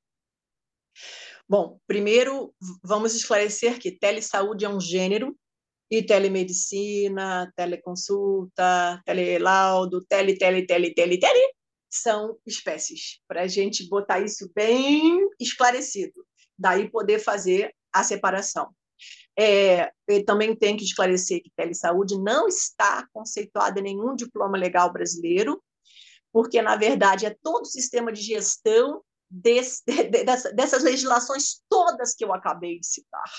Bom, 1.49 1.79
primeiro 1.87 2.53
vamos 2.83 3.15
esclarecer 3.15 3.79
que 3.79 3.93
telesaúde 3.93 4.65
é 4.65 4.69
um 4.69 4.81
gênero 4.81 5.37
e 5.91 6.03
telemedicina, 6.03 7.51
teleconsulta, 7.57 9.01
telelaudo, 9.05 10.05
tele, 10.05 10.37
tele, 10.37 10.67
tele, 10.67 10.93
tele, 10.93 11.19
tele, 11.19 11.55
são 11.91 12.39
espécies, 12.47 13.21
para 13.27 13.43
a 13.43 13.47
gente 13.47 13.89
botar 13.89 14.21
isso 14.21 14.51
bem 14.55 15.27
esclarecido, 15.41 16.27
daí 16.59 16.91
poder 16.91 17.19
fazer 17.19 17.75
a 17.93 18.05
separação. 18.05 18.69
É, 19.39 19.91
também 20.27 20.55
tem 20.55 20.77
que 20.77 20.85
esclarecer 20.85 21.41
que 21.43 21.53
telesaúde 21.57 22.19
não 22.19 22.49
está 22.49 23.07
conceituada 23.13 23.79
em 23.79 23.85
nenhum 23.85 24.15
diploma 24.15 24.59
legal 24.59 24.93
brasileiro, 24.93 25.63
porque, 26.33 26.61
na 26.61 26.77
verdade, 26.77 27.25
é 27.25 27.35
todo 27.43 27.63
o 27.63 27.67
sistema 27.67 28.13
de 28.13 28.21
gestão 28.21 29.03
desse, 29.31 29.83
de, 29.87 30.25
dessas 30.53 30.83
legislações 30.83 31.63
todas 31.69 32.15
que 32.15 32.25
eu 32.25 32.35
acabei 32.35 32.81
de 32.81 32.87
citar. 32.87 33.31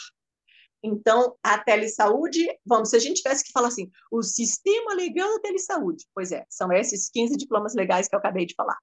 Então, 0.81 1.35
a 1.43 1.57
telesaúde, 1.57 2.47
vamos, 2.65 2.89
se 2.89 2.95
a 2.95 2.99
gente 2.99 3.21
tivesse 3.21 3.43
que 3.43 3.51
falar 3.51 3.67
assim, 3.67 3.91
o 4.11 4.23
sistema 4.23 4.93
legal 4.93 5.29
da 5.35 5.41
telesaúde, 5.41 6.05
pois 6.13 6.31
é, 6.31 6.45
são 6.49 6.71
esses 6.71 7.09
15 7.09 7.35
diplomas 7.35 7.75
legais 7.75 8.07
que 8.07 8.15
eu 8.15 8.19
acabei 8.19 8.45
de 8.45 8.55
falar. 8.55 8.77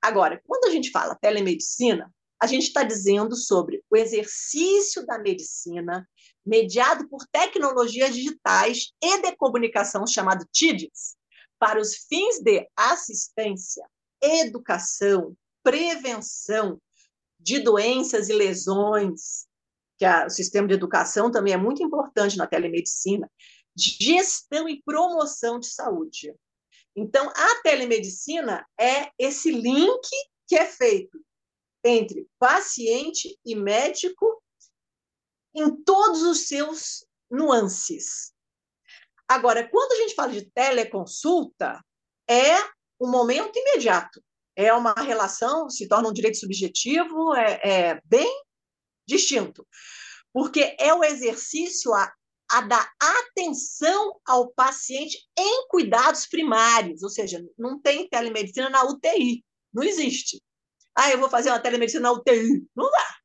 Agora, 0.00 0.40
quando 0.46 0.66
a 0.66 0.70
gente 0.70 0.90
fala 0.90 1.16
telemedicina, 1.16 2.12
a 2.40 2.46
gente 2.46 2.64
está 2.64 2.82
dizendo 2.82 3.34
sobre 3.34 3.82
o 3.90 3.96
exercício 3.96 5.04
da 5.06 5.18
medicina 5.18 6.06
mediado 6.44 7.08
por 7.08 7.26
tecnologias 7.32 8.14
digitais 8.14 8.92
e 9.02 9.22
de 9.22 9.34
comunicação, 9.36 10.06
chamado 10.06 10.46
TIDES, 10.52 11.16
para 11.58 11.80
os 11.80 11.96
fins 12.06 12.40
de 12.40 12.68
assistência, 12.76 13.88
educação, 14.22 15.34
prevenção 15.62 16.78
de 17.40 17.60
doenças 17.60 18.28
e 18.28 18.34
lesões, 18.34 19.46
que 19.98 20.04
a, 20.04 20.26
o 20.26 20.30
sistema 20.30 20.68
de 20.68 20.74
educação 20.74 21.30
também 21.30 21.52
é 21.52 21.56
muito 21.56 21.82
importante 21.82 22.36
na 22.36 22.46
telemedicina, 22.46 23.30
gestão 23.76 24.68
e 24.68 24.82
promoção 24.82 25.58
de 25.58 25.66
saúde. 25.66 26.34
Então, 26.96 27.28
a 27.28 27.62
telemedicina 27.62 28.64
é 28.78 29.10
esse 29.18 29.50
link 29.50 30.08
que 30.46 30.56
é 30.56 30.66
feito 30.66 31.18
entre 31.84 32.28
paciente 32.38 33.38
e 33.44 33.54
médico 33.54 34.42
em 35.54 35.74
todos 35.82 36.22
os 36.22 36.46
seus 36.46 37.06
nuances. 37.30 38.32
Agora, 39.28 39.68
quando 39.68 39.92
a 39.92 39.96
gente 39.96 40.14
fala 40.14 40.32
de 40.32 40.50
teleconsulta, 40.50 41.82
é 42.28 42.56
um 43.00 43.10
momento 43.10 43.58
imediato. 43.58 44.22
É 44.56 44.72
uma 44.72 44.92
relação, 44.92 45.68
se 45.68 45.88
torna 45.88 46.08
um 46.08 46.12
direito 46.12 46.38
subjetivo, 46.38 47.34
é, 47.34 47.60
é 47.62 48.00
bem 48.04 48.32
distinto, 49.06 49.66
porque 50.32 50.76
é 50.78 50.92
o 50.94 51.04
exercício 51.04 51.92
a, 51.94 52.12
a 52.50 52.60
dar 52.62 52.92
atenção 53.00 54.20
ao 54.26 54.50
paciente 54.52 55.18
em 55.38 55.68
cuidados 55.68 56.26
primários, 56.26 57.02
ou 57.02 57.08
seja, 57.08 57.44
não 57.58 57.80
tem 57.80 58.08
telemedicina 58.08 58.68
na 58.68 58.84
UTI, 58.84 59.44
não 59.72 59.82
existe. 59.82 60.42
Ah, 60.96 61.10
eu 61.10 61.18
vou 61.18 61.28
fazer 61.28 61.50
uma 61.50 61.58
telemedicina 61.58 62.02
na 62.02 62.12
UTI. 62.12 62.64
Não 62.74 62.88
dá. 62.90 63.16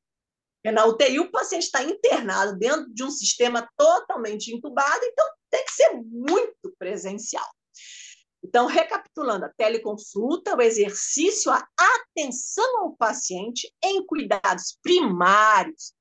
Porque 0.62 0.76
na 0.76 0.86
UTI 0.86 1.20
o 1.20 1.32
paciente 1.32 1.64
está 1.64 1.84
internado 1.84 2.58
dentro 2.58 2.92
de 2.94 3.04
um 3.04 3.12
sistema 3.12 3.70
totalmente 3.78 4.54
entubado, 4.54 5.06
então 5.06 5.26
tem 5.50 5.64
que 5.64 5.72
ser 5.72 5.90
muito 5.94 6.76
presencial. 6.78 7.48
Então, 8.44 8.66
recapitulando, 8.66 9.46
a 9.46 9.50
teleconsulta, 9.50 10.56
o 10.56 10.62
exercício, 10.62 11.52
a 11.52 11.68
atenção 11.78 12.80
ao 12.80 12.96
paciente 12.96 13.72
em 13.84 14.06
cuidados 14.06 14.78
primários. 14.82 15.94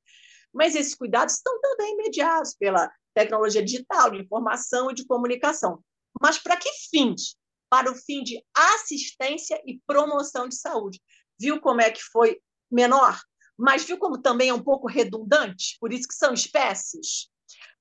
Mas 0.53 0.75
esses 0.75 0.95
cuidados 0.95 1.35
estão 1.35 1.61
também 1.61 1.97
mediados 1.97 2.55
pela 2.55 2.91
tecnologia 3.15 3.63
digital, 3.63 4.11
de 4.11 4.19
informação 4.19 4.91
e 4.91 4.95
de 4.95 5.07
comunicação. 5.07 5.83
Mas 6.21 6.39
para 6.39 6.57
que 6.57 6.71
fins? 6.91 7.37
Para 7.69 7.91
o 7.91 7.95
fim 7.95 8.23
de 8.23 8.43
assistência 8.55 9.61
e 9.67 9.81
promoção 9.87 10.49
de 10.49 10.55
saúde. 10.55 11.03
Viu 11.39 11.61
como 11.61 11.81
é 11.81 11.91
que 11.91 12.03
foi 12.03 12.41
menor? 12.71 13.21
Mas 13.57 13.85
viu 13.85 13.99
como 13.99 14.23
também 14.23 14.49
é 14.49 14.55
um 14.55 14.63
pouco 14.63 14.87
redundante? 14.87 15.77
Por 15.81 15.93
isso 15.93 16.09
que 16.09 16.15
são 16.15 16.33
espécies? 16.33 17.29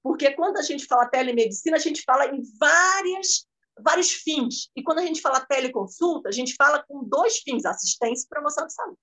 Porque 0.02 0.32
quando 0.32 0.58
a 0.58 0.62
gente 0.62 0.86
fala 0.86 1.10
telemedicina, 1.10 1.78
a 1.78 1.80
gente 1.80 2.02
fala 2.04 2.26
em 2.26 2.42
várias 2.60 3.47
vários 3.84 4.12
fins. 4.12 4.70
E 4.76 4.84
quando 4.84 5.00
a 5.00 5.06
gente 5.06 5.22
fala 5.22 5.40
teleconsulta, 5.40 6.30
a 6.30 6.32
gente 6.32 6.54
fala 6.56 6.84
com 6.88 7.04
dois 7.04 7.38
fins: 7.40 7.66
assistência 7.66 8.26
e 8.26 8.30
promoção 8.30 8.66
de 8.66 8.74
saúde. 8.74 8.98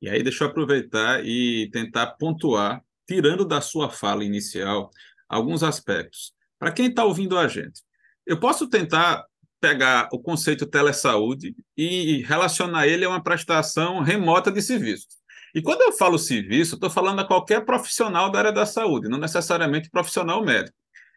E 0.00 0.08
aí, 0.08 0.22
deixa 0.22 0.44
eu 0.44 0.48
aproveitar 0.48 1.24
e 1.24 1.70
tentar 1.70 2.08
pontuar, 2.18 2.82
tirando 3.06 3.44
da 3.44 3.60
sua 3.60 3.88
fala 3.88 4.24
inicial, 4.24 4.90
alguns 5.28 5.62
aspectos. 5.62 6.32
Para 6.58 6.72
quem 6.72 6.86
está 6.86 7.04
ouvindo 7.04 7.38
a 7.38 7.46
gente, 7.46 7.82
eu 8.26 8.38
posso 8.38 8.68
tentar 8.68 9.24
pegar 9.60 10.08
o 10.12 10.18
conceito 10.18 10.66
telesaúde 10.66 11.54
e 11.76 12.22
relacionar 12.22 12.88
ele 12.88 13.04
a 13.04 13.08
uma 13.08 13.22
prestação 13.22 14.00
remota 14.00 14.50
de 14.50 14.60
serviços. 14.60 15.22
E 15.54 15.62
quando 15.62 15.82
eu 15.82 15.92
falo 15.92 16.18
serviço, 16.18 16.74
estou 16.74 16.90
falando 16.90 17.20
a 17.20 17.26
qualquer 17.26 17.64
profissional 17.64 18.30
da 18.30 18.38
área 18.38 18.52
da 18.52 18.66
saúde, 18.66 19.08
não 19.08 19.18
necessariamente 19.18 19.90
profissional 19.90 20.44
médico. 20.44 20.76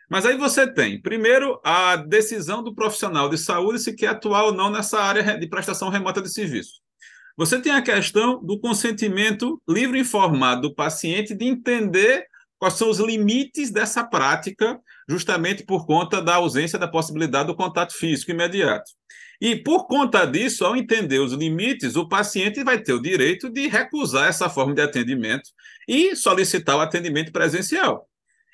Mas 0.09 0.25
aí 0.25 0.37
você 0.37 0.71
tem, 0.71 1.01
primeiro, 1.01 1.59
a 1.63 1.95
decisão 1.95 2.63
do 2.63 2.73
profissional 2.73 3.29
de 3.29 3.37
saúde 3.37 3.79
se 3.79 3.95
quer 3.95 4.07
atuar 4.07 4.43
ou 4.43 4.53
não 4.53 4.69
nessa 4.69 4.99
área 4.99 5.37
de 5.37 5.47
prestação 5.47 5.89
remota 5.89 6.21
de 6.21 6.31
serviço. 6.31 6.81
Você 7.37 7.59
tem 7.59 7.71
a 7.71 7.81
questão 7.81 8.41
do 8.43 8.59
consentimento 8.59 9.61
livre 9.67 9.97
e 9.97 10.01
informado 10.01 10.61
do 10.61 10.75
paciente 10.75 11.35
de 11.35 11.45
entender 11.45 12.25
quais 12.57 12.75
são 12.75 12.89
os 12.89 12.99
limites 12.99 13.71
dessa 13.71 14.03
prática, 14.03 14.79
justamente 15.09 15.63
por 15.63 15.85
conta 15.85 16.21
da 16.21 16.35
ausência 16.35 16.79
da 16.79 16.87
possibilidade 16.87 17.47
do 17.47 17.55
contato 17.55 17.93
físico 17.93 18.31
imediato. 18.31 18.89
E 19.41 19.55
por 19.55 19.85
conta 19.85 20.25
disso, 20.25 20.63
ao 20.63 20.77
entender 20.77 21.19
os 21.19 21.33
limites, 21.33 21.95
o 21.95 22.07
paciente 22.07 22.63
vai 22.63 22.81
ter 22.81 22.93
o 22.93 23.01
direito 23.01 23.49
de 23.49 23.67
recusar 23.67 24.29
essa 24.29 24.49
forma 24.49 24.73
de 24.73 24.81
atendimento 24.81 25.49
e 25.87 26.15
solicitar 26.15 26.77
o 26.77 26.81
atendimento 26.81 27.33
presencial. 27.33 28.07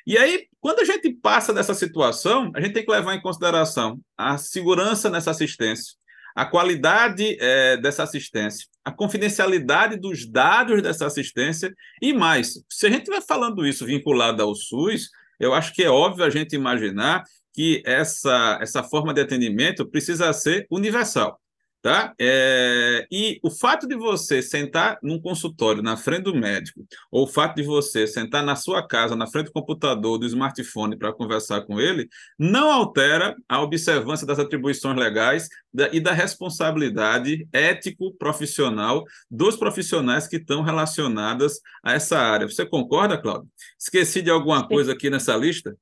E 0.08 0.18
aí, 0.18 0.48
quando 0.62 0.80
a 0.80 0.86
gente 0.86 1.10
passa 1.12 1.52
dessa 1.52 1.74
situação, 1.74 2.52
a 2.56 2.62
gente 2.62 2.74
tem 2.74 2.86
que 2.86 2.92
levar 2.92 3.16
em 3.16 3.22
consideração 3.22 4.00
a 4.16 4.38
segurança 4.38 5.10
nessa 5.10 5.32
assistência, 5.32 5.96
a 6.36 6.46
qualidade 6.46 7.36
é, 7.42 7.78
dessa 7.78 8.04
assistência, 8.04 8.68
a 8.86 8.92
confidencialidade 8.92 9.98
dos 9.98 10.30
dados 10.30 10.84
dessa 10.84 11.08
assistência 11.08 11.74
e 12.00 12.14
mais. 12.14 12.64
Se 12.70 12.86
a 12.86 12.92
gente 12.92 13.10
vai 13.10 13.22
falando 13.22 13.66
isso 13.66 13.88
vinculado 13.88 14.44
ao 14.44 14.54
SUS, 14.54 15.10
eu 15.40 15.52
acho 15.52 15.74
que 15.74 15.84
é 15.84 15.90
óbvio 15.90 16.24
a 16.24 16.30
gente 16.30 16.56
imaginar 16.56 17.24
que 17.54 17.82
essa, 17.84 18.60
essa 18.62 18.84
forma 18.84 19.16
de 19.16 19.22
atendimento 19.22 19.86
precisa 19.90 20.32
ser 20.32 20.68
universal. 20.70 21.41
Tá? 21.82 22.14
É, 22.22 23.08
e 23.12 23.40
o 23.42 23.50
fato 23.50 23.88
de 23.88 23.96
você 23.96 24.40
sentar 24.40 25.00
num 25.02 25.20
consultório 25.20 25.82
na 25.82 25.98
frente 25.98 26.26
do 26.26 26.36
médico, 26.36 26.86
ou 27.10 27.24
o 27.24 27.28
fato 27.28 27.56
de 27.56 27.64
você 27.64 28.06
sentar 28.06 28.44
na 28.44 28.56
sua 28.56 28.88
casa, 28.88 29.16
na 29.16 29.26
frente 29.26 29.48
do 29.48 29.52
computador, 29.52 30.20
do 30.20 30.28
smartphone 30.28 30.96
para 30.96 31.12
conversar 31.12 31.62
com 31.62 31.82
ele, 31.82 32.08
não 32.38 32.72
altera 32.72 33.36
a 33.50 33.60
observância 33.64 34.28
das 34.28 34.38
atribuições 34.38 34.96
legais 34.96 35.48
da, 35.74 35.90
e 35.92 36.00
da 36.00 36.12
responsabilidade 36.12 37.48
ético-profissional 37.52 39.04
dos 39.30 39.56
profissionais 39.56 40.28
que 40.28 40.36
estão 40.36 40.62
relacionadas 40.62 41.62
a 41.84 41.94
essa 41.94 42.20
área. 42.20 42.48
Você 42.48 42.64
concorda, 42.64 43.20
Cláudio? 43.20 43.50
Esqueci 43.80 44.22
de 44.22 44.30
alguma 44.30 44.68
coisa 44.68 44.92
aqui 44.92 45.10
nessa 45.10 45.36
lista? 45.36 45.76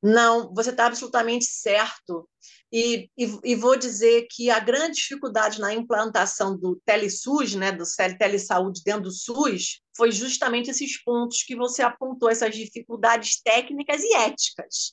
Não, 0.00 0.52
você 0.54 0.70
está 0.70 0.86
absolutamente 0.86 1.44
certo. 1.44 2.28
E, 2.70 3.10
e, 3.16 3.38
e, 3.44 3.54
vou 3.54 3.78
dizer 3.78 4.26
que 4.30 4.50
a 4.50 4.60
grande 4.60 4.96
dificuldade 4.96 5.58
na 5.58 5.72
implantação 5.72 6.54
do 6.56 6.76
TeleSUS, 6.84 7.54
né, 7.54 7.72
do 7.72 7.84
Telesaúde 8.18 8.82
dentro 8.84 9.04
do 9.04 9.10
SUS, 9.10 9.80
foi 9.96 10.12
justamente 10.12 10.70
esses 10.70 11.02
pontos 11.02 11.42
que 11.42 11.56
você 11.56 11.80
apontou, 11.80 12.28
essas 12.28 12.54
dificuldades 12.54 13.40
técnicas 13.40 14.02
e 14.02 14.14
éticas. 14.14 14.92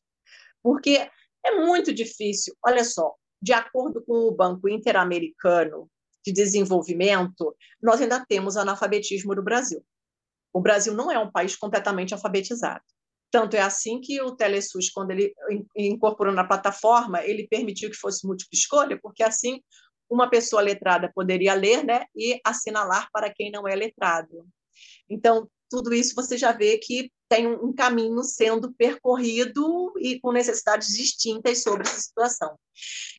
Porque 0.64 1.10
é 1.46 1.52
muito 1.66 1.94
difícil. 1.94 2.56
Olha 2.66 2.84
só, 2.86 3.14
de 3.42 3.52
acordo 3.52 4.02
com 4.04 4.14
o 4.14 4.32
Banco 4.32 4.70
Interamericano 4.70 5.90
de 6.26 6.32
Desenvolvimento, 6.32 7.56
nós 7.82 8.02
ainda 8.02 8.26
temos 8.26 8.56
analfabetismo 8.56 9.36
no 9.36 9.44
Brasil. 9.44 9.86
O 10.54 10.62
Brasil 10.62 10.94
não 10.94 11.12
é 11.12 11.20
um 11.20 11.30
país 11.30 11.58
completamente 11.58 12.14
alfabetizado. 12.14 12.84
Tanto 13.36 13.58
é 13.58 13.60
assim 13.60 14.00
que 14.00 14.22
o 14.22 14.34
Telesus, 14.34 14.90
quando 14.90 15.12
ele 15.12 15.36
incorporou 15.76 16.34
na 16.34 16.46
plataforma, 16.46 17.22
ele 17.22 17.46
permitiu 17.50 17.90
que 17.90 17.98
fosse 17.98 18.26
múltipla 18.26 18.58
escolha, 18.58 18.98
porque 18.98 19.22
assim 19.22 19.62
uma 20.10 20.30
pessoa 20.30 20.62
letrada 20.62 21.12
poderia 21.14 21.54
ler 21.54 21.84
né, 21.84 22.06
e 22.16 22.40
assinalar 22.46 23.10
para 23.12 23.30
quem 23.30 23.52
não 23.52 23.68
é 23.68 23.76
letrado. 23.76 24.48
Então, 25.10 25.50
tudo 25.70 25.94
isso 25.94 26.16
você 26.16 26.38
já 26.38 26.54
vê 26.54 26.78
que 26.78 27.12
tem 27.28 27.46
um 27.46 27.74
caminho 27.74 28.24
sendo 28.24 28.74
percorrido 28.74 29.92
e 30.00 30.18
com 30.22 30.32
necessidades 30.32 30.96
distintas 30.96 31.62
sobre 31.62 31.82
essa 31.82 32.00
situação. 32.00 32.58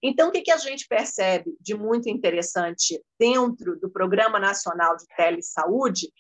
Então, 0.03 0.31
o 0.31 0.33
que, 0.33 0.41
que 0.41 0.51
a 0.51 0.57
gente 0.57 0.87
percebe 0.89 1.55
de 1.61 1.75
muito 1.75 2.09
interessante 2.09 2.99
dentro 3.21 3.79
do 3.79 3.91
Programa 3.91 4.39
Nacional 4.39 4.97
de 4.97 5.05
Telesaúde 5.15 6.11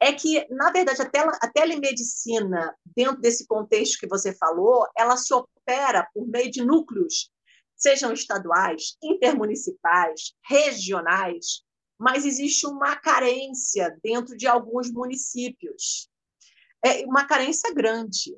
é 0.00 0.12
que, 0.12 0.46
na 0.48 0.72
verdade, 0.72 1.02
a, 1.02 1.08
tele, 1.08 1.30
a 1.42 1.48
telemedicina, 1.48 2.74
dentro 2.96 3.20
desse 3.20 3.46
contexto 3.46 3.98
que 3.98 4.08
você 4.08 4.34
falou, 4.34 4.88
ela 4.96 5.16
se 5.16 5.32
opera 5.34 6.08
por 6.14 6.26
meio 6.26 6.50
de 6.50 6.64
núcleos, 6.64 7.30
sejam 7.76 8.12
estaduais, 8.12 8.96
intermunicipais, 9.02 10.32
regionais, 10.48 11.62
mas 11.98 12.24
existe 12.24 12.66
uma 12.66 12.96
carência 12.96 13.94
dentro 14.02 14.34
de 14.36 14.46
alguns 14.46 14.90
municípios. 14.90 16.08
É 16.82 17.04
uma 17.04 17.26
carência 17.26 17.72
grande. 17.74 18.34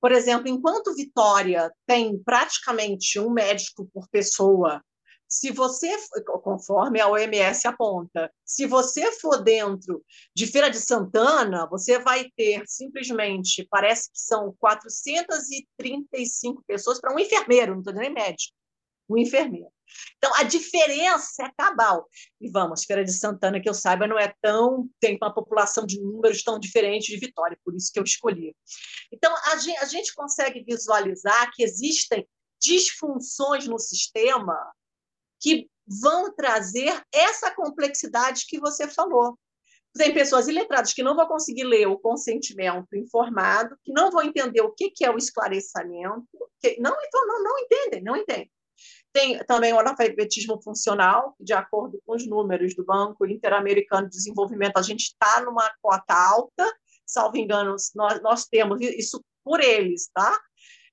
Por 0.00 0.10
exemplo, 0.10 0.48
enquanto 0.48 0.94
Vitória 0.94 1.72
tem 1.86 2.18
praticamente 2.18 3.20
um 3.20 3.30
médico 3.30 3.88
por 3.94 4.08
pessoa 4.08 4.82
se 5.28 5.50
você, 5.50 5.94
conforme 6.42 7.00
a 7.00 7.08
OMS 7.08 7.66
aponta, 7.66 8.32
se 8.44 8.66
você 8.66 9.10
for 9.12 9.42
dentro 9.42 10.04
de 10.34 10.46
Feira 10.46 10.70
de 10.70 10.78
Santana, 10.78 11.66
você 11.68 11.98
vai 11.98 12.30
ter 12.36 12.62
simplesmente, 12.66 13.66
parece 13.70 14.10
que 14.10 14.18
são 14.18 14.54
435 14.58 16.62
pessoas 16.66 17.00
para 17.00 17.14
um 17.14 17.18
enfermeiro, 17.18 17.72
não 17.72 17.80
estou 17.80 17.92
dizendo 17.92 18.14
médico, 18.14 18.54
um 19.08 19.18
enfermeiro. 19.18 19.70
Então, 20.18 20.34
a 20.34 20.42
diferença 20.42 21.44
é 21.44 21.50
cabal. 21.56 22.08
E 22.40 22.50
vamos, 22.50 22.84
Feira 22.84 23.04
de 23.04 23.12
Santana, 23.12 23.60
que 23.60 23.68
eu 23.68 23.74
saiba, 23.74 24.06
não 24.06 24.18
é 24.18 24.32
tão. 24.42 24.88
tem 25.00 25.16
uma 25.20 25.32
população 25.32 25.86
de 25.86 26.00
números 26.00 26.42
tão 26.42 26.58
diferentes 26.58 27.06
de 27.06 27.18
Vitória, 27.18 27.58
por 27.64 27.74
isso 27.74 27.92
que 27.92 27.98
eu 27.98 28.04
escolhi. 28.04 28.54
Então, 29.12 29.32
a 29.52 29.56
gente, 29.56 29.78
a 29.78 29.84
gente 29.84 30.14
consegue 30.14 30.64
visualizar 30.64 31.50
que 31.52 31.62
existem 31.62 32.26
disfunções 32.60 33.68
no 33.68 33.78
sistema 33.78 34.56
que 35.40 35.68
vão 36.02 36.32
trazer 36.34 37.00
essa 37.12 37.54
complexidade 37.54 38.44
que 38.46 38.58
você 38.58 38.88
falou. 38.88 39.38
Tem 39.96 40.12
pessoas 40.12 40.46
iletradas 40.46 40.92
que 40.92 41.02
não 41.02 41.16
vão 41.16 41.26
conseguir 41.26 41.64
ler 41.64 41.86
o 41.86 41.98
consentimento 41.98 42.94
informado, 42.94 43.76
que 43.82 43.92
não 43.92 44.10
vão 44.10 44.22
entender 44.22 44.60
o 44.60 44.72
que 44.72 44.92
é 45.02 45.10
o 45.10 45.16
esclarecimento, 45.16 46.26
que 46.60 46.78
não, 46.80 46.94
então, 47.02 47.26
não, 47.26 47.42
não 47.42 47.58
entendem, 47.60 48.02
não 48.02 48.16
entendem. 48.16 48.50
Tem 49.12 49.38
também 49.46 49.72
o 49.72 49.78
analfabetismo 49.78 50.60
funcional, 50.62 51.34
de 51.40 51.54
acordo 51.54 51.98
com 52.04 52.14
os 52.14 52.26
números 52.26 52.74
do 52.74 52.84
Banco 52.84 53.24
Interamericano 53.24 54.08
de 54.08 54.16
Desenvolvimento, 54.16 54.76
a 54.76 54.82
gente 54.82 55.04
está 55.04 55.40
numa 55.40 55.72
cota 55.80 56.12
alta, 56.12 56.76
salvo 57.06 57.38
engano, 57.38 57.74
nós, 57.94 58.20
nós 58.20 58.44
temos 58.44 58.78
isso 58.82 59.24
por 59.42 59.60
eles, 59.60 60.10
tá? 60.12 60.38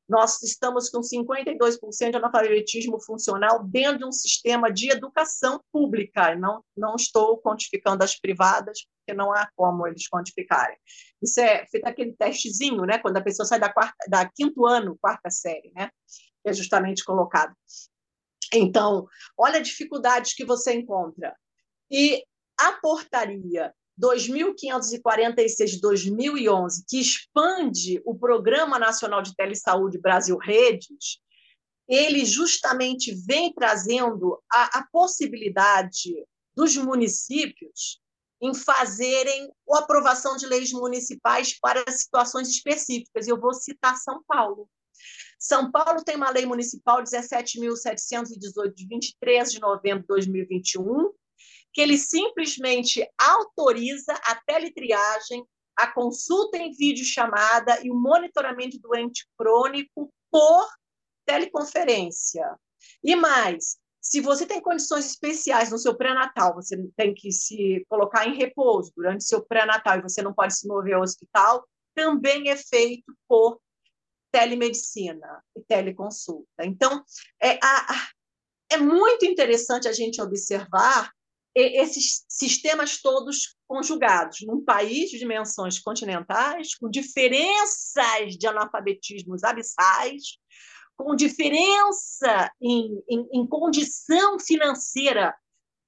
Nós 0.08 0.42
estamos 0.44 0.90
com 0.90 1.00
52% 1.00 2.12
de 2.12 2.18
analfabetismo 2.18 3.02
funcional 3.02 3.64
dentro 3.64 4.00
de 4.00 4.06
um 4.06 4.12
sistema 4.12 4.72
de 4.72 4.92
educação 4.92 5.62
pública. 5.72 6.36
Não, 6.36 6.64
não 6.76 6.96
estou 6.96 7.42
quantificando 7.42 8.04
as 8.04 8.20
privadas, 8.20 8.80
porque 8.98 9.18
não 9.18 9.32
há 9.32 9.50
como 9.56 9.88
eles 9.88 10.08
quantificarem. 10.10 10.78
Isso 11.22 11.40
é 11.40 11.66
feito 11.68 11.86
aquele 11.86 12.14
testezinho, 12.14 12.82
né, 12.82 13.00
quando 13.00 13.18
a 13.18 13.24
pessoa 13.24 13.46
sai 13.46 13.60
da, 13.60 13.72
quarta, 13.72 13.96
da 14.10 14.30
quinto 14.30 14.66
ano, 14.66 14.98
quarta 15.00 15.30
série, 15.30 15.72
né, 15.76 15.90
é 16.46 16.54
justamente 16.54 17.04
colocado. 17.04 17.56
Então, 18.54 19.08
olha 19.38 19.58
a 19.58 19.64
dificuldades 19.64 20.34
que 20.34 20.46
você 20.46 20.74
encontra. 20.74 21.36
E 21.90 22.24
a 22.60 22.74
portaria 22.74 23.74
2546-2011, 24.02 26.84
que 26.88 27.00
expande 27.00 28.02
o 28.06 28.16
Programa 28.16 28.80
Nacional 28.80 29.22
de 29.22 29.36
Telesaúde 29.36 30.00
Brasil 30.00 30.38
Redes, 30.38 31.20
ele 31.88 32.26
justamente 32.26 33.14
vem 33.26 33.54
trazendo 33.54 34.42
a, 34.52 34.80
a 34.80 34.88
possibilidade 34.92 36.12
dos 36.56 36.76
municípios 36.78 38.02
em 38.42 38.54
fazerem 38.54 39.52
a 39.72 39.80
aprovação 39.80 40.36
de 40.36 40.46
leis 40.46 40.74
municipais 40.74 41.58
para 41.60 41.90
situações 41.90 42.50
específicas. 42.50 43.28
Eu 43.28 43.40
vou 43.40 43.54
citar 43.54 43.96
São 43.98 44.22
Paulo. 44.28 44.70
São 45.40 45.72
Paulo 45.72 46.04
tem 46.04 46.16
uma 46.16 46.30
lei 46.30 46.46
municipal 46.46 47.02
17.718, 47.02 48.74
de 48.74 48.88
23 48.88 49.52
de 49.52 49.60
novembro 49.60 50.02
de 50.02 50.08
2021, 50.08 51.12
que 51.74 51.82
ele 51.82 51.98
simplesmente 51.98 53.06
autoriza 53.20 54.14
a 54.26 54.36
teletriagem, 54.46 55.44
a 55.76 55.92
consulta 55.92 56.58
em 56.58 56.72
videochamada 56.72 57.80
e 57.84 57.90
o 57.90 57.96
monitoramento 57.96 58.78
do 58.78 58.90
doente 58.90 59.28
crônico 59.38 60.14
por 60.32 60.68
teleconferência. 61.26 62.46
E 63.04 63.16
mais, 63.16 63.78
se 64.00 64.22
você 64.22 64.46
tem 64.46 64.62
condições 64.62 65.06
especiais 65.06 65.72
no 65.72 65.80
seu 65.80 65.96
pré-natal, 65.96 66.54
você 66.54 66.78
tem 66.96 67.14
que 67.14 67.32
se 67.32 67.84
colocar 67.90 68.28
em 68.28 68.38
repouso 68.38 68.92
durante 68.96 69.24
seu 69.24 69.44
pré-natal 69.44 69.98
e 69.98 70.02
você 70.02 70.22
não 70.22 70.34
pode 70.34 70.56
se 70.56 70.68
mover 70.68 70.94
ao 70.94 71.02
hospital, 71.02 71.68
também 71.96 72.50
é 72.50 72.58
feito 72.58 73.16
por 73.28 73.60
telemedicina 74.32 75.44
e 75.56 75.62
teleconsulta. 75.62 76.66
Então, 76.66 77.04
é, 77.42 77.58
a, 77.64 78.08
é 78.72 78.78
muito 78.78 79.26
interessante 79.26 79.88
a 79.88 79.94
gente 79.94 80.22
observar 80.22 81.12
esses 81.56 82.26
sistemas 82.28 83.02
todos 83.02 83.56
conjugados 83.68 84.40
num 84.42 84.64
país 84.64 85.10
de 85.10 85.20
dimensões 85.20 85.80
continentais, 85.80 86.76
com 86.76 86.90
diferenças 86.90 88.38
de 88.38 88.48
analfabetismos 88.48 89.44
abissais, 89.44 90.38
com 90.96 91.16
diferença 91.16 92.52
em, 92.62 93.04
em, 93.10 93.28
em 93.34 93.48
condição 93.48 94.40
financeira 94.40 95.36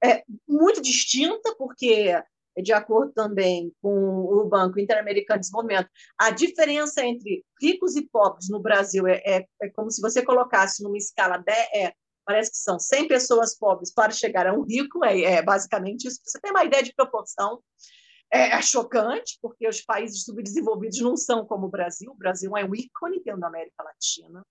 é, 0.03 0.23
muito 0.47 0.81
distinta, 0.81 1.55
porque, 1.57 2.19
de 2.61 2.73
acordo 2.73 3.13
também 3.13 3.71
com 3.81 3.89
o 3.89 4.47
Banco 4.47 4.79
Interamericano 4.79 5.39
de 5.39 5.45
Desenvolvimento, 5.45 5.89
a 6.17 6.31
diferença 6.31 7.03
entre 7.05 7.43
ricos 7.61 7.95
e 7.95 8.07
pobres 8.07 8.49
no 8.49 8.59
Brasil 8.59 9.07
é, 9.07 9.21
é, 9.25 9.45
é 9.61 9.69
como 9.69 9.89
se 9.89 10.01
você 10.01 10.23
colocasse 10.23 10.83
numa 10.83 10.97
escala 10.97 11.37
de, 11.37 11.51
é, 11.51 11.93
parece 12.25 12.51
que 12.51 12.57
são 12.57 12.79
100 12.79 13.07
pessoas 13.07 13.57
pobres 13.57 13.93
para 13.93 14.11
chegar 14.11 14.47
a 14.47 14.53
um 14.53 14.63
rico, 14.63 15.03
é, 15.05 15.21
é 15.21 15.41
basicamente 15.41 16.07
isso. 16.07 16.19
Você 16.23 16.39
tem 16.39 16.51
uma 16.51 16.63
ideia 16.63 16.83
de 16.83 16.93
proporção, 16.93 17.61
é, 18.33 18.49
é, 18.49 18.61
chocante, 18.61 19.37
porque 19.41 19.67
os 19.67 19.81
países 19.81 20.23
subdesenvolvidos 20.23 20.99
não 20.99 21.15
são 21.15 21.45
como 21.45 21.67
o 21.67 21.69
Brasil, 21.69 22.11
o 22.11 22.17
Brasil 22.17 22.57
é 22.57 22.65
um 22.65 22.73
ícone 22.73 23.21
dentro 23.23 23.39
da 23.39 23.47
América 23.47 23.83
Latina. 23.83 24.45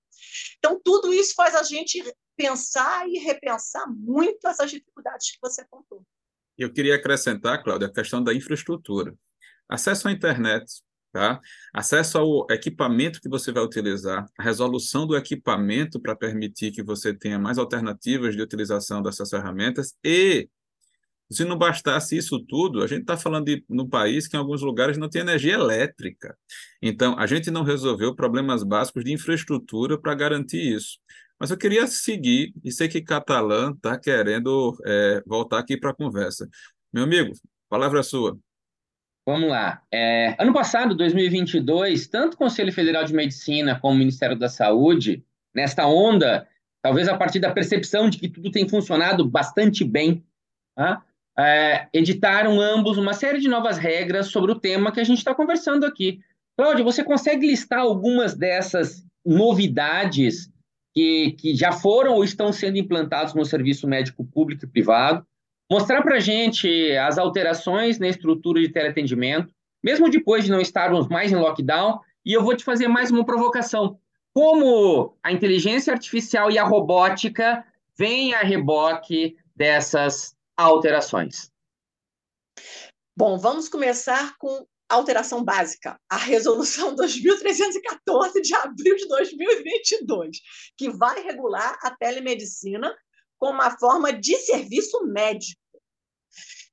Então, 0.59 0.81
tudo 0.83 1.13
isso 1.13 1.35
faz 1.35 1.55
a 1.55 1.63
gente 1.63 2.03
pensar 2.37 3.09
e 3.09 3.19
repensar 3.19 3.87
muito 3.89 4.47
essas 4.47 4.71
dificuldades 4.71 5.33
que 5.33 5.39
você 5.43 5.65
contou. 5.69 6.03
Eu 6.57 6.73
queria 6.73 6.95
acrescentar, 6.95 7.63
Cláudia, 7.63 7.89
a 7.89 7.93
questão 7.93 8.23
da 8.23 8.33
infraestrutura. 8.33 9.15
Acesso 9.69 10.09
à 10.09 10.13
internet 10.13 10.65
Tá? 11.15 11.41
Acesso 11.73 12.19
ao 12.19 12.45
equipamento 12.51 13.21
que 13.21 13.29
você 13.29 13.53
vai 13.53 13.63
utilizar, 13.63 14.27
a 14.37 14.43
resolução 14.43 15.07
do 15.07 15.17
equipamento 15.17 16.01
para 16.01 16.17
permitir 16.17 16.73
que 16.73 16.83
você 16.83 17.15
tenha 17.15 17.39
mais 17.39 17.57
alternativas 17.57 18.35
de 18.35 18.43
utilização 18.43 19.01
dessas 19.01 19.31
ferramentas 19.31 19.95
e 20.03 20.49
se 21.31 21.45
não 21.45 21.57
bastasse 21.57 22.17
isso 22.17 22.41
tudo, 22.41 22.83
a 22.83 22.89
gente 22.89 23.03
está 23.03 23.17
falando 23.17 23.45
de 23.45 23.65
no 23.69 23.89
país 23.89 24.27
que 24.27 24.37
em 24.37 24.41
alguns 24.41 24.61
lugares 24.61 24.99
não 24.99 25.09
tem 25.09 25.21
energia 25.21 25.55
elétrica. 25.55 26.37
Então, 26.83 27.17
a 27.17 27.27
gente 27.29 27.49
não 27.49 27.63
resolveu 27.63 28.13
problemas 28.13 28.65
básicos 28.65 29.05
de 29.05 29.13
infraestrutura 29.13 29.97
para 29.97 30.17
garantir 30.17 30.75
isso. 30.75 30.99
Mas 31.39 31.53
eu 31.53 31.57
queria 31.57 31.87
seguir, 31.87 32.53
e 32.65 32.73
sei 32.73 32.89
que 32.89 33.01
Catalã 33.01 33.71
está 33.71 33.97
querendo 33.97 34.77
é, 34.85 35.23
voltar 35.25 35.61
aqui 35.61 35.77
para 35.77 35.91
a 35.91 35.95
conversa. 35.95 36.49
Meu 36.93 37.05
amigo, 37.05 37.33
palavra 37.69 38.01
é 38.01 38.03
sua. 38.03 38.37
Vamos 39.27 39.49
lá. 39.49 39.83
É, 39.93 40.37
ano 40.39 40.53
passado, 40.53 40.95
2022, 40.95 42.07
tanto 42.09 42.35
o 42.35 42.37
Conselho 42.37 42.73
Federal 42.73 43.05
de 43.05 43.15
Medicina 43.15 43.79
como 43.81 43.95
o 43.95 43.99
Ministério 43.99 44.37
da 44.37 44.49
Saúde, 44.49 45.25
nesta 45.55 45.87
onda, 45.87 46.47
talvez 46.83 47.09
a 47.09 47.17
partir 47.17 47.41
da 47.41 47.53
percepção 47.53 48.11
de 48.11 48.19
que 48.19 48.29
tudo 48.29 48.51
tem 48.51 48.69
funcionado 48.69 49.27
bastante 49.27 49.83
bem, 49.83 50.23
tá? 50.77 51.03
é, 51.39 51.89
editaram 51.93 52.61
ambos 52.61 52.97
uma 52.97 53.13
série 53.13 53.41
de 53.41 53.49
novas 53.49 53.77
regras 53.77 54.29
sobre 54.29 54.53
o 54.53 54.59
tema 54.59 54.93
que 54.93 55.01
a 55.01 55.05
gente 55.05 55.19
está 55.19 55.35
conversando 55.35 55.85
aqui. 55.85 56.21
Cláudia, 56.57 56.85
você 56.85 57.03
consegue 57.03 57.47
listar 57.47 57.81
algumas 57.81 58.35
dessas 58.35 59.05
novidades 59.25 60.51
que, 60.95 61.33
que 61.33 61.57
já 61.57 61.73
foram 61.73 62.15
ou 62.15 62.23
estão 62.23 62.53
sendo 62.53 62.79
implantadas 62.79 63.35
no 63.35 63.45
serviço 63.45 63.89
médico 63.89 64.25
público 64.25 64.65
e 64.65 64.69
privado? 64.69 65.27
Mostrar 65.71 66.03
para 66.03 66.17
a 66.17 66.21
gente 66.21 66.97
as 66.97 67.19
alterações 67.19 67.99
na 67.99 68.09
estrutura 68.09 68.61
de 68.61 68.69
teleatendimento, 68.69 69.53
mesmo 69.83 70.11
depois 70.11 70.45
de 70.45 70.51
não 70.51 70.61
estarmos 70.61 71.09
mais 71.09 71.33
em 71.33 71.37
lockdown, 71.37 72.01
e 72.25 72.33
eu 72.33 72.43
vou 72.43 72.57
te 72.57 72.65
fazer 72.65 72.89
mais 72.89 73.11
uma 73.11 73.25
provocação. 73.25 73.99
Como 74.33 75.17
a 75.23 75.31
inteligência 75.31 75.93
artificial 75.93 76.51
e 76.51 76.59
a 76.59 76.65
robótica 76.65 77.65
vêm 77.97 78.35
a 78.35 78.41
reboque 78.41 79.37
dessas 79.55 80.35
alterações? 80.57 81.51
Bom, 83.17 83.39
vamos 83.39 83.69
começar 83.69 84.37
com 84.39 84.67
alteração 84.89 85.45
básica, 85.45 85.99
a 86.09 86.17
resolução 86.17 86.95
2314 86.97 88.41
de 88.43 88.55
abril 88.55 88.97
de 88.97 89.07
2022, 89.07 90.39
que 90.77 90.91
vai 90.91 91.23
regular 91.23 91.79
a 91.83 91.91
telemedicina 91.91 92.95
como 93.39 93.55
uma 93.55 93.77
forma 93.79 94.13
de 94.13 94.37
serviço 94.39 95.05
médico 95.07 95.61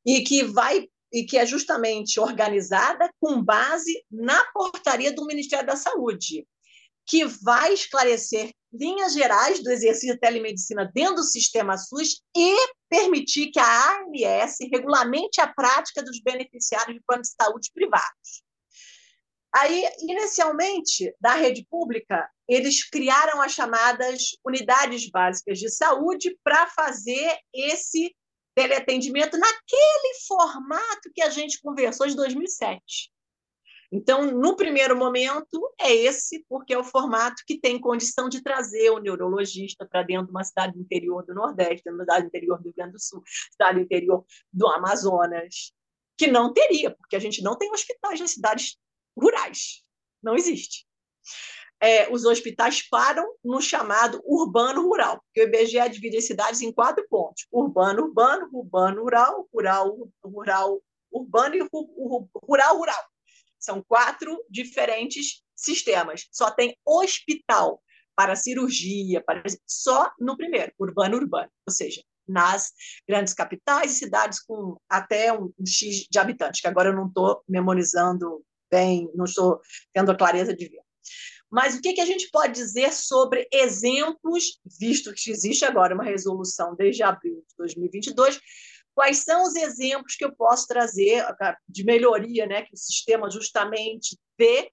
e 0.05 0.22
que 0.22 0.43
vai 0.43 0.88
e 1.14 1.26
que 1.26 1.38
é 1.38 1.45
justamente 1.45 2.20
organizada 2.20 3.12
com 3.20 3.43
base 3.43 4.03
na 4.09 4.41
portaria 4.53 5.14
do 5.14 5.26
Ministério 5.26 5.68
da 5.68 5.76
Saúde, 5.76 6.47
que 7.05 7.26
vai 7.26 7.74
esclarecer 7.74 8.51
linhas 8.72 9.14
gerais 9.14 9.62
do 9.62 9.70
exercício 9.70 10.14
de 10.14 10.20
telemedicina 10.20 10.89
dentro 10.93 11.16
do 11.16 11.24
sistema 11.24 11.78
SUS 11.78 12.22
e 12.36 12.55
permitir 12.89 13.51
que 13.51 13.59
a 13.59 13.99
ANS 13.99 14.57
regulamente 14.72 15.41
a 15.41 15.53
prática 15.53 16.01
dos 16.01 16.22
beneficiários 16.22 16.95
de 16.95 17.03
planos 17.05 17.28
de 17.28 17.36
saúde 17.43 17.70
privados. 17.74 18.43
Aí, 19.53 19.86
inicialmente, 19.99 21.14
da 21.20 21.34
rede 21.34 21.68
pública, 21.70 22.30
eles 22.53 22.83
criaram 22.83 23.41
as 23.41 23.53
chamadas 23.53 24.31
unidades 24.45 25.09
básicas 25.09 25.57
de 25.57 25.69
saúde 25.69 26.37
para 26.43 26.67
fazer 26.67 27.37
esse 27.53 28.13
teleatendimento 28.53 29.37
naquele 29.37 30.13
formato 30.27 31.09
que 31.15 31.21
a 31.21 31.29
gente 31.29 31.61
conversou 31.61 32.07
de 32.07 32.15
2007. 32.15 33.09
Então, 33.89 34.31
no 34.31 34.57
primeiro 34.57 34.97
momento, 34.97 35.73
é 35.79 35.93
esse, 35.93 36.45
porque 36.49 36.73
é 36.73 36.77
o 36.77 36.83
formato 36.83 37.41
que 37.47 37.57
tem 37.57 37.79
condição 37.79 38.27
de 38.27 38.41
trazer 38.41 38.89
o 38.89 38.99
neurologista 38.99 39.85
para 39.85 40.03
dentro 40.03 40.25
de 40.25 40.31
uma 40.31 40.43
cidade 40.43 40.77
interior 40.77 41.25
do 41.25 41.33
Nordeste, 41.33 41.89
uma 41.89 42.03
cidade 42.03 42.27
interior 42.27 42.57
do 42.57 42.65
Rio 42.65 42.73
Grande 42.73 42.93
do 42.93 43.01
Sul, 43.01 43.21
cidade 43.51 43.79
interior 43.79 44.25
do 44.51 44.67
Amazonas, 44.67 45.73
que 46.17 46.27
não 46.27 46.53
teria, 46.53 46.91
porque 46.91 47.15
a 47.15 47.19
gente 47.19 47.41
não 47.41 47.57
tem 47.57 47.71
hospitais 47.71 48.19
nas 48.19 48.31
cidades 48.31 48.77
rurais. 49.17 49.83
Não 50.21 50.35
existe. 50.35 50.85
É, 51.82 52.11
os 52.11 52.25
hospitais 52.25 52.88
param 52.88 53.25
no 53.43 53.59
chamado 53.59 54.21
urbano-rural, 54.23 55.19
porque 55.25 55.41
o 55.41 55.47
IBGE 55.47 55.89
divide 55.89 56.17
as 56.17 56.27
cidades 56.27 56.61
em 56.61 56.71
quatro 56.71 57.03
pontos: 57.09 57.47
urbano-urbano, 57.51 58.47
urbano-rural, 58.53 59.49
rural-rural, 59.51 60.82
urbano 61.11 61.55
e 61.55 61.67
rural-rural. 62.47 63.03
São 63.59 63.84
quatro 63.84 64.43
diferentes 64.49 65.43
sistemas. 65.55 66.27
Só 66.32 66.51
tem 66.51 66.77
hospital 66.86 67.82
para 68.15 68.36
cirurgia, 68.36 69.23
para... 69.23 69.43
só 69.65 70.11
no 70.19 70.38
primeiro, 70.38 70.71
urbano-urbano, 70.77 71.49
ou 71.65 71.73
seja, 71.73 72.03
nas 72.27 72.71
grandes 73.07 73.34
capitais 73.34 73.93
e 73.93 73.95
cidades 73.95 74.39
com 74.39 74.77
até 74.88 75.34
um, 75.34 75.51
um 75.59 75.65
X 75.65 76.07
de 76.09 76.19
habitantes, 76.19 76.61
que 76.61 76.67
agora 76.67 76.89
eu 76.89 76.95
não 76.95 77.07
estou 77.07 77.43
memorizando 77.47 78.43
bem, 78.69 79.09
não 79.15 79.25
estou 79.25 79.59
tendo 79.93 80.11
a 80.11 80.15
clareza 80.15 80.55
de 80.55 80.69
ver. 80.69 80.82
Mas 81.51 81.75
o 81.75 81.81
que, 81.81 81.93
que 81.93 82.01
a 82.01 82.05
gente 82.05 82.29
pode 82.31 82.53
dizer 82.53 82.93
sobre 82.93 83.45
exemplos, 83.51 84.57
visto 84.79 85.13
que 85.13 85.29
existe 85.29 85.65
agora 85.65 85.93
uma 85.93 86.05
resolução 86.05 86.73
desde 86.73 87.03
abril 87.03 87.43
de 87.45 87.55
2022, 87.57 88.39
quais 88.95 89.17
são 89.17 89.43
os 89.43 89.55
exemplos 89.55 90.15
que 90.15 90.23
eu 90.23 90.33
posso 90.33 90.65
trazer 90.65 91.25
de 91.67 91.83
melhoria 91.83 92.45
né, 92.45 92.61
que 92.61 92.73
o 92.73 92.77
sistema 92.77 93.29
justamente 93.29 94.17
vê 94.37 94.71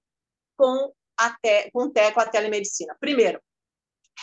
com, 0.57 0.93
a 1.17 1.31
te, 1.31 1.69
com, 1.71 1.91
com 1.91 2.19
a 2.19 2.25
telemedicina? 2.25 2.95
Primeiro, 2.97 3.41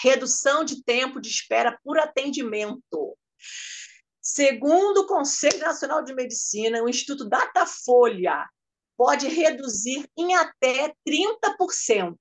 redução 0.03 0.65
de 0.65 0.83
tempo 0.83 1.21
de 1.21 1.29
espera 1.29 1.79
por 1.85 1.99
atendimento. 1.99 3.19
Segundo 4.21 5.03
o 5.03 5.07
Conselho 5.07 5.59
Nacional 5.59 6.03
de 6.03 6.15
Medicina, 6.15 6.83
o 6.83 6.89
Instituto 6.89 7.29
Datafolha 7.29 8.49
pode 8.97 9.29
reduzir 9.29 10.09
em 10.17 10.35
até 10.35 10.95
30%. 11.07 12.17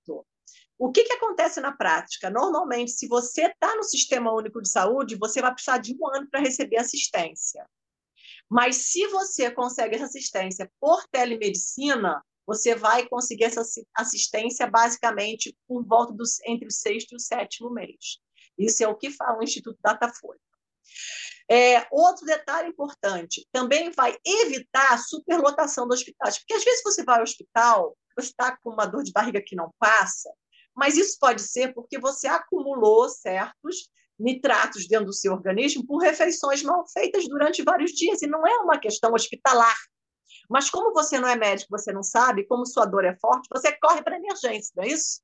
O 0.78 0.92
que, 0.92 1.06
que 1.06 1.14
acontece 1.14 1.62
na 1.62 1.72
prática? 1.72 2.30
Normalmente, 2.30 2.92
se 2.92 3.08
você 3.08 3.46
está 3.46 3.76
no 3.76 3.84
Sistema 3.84 4.34
Único 4.34 4.62
de 4.62 4.70
Saúde, 4.70 5.16
você 5.16 5.42
vai 5.42 5.54
precisar 5.54 5.78
de 5.78 5.96
um 5.96 6.08
ano 6.14 6.30
para 6.30 6.42
receber 6.42 6.78
assistência. 6.78 7.66
Mas 8.50 8.92
se 8.92 9.08
você 9.08 9.50
consegue 9.50 9.96
essa 9.96 10.06
assistência 10.06 10.70
por 10.80 11.08
telemedicina, 11.08 12.22
você 12.46 12.76
vai 12.76 13.08
conseguir 13.08 13.46
essa 13.46 13.62
assistência 13.96 14.68
basicamente 14.68 15.58
por 15.68 15.84
volta 15.84 16.14
dos 16.14 16.40
entre 16.46 16.68
o 16.68 16.72
sexto 16.72 17.14
e 17.14 17.16
o 17.16 17.20
sétimo 17.20 17.72
mês. 17.72 18.20
Isso 18.58 18.84
é 18.84 18.88
o 18.88 18.96
que 18.96 19.10
fala 19.10 19.40
o 19.40 19.44
Instituto 19.44 19.80
Datafolha. 19.82 20.40
É, 21.50 21.86
outro 21.92 22.26
detalhe 22.26 22.70
importante, 22.70 23.48
também 23.52 23.92
vai 23.92 24.18
evitar 24.26 24.94
a 24.94 24.98
superlotação 24.98 25.88
dos 25.88 26.00
hospitais, 26.00 26.40
porque 26.40 26.56
às 26.56 26.64
vezes 26.64 26.82
você 26.84 27.04
vai 27.04 27.18
ao 27.18 27.24
hospital, 27.24 27.96
você 28.18 28.30
está 28.30 28.58
com 28.58 28.72
uma 28.72 28.86
dor 28.86 29.04
de 29.04 29.12
barriga 29.12 29.42
que 29.46 29.56
não 29.56 29.72
passa, 29.78 30.30
mas 30.76 30.98
isso 30.98 31.18
pode 31.20 31.42
ser 31.42 31.74
porque 31.74 32.00
você 32.00 32.28
acumulou 32.28 33.08
certos 33.10 33.90
nitratos 34.20 34.88
dentro 34.88 35.08
do 35.08 35.14
seu 35.14 35.34
organismo 35.34 35.86
por 35.86 35.98
refeições 35.98 36.64
mal 36.64 36.86
feitas 36.88 37.28
durante 37.28 37.64
vários 37.64 37.92
dias, 37.92 38.22
e 38.22 38.28
não 38.28 38.46
é 38.46 38.56
uma 38.58 38.80
questão 38.80 39.14
hospitalar. 39.14 39.76
Mas 40.50 40.70
como 40.70 40.94
você 40.94 41.20
não 41.20 41.28
é 41.28 41.36
médico, 41.36 41.78
você 41.78 41.92
não 41.92 42.04
sabe, 42.04 42.46
como 42.48 42.66
sua 42.66 42.86
dor 42.86 43.06
é 43.06 43.16
forte, 43.20 43.48
você 43.52 43.72
corre 43.78 44.02
para 44.02 44.18
emergência, 44.18 44.72
não 44.76 44.84
é 44.84 44.88
isso? 44.88 45.22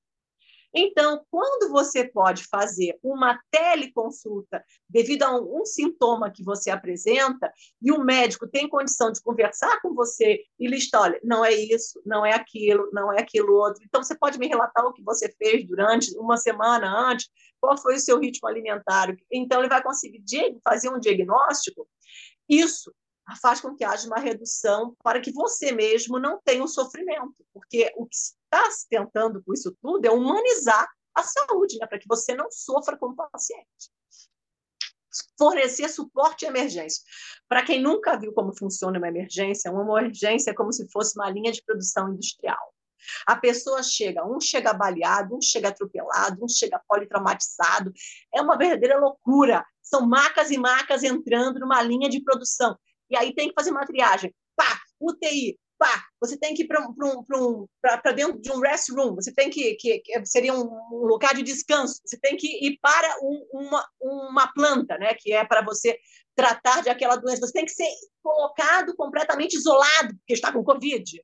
Então, 0.73 1.25
quando 1.29 1.69
você 1.69 2.07
pode 2.07 2.45
fazer 2.45 2.97
uma 3.03 3.39
teleconsulta 3.51 4.63
devido 4.89 5.23
a 5.23 5.37
um, 5.37 5.61
um, 5.61 5.65
sintoma 5.65 6.31
que 6.31 6.43
você 6.43 6.69
apresenta 6.69 7.51
e 7.81 7.91
o 7.91 8.03
médico 8.03 8.47
tem 8.47 8.69
condição 8.69 9.11
de 9.11 9.21
conversar 9.21 9.81
com 9.81 9.93
você 9.93 10.41
e 10.57 10.67
listar, 10.67 11.01
olha, 11.01 11.19
não 11.23 11.43
é 11.43 11.53
isso, 11.53 12.01
não 12.05 12.25
é 12.25 12.33
aquilo, 12.33 12.89
não 12.93 13.11
é 13.11 13.21
aquilo 13.21 13.53
outro. 13.53 13.83
Então, 13.83 14.01
você 14.01 14.15
pode 14.15 14.39
me 14.39 14.47
relatar 14.47 14.85
o 14.85 14.93
que 14.93 15.03
você 15.03 15.29
fez 15.37 15.67
durante 15.67 16.17
uma 16.17 16.37
semana 16.37 16.87
antes, 17.09 17.29
qual 17.59 17.77
foi 17.77 17.95
o 17.95 17.99
seu 17.99 18.19
ritmo 18.19 18.47
alimentar. 18.47 19.15
Então, 19.31 19.59
ele 19.59 19.69
vai 19.69 19.83
conseguir 19.83 20.23
fazer 20.63 20.89
um 20.89 20.99
diagnóstico. 20.99 21.87
Isso 22.47 22.93
faz 23.41 23.61
com 23.61 23.75
que 23.75 23.83
haja 23.83 24.07
uma 24.07 24.19
redução 24.19 24.95
para 25.03 25.21
que 25.21 25.31
você 25.31 25.71
mesmo 25.71 26.19
não 26.19 26.39
tenha 26.43 26.61
o 26.61 26.65
um 26.65 26.67
sofrimento, 26.67 27.35
porque 27.53 27.91
o 27.95 28.05
que 28.05 28.15
está 28.51 28.67
tentando 28.89 29.41
com 29.43 29.53
isso 29.53 29.75
tudo 29.81 30.05
é 30.05 30.11
humanizar 30.11 30.87
a 31.15 31.23
saúde, 31.23 31.77
né, 31.77 31.87
para 31.87 31.99
que 31.99 32.07
você 32.07 32.35
não 32.35 32.49
sofra 32.51 32.97
como 32.97 33.15
paciente. 33.15 33.91
Fornecer 35.37 35.89
suporte 35.89 36.45
à 36.45 36.49
emergência. 36.49 37.03
Para 37.47 37.65
quem 37.65 37.81
nunca 37.81 38.17
viu 38.17 38.31
como 38.33 38.55
funciona 38.57 38.97
uma 38.97 39.07
emergência, 39.07 39.71
uma 39.71 39.99
emergência 39.99 40.51
é 40.51 40.53
como 40.53 40.71
se 40.71 40.89
fosse 40.89 41.17
uma 41.17 41.29
linha 41.29 41.51
de 41.51 41.61
produção 41.63 42.13
industrial. 42.13 42.73
A 43.25 43.35
pessoa 43.35 43.83
chega, 43.83 44.25
um 44.25 44.39
chega 44.39 44.73
baleado, 44.73 45.35
um 45.35 45.41
chega 45.41 45.69
atropelado, 45.69 46.43
um 46.43 46.47
chega 46.47 46.81
politraumatizado. 46.87 47.91
É 48.33 48.41
uma 48.41 48.57
verdadeira 48.57 48.99
loucura. 48.99 49.65
São 49.81 50.07
macas 50.07 50.51
e 50.51 50.57
macas 50.57 51.03
entrando 51.03 51.59
numa 51.59 51.81
linha 51.81 52.09
de 52.09 52.21
produção. 52.21 52.77
E 53.09 53.17
aí 53.17 53.33
tem 53.33 53.49
que 53.49 53.55
fazer 53.55 53.71
uma 53.71 53.85
triagem. 53.85 54.33
Pá, 54.55 54.79
UTI, 54.99 55.59
você 56.19 56.37
tem 56.37 56.53
que 56.53 56.63
ir 56.63 56.67
para 56.67 56.81
um, 56.81 57.23
um, 57.33 57.67
dentro 58.15 58.39
de 58.39 58.51
um 58.51 58.59
restroom, 58.59 59.15
você 59.15 59.33
tem 59.33 59.49
que, 59.49 59.75
que, 59.75 59.99
que 59.99 60.25
seria 60.25 60.53
um, 60.53 60.69
um, 60.91 61.05
lugar 61.05 61.33
de 61.33 61.43
descanso, 61.43 62.01
você 62.05 62.17
tem 62.19 62.37
que 62.37 62.65
ir 62.65 62.77
para 62.81 63.17
um, 63.21 63.47
uma, 63.51 63.87
uma 63.99 64.53
planta, 64.53 64.97
né, 64.97 65.13
que 65.15 65.33
é 65.33 65.45
para 65.45 65.61
você 65.61 65.97
tratar 66.35 66.81
de 66.81 66.89
aquela 66.89 67.15
doença, 67.15 67.41
você 67.41 67.53
tem 67.53 67.65
que 67.65 67.71
ser 67.71 67.87
colocado 68.23 68.95
completamente 68.95 69.55
isolado, 69.55 70.15
porque 70.17 70.33
está 70.33 70.51
com 70.51 70.63
Covid. 70.63 71.21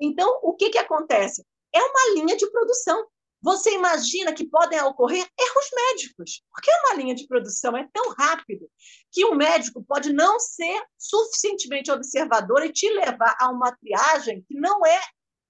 Então, 0.00 0.40
o 0.42 0.54
que, 0.54 0.70
que 0.70 0.78
acontece? 0.78 1.44
É 1.74 1.80
uma 1.80 2.14
linha 2.14 2.36
de 2.36 2.50
produção. 2.50 3.06
Você 3.42 3.72
imagina 3.72 4.34
que 4.34 4.46
podem 4.46 4.80
ocorrer 4.82 5.26
erros 5.38 5.70
médicos, 5.74 6.44
porque 6.50 6.70
uma 6.84 6.94
linha 6.94 7.14
de 7.14 7.26
produção 7.26 7.74
é 7.76 7.88
tão 7.92 8.12
rápido 8.12 8.70
que 9.10 9.24
um 9.24 9.34
médico 9.34 9.82
pode 9.82 10.12
não 10.12 10.38
ser 10.38 10.82
suficientemente 10.98 11.90
observador 11.90 12.64
e 12.64 12.72
te 12.72 12.88
levar 12.90 13.36
a 13.40 13.50
uma 13.50 13.74
triagem 13.76 14.42
que 14.42 14.54
não 14.54 14.84
é 14.84 15.00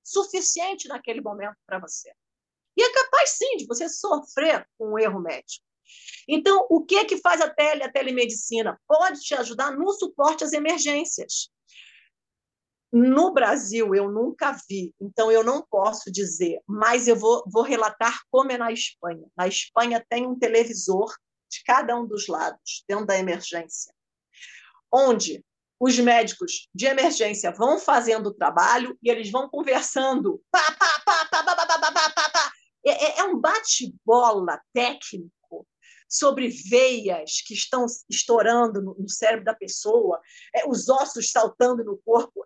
suficiente 0.05 0.87
naquele 0.89 1.21
momento 1.21 1.57
para 1.67 1.81
você. 1.81 2.13
E 2.77 2.83
é 2.83 2.93
capaz, 2.93 3.31
sim, 3.31 3.57
de 3.57 3.67
você 3.67 3.89
sofrer 3.89 4.67
com 4.79 4.93
um 4.93 4.99
erro 4.99 5.21
médico. 5.21 5.65
Então, 6.29 6.67
o 6.71 6.85
que, 6.85 7.05
que 7.05 7.17
faz 7.17 7.41
a, 7.41 7.51
tele, 7.51 7.83
a 7.83 7.91
telemedicina? 7.91 8.81
Pode 8.87 9.21
te 9.21 9.35
ajudar 9.35 9.73
no 9.73 9.91
suporte 9.93 10.45
às 10.45 10.53
emergências. 10.53 11.51
No 12.93 13.33
Brasil, 13.33 13.95
eu 13.95 14.11
nunca 14.11 14.57
vi, 14.69 14.93
então 15.01 15.31
eu 15.31 15.45
não 15.45 15.63
posso 15.63 16.11
dizer, 16.11 16.61
mas 16.67 17.07
eu 17.07 17.15
vou, 17.15 17.45
vou 17.47 17.63
relatar 17.63 18.21
como 18.31 18.51
é 18.51 18.59
na 18.59 18.73
Espanha. 18.73 19.27
Na 19.37 19.47
Espanha 19.47 20.05
tem 20.09 20.27
um 20.27 20.37
televisor 20.37 21.15
de 21.49 21.63
cada 21.65 21.97
um 21.97 22.07
dos 22.07 22.27
lados, 22.27 22.85
dentro 22.89 23.07
da 23.07 23.17
emergência, 23.17 23.95
onde 24.93 25.45
os 25.79 25.99
médicos 25.99 26.69
de 26.75 26.87
emergência 26.87 27.51
vão 27.51 27.79
fazendo 27.79 28.29
o 28.29 28.35
trabalho 28.35 28.99
e 29.03 29.09
eles 29.09 29.31
vão 29.31 29.49
conversando. 29.49 30.43
É, 32.85 33.21
é 33.21 33.25
um 33.25 33.39
bate-bola 33.39 34.61
técnico 34.75 35.67
sobre 36.09 36.49
veias 36.49 37.41
que 37.41 37.55
estão 37.55 37.87
estourando 38.11 38.83
no, 38.83 39.09
cérebro 39.09 39.45
da 39.45 39.55
pessoa, 39.55 40.21
é, 40.55 40.69
os 40.69 40.89
ossos 40.89 41.31
saltando 41.31 41.85
no 41.85 41.97
corpo. 41.99 42.45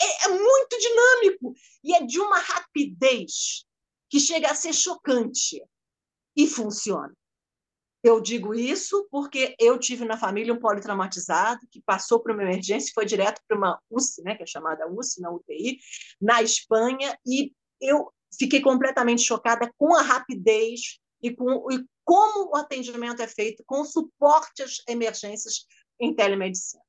É, 0.00 0.26
é, 0.26 0.28
muito 0.28 0.78
dinâmico 0.78 1.54
e 1.82 1.94
é 1.94 2.04
de 2.04 2.20
uma 2.20 2.38
rapidez 2.38 3.64
que 4.10 4.18
chega 4.18 4.50
a 4.50 4.54
ser 4.54 4.72
chocante 4.72 5.62
e 6.36 6.46
funciona. 6.46 7.14
Eu 8.02 8.20
digo 8.20 8.54
isso 8.54 9.08
porque 9.10 9.56
eu 9.58 9.78
tive 9.78 10.04
na 10.04 10.18
família 10.18 10.52
um 10.52 10.60
politraumatizado 10.60 11.60
que 11.70 11.80
passou 11.80 12.20
por 12.20 12.32
uma 12.32 12.42
emergência 12.42 12.90
e 12.90 12.92
foi 12.92 13.06
direto 13.06 13.40
para 13.48 13.56
uma 13.56 13.80
UCI, 13.90 14.22
né, 14.22 14.34
que 14.34 14.42
é 14.42 14.46
chamada 14.46 14.86
UCI, 14.86 15.22
na 15.22 15.30
UTI, 15.30 15.78
na 16.20 16.42
Espanha, 16.42 17.18
e 17.26 17.52
eu 17.80 18.12
fiquei 18.38 18.60
completamente 18.60 19.22
chocada 19.22 19.72
com 19.78 19.94
a 19.94 20.02
rapidez 20.02 20.98
e 21.22 21.34
com 21.34 21.66
e 21.72 21.82
como 22.04 22.50
o 22.50 22.56
atendimento 22.56 23.22
é 23.22 23.26
feito, 23.26 23.64
com 23.66 23.82
suporte 23.84 24.62
às 24.62 24.82
emergências 24.86 25.66
em 25.98 26.14
telemedicina. 26.14 26.82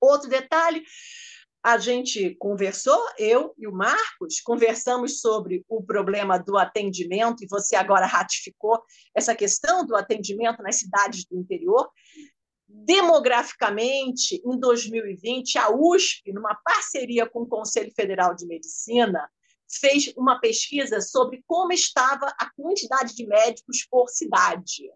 Outro 0.00 0.28
detalhe, 0.28 0.84
a 1.62 1.76
gente 1.76 2.34
conversou, 2.36 2.98
eu 3.18 3.52
e 3.58 3.66
o 3.66 3.72
Marcos, 3.72 4.40
conversamos 4.40 5.20
sobre 5.20 5.64
o 5.68 5.82
problema 5.82 6.38
do 6.38 6.56
atendimento, 6.56 7.42
e 7.42 7.48
você 7.48 7.74
agora 7.74 8.06
ratificou 8.06 8.80
essa 9.14 9.34
questão 9.34 9.84
do 9.84 9.96
atendimento 9.96 10.62
nas 10.62 10.76
cidades 10.76 11.24
do 11.24 11.36
interior. 11.36 11.90
Demograficamente, 12.66 14.40
em 14.44 14.58
2020, 14.58 15.58
a 15.58 15.70
USP, 15.70 16.32
numa 16.32 16.54
parceria 16.54 17.28
com 17.28 17.42
o 17.42 17.48
Conselho 17.48 17.92
Federal 17.94 18.34
de 18.34 18.46
Medicina, 18.46 19.28
fez 19.68 20.12
uma 20.16 20.40
pesquisa 20.40 21.00
sobre 21.00 21.42
como 21.46 21.72
estava 21.72 22.34
a 22.38 22.50
quantidade 22.54 23.14
de 23.14 23.26
médicos 23.26 23.86
por 23.90 24.08
cidade. 24.08 24.90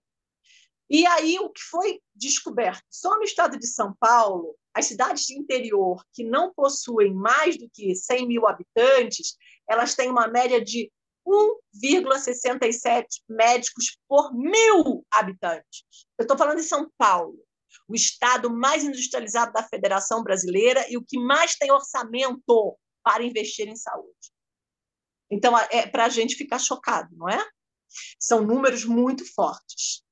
E 0.88 1.06
aí 1.06 1.38
o 1.38 1.50
que 1.50 1.62
foi 1.62 2.00
descoberto? 2.14 2.82
Só 2.90 3.16
no 3.16 3.22
estado 3.22 3.58
de 3.58 3.66
São 3.66 3.94
Paulo, 3.98 4.54
as 4.74 4.86
cidades 4.86 5.24
de 5.26 5.38
interior 5.38 6.04
que 6.12 6.24
não 6.24 6.52
possuem 6.52 7.12
mais 7.12 7.58
do 7.58 7.68
que 7.72 7.94
100 7.94 8.26
mil 8.26 8.46
habitantes, 8.46 9.36
elas 9.68 9.94
têm 9.94 10.10
uma 10.10 10.28
média 10.28 10.62
de 10.62 10.90
1,67 11.26 13.04
médicos 13.28 13.98
por 14.08 14.34
mil 14.34 15.06
habitantes. 15.10 15.84
Eu 16.18 16.22
estou 16.22 16.36
falando 16.36 16.58
de 16.58 16.64
São 16.64 16.90
Paulo, 16.96 17.38
o 17.88 17.94
estado 17.94 18.50
mais 18.50 18.84
industrializado 18.84 19.52
da 19.52 19.62
Federação 19.62 20.22
Brasileira 20.22 20.84
e 20.90 20.96
o 20.96 21.04
que 21.04 21.18
mais 21.18 21.54
tem 21.56 21.70
orçamento 21.70 22.78
para 23.02 23.22
investir 23.22 23.68
em 23.68 23.76
saúde. 23.76 24.32
Então, 25.30 25.56
é 25.58 25.86
para 25.86 26.06
a 26.06 26.08
gente 26.08 26.36
ficar 26.36 26.58
chocado, 26.58 27.14
não 27.16 27.28
é? 27.28 27.42
São 28.18 28.42
números 28.42 28.84
muito 28.84 29.24
fortes. 29.34 30.02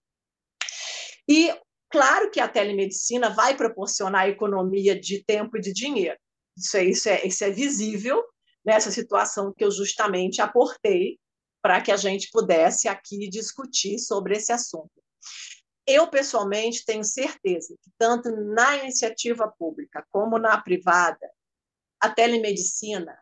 E 1.29 1.55
Claro 1.91 2.31
que 2.31 2.41
a 2.41 2.49
telemedicina 2.49 3.31
vai 3.31 3.57
proporcionar 3.57 4.29
economia 4.29 4.99
de 4.99 5.25
tempo 5.25 5.57
e 5.57 5.61
de 5.61 5.73
dinheiro. 5.73 6.19
Isso 6.57 6.77
é, 6.77 6.85
isso 6.85 7.09
é, 7.09 7.27
isso 7.27 7.45
é 7.45 7.51
visível 7.51 8.23
nessa 8.65 8.91
situação 8.91 9.53
que 9.53 9.65
eu 9.65 9.71
justamente 9.71 10.41
aportei 10.41 11.19
para 11.63 11.81
que 11.81 11.91
a 11.91 11.97
gente 11.97 12.31
pudesse 12.31 12.89
aqui 12.89 13.29
discutir 13.29 13.99
sobre 13.99 14.37
esse 14.37 14.53
assunto. 14.53 14.91
Eu, 15.87 16.09
pessoalmente, 16.09 16.85
tenho 16.85 17.03
certeza 17.03 17.75
que, 17.83 17.91
tanto 17.99 18.31
na 18.31 18.77
iniciativa 18.77 19.49
pública 19.59 20.07
como 20.11 20.39
na 20.39 20.61
privada, 20.61 21.29
a 21.99 22.09
telemedicina 22.09 23.19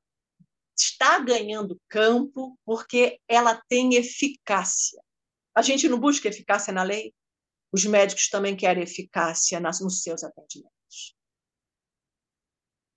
está 0.76 1.18
ganhando 1.18 1.80
campo 1.88 2.58
porque 2.64 3.18
ela 3.26 3.60
tem 3.68 3.94
eficácia. 3.94 5.02
A 5.54 5.62
gente 5.62 5.88
não 5.88 5.98
busca 5.98 6.28
eficácia 6.28 6.72
na 6.72 6.82
lei? 6.82 7.12
Os 7.72 7.84
médicos 7.84 8.28
também 8.28 8.56
querem 8.56 8.82
eficácia 8.82 9.60
nos 9.60 10.02
seus 10.02 10.24
atendimentos. 10.24 11.16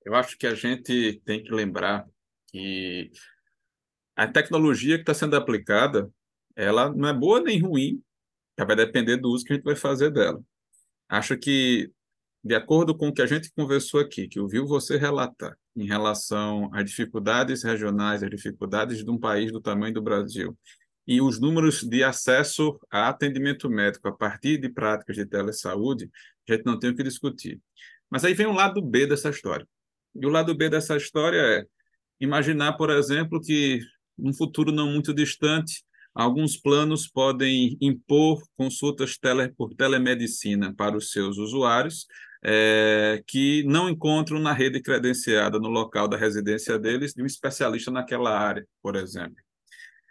Eu 0.04 0.16
acho 0.16 0.38
que 0.38 0.48
a 0.48 0.56
gente 0.56 1.22
tem 1.26 1.44
que 1.44 1.52
lembrar 1.52 2.08
que 2.48 3.12
a 4.16 4.28
tecnologia 4.28 4.96
que 4.96 5.04
está 5.04 5.14
sendo 5.14 5.36
aplicada, 5.36 6.10
ela 6.56 6.90
não 6.94 7.10
é 7.10 7.14
boa 7.14 7.40
nem 7.40 7.60
ruim, 7.60 8.02
ela 8.58 8.68
vai 8.68 8.76
depender 8.76 9.18
do 9.18 9.30
uso 9.30 9.44
que 9.44 9.54
a 9.54 9.56
gente 9.56 9.66
vai 9.66 9.76
fazer 9.76 10.12
dela. 10.12 10.42
Acho 11.08 11.38
que, 11.38 11.92
de 12.44 12.56
acordo 12.56 12.96
com 12.96 13.10
o 13.10 13.14
que 13.14 13.22
a 13.22 13.28
gente 13.28 13.52
conversou 13.52 14.00
aqui, 14.00 14.28
que 14.28 14.40
ouviu 14.40 14.66
você 14.66 14.98
relatar 14.98 15.58
em 15.76 15.86
relação 15.86 16.70
às 16.74 16.86
dificuldades 16.86 17.64
regionais, 17.64 18.24
às 18.24 18.30
dificuldades 18.30 19.04
de 19.04 19.10
um 19.10 19.20
país 19.20 19.52
do 19.52 19.62
tamanho 19.62 19.94
do 19.94 20.02
Brasil, 20.02 20.58
e 21.08 21.22
os 21.22 21.40
números 21.40 21.84
de 21.84 22.04
acesso 22.04 22.80
a 22.90 23.10
atendimento 23.10 23.70
médico 23.70 24.08
a 24.08 24.12
partir 24.12 24.58
de 24.58 24.70
práticas 24.70 25.16
de 25.16 25.26
telesaúde, 25.26 26.10
a 26.48 26.54
gente 26.54 26.66
não 26.66 26.78
tem 26.80 26.92
o 26.92 26.96
que 26.96 27.04
discutir. 27.04 27.60
Mas 28.10 28.24
aí 28.24 28.34
vem 28.34 28.46
o 28.46 28.54
lado 28.54 28.82
B 28.82 29.08
dessa 29.08 29.30
história. 29.30 29.68
E 30.16 30.26
o 30.26 30.30
lado 30.30 30.54
B 30.56 30.70
dessa 30.70 30.96
história 30.98 31.38
é 31.38 31.66
imaginar, 32.20 32.74
por 32.74 32.90
exemplo, 32.90 33.42
que 33.42 33.80
num 34.18 34.34
futuro 34.34 34.72
não 34.72 34.92
muito 34.92 35.14
distante, 35.14 35.84
alguns 36.14 36.58
planos 36.58 37.08
podem 37.08 37.78
impor 37.82 38.44
consultas 38.56 39.18
tele, 39.18 39.50
por 39.50 39.74
telemedicina 39.74 40.74
para 40.76 40.98
os 40.98 41.12
seus 41.12 41.38
usuários, 41.38 42.06
é, 42.44 43.24
que 43.26 43.64
não 43.64 43.90
encontram 43.90 44.40
na 44.40 44.52
rede 44.52 44.82
credenciada 44.82 45.58
no 45.60 45.70
local 45.70 46.08
da 46.08 46.18
residência 46.18 46.78
deles 46.78 47.14
de 47.14 47.24
um 47.24 47.26
especialista 47.26 47.92
naquela 47.92 48.38
área, 48.38 48.68
por 48.82 48.96
exemplo 48.96 49.38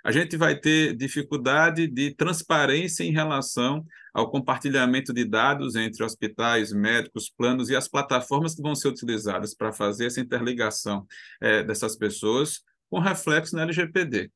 a 0.04 0.10
gente 0.10 0.36
vai 0.36 0.58
ter 0.58 0.96
dificuldade 0.96 1.86
de 1.86 2.14
transparência 2.14 3.04
em 3.04 3.12
relação 3.12 3.84
ao 4.12 4.30
compartilhamento 4.30 5.12
de 5.12 5.24
dados 5.24 5.76
entre 5.76 6.02
hospitais, 6.02 6.72
médicos, 6.72 7.30
planos 7.30 7.68
e 7.68 7.76
as 7.76 7.86
plataformas 7.86 8.54
que 8.54 8.62
vão 8.62 8.74
ser 8.74 8.88
utilizadas 8.88 9.54
para 9.54 9.72
fazer 9.72 10.06
essa 10.06 10.20
interligação 10.20 11.06
é, 11.40 11.62
dessas 11.62 11.96
pessoas 11.96 12.62
com 12.88 12.98
reflexo 12.98 13.54
na 13.54 13.62
LGPD. 13.62 14.30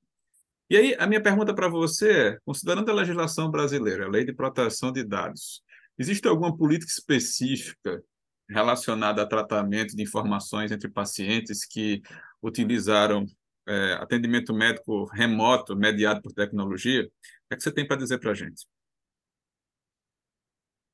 E 0.70 0.76
aí, 0.76 0.96
a 0.98 1.06
minha 1.06 1.22
pergunta 1.22 1.54
para 1.54 1.68
você 1.68 2.10
é: 2.10 2.38
considerando 2.44 2.90
a 2.90 2.94
legislação 2.94 3.50
brasileira, 3.50 4.06
a 4.06 4.08
Lei 4.08 4.24
de 4.24 4.32
Proteção 4.32 4.92
de 4.92 5.04
Dados, 5.04 5.62
existe 5.98 6.26
alguma 6.28 6.56
política 6.56 6.90
específica 6.90 8.02
relacionada 8.48 9.22
a 9.22 9.26
tratamento 9.26 9.96
de 9.96 10.02
informações 10.02 10.70
entre 10.70 10.88
pacientes 10.88 11.64
que 11.64 12.02
utilizaram 12.42 13.26
é, 13.66 13.94
atendimento 13.94 14.52
médico 14.52 15.04
remoto, 15.06 15.76
mediado 15.76 16.22
por 16.22 16.32
tecnologia, 16.32 17.02
o 17.02 17.06
que, 17.06 17.54
é 17.54 17.56
que 17.56 17.62
você 17.62 17.72
tem 17.72 17.86
para 17.86 17.96
dizer 17.96 18.18
para 18.18 18.32
a 18.32 18.34
gente? 18.34 18.66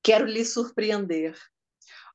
Quero 0.03 0.27
lhe 0.27 0.45
surpreender. 0.45 1.37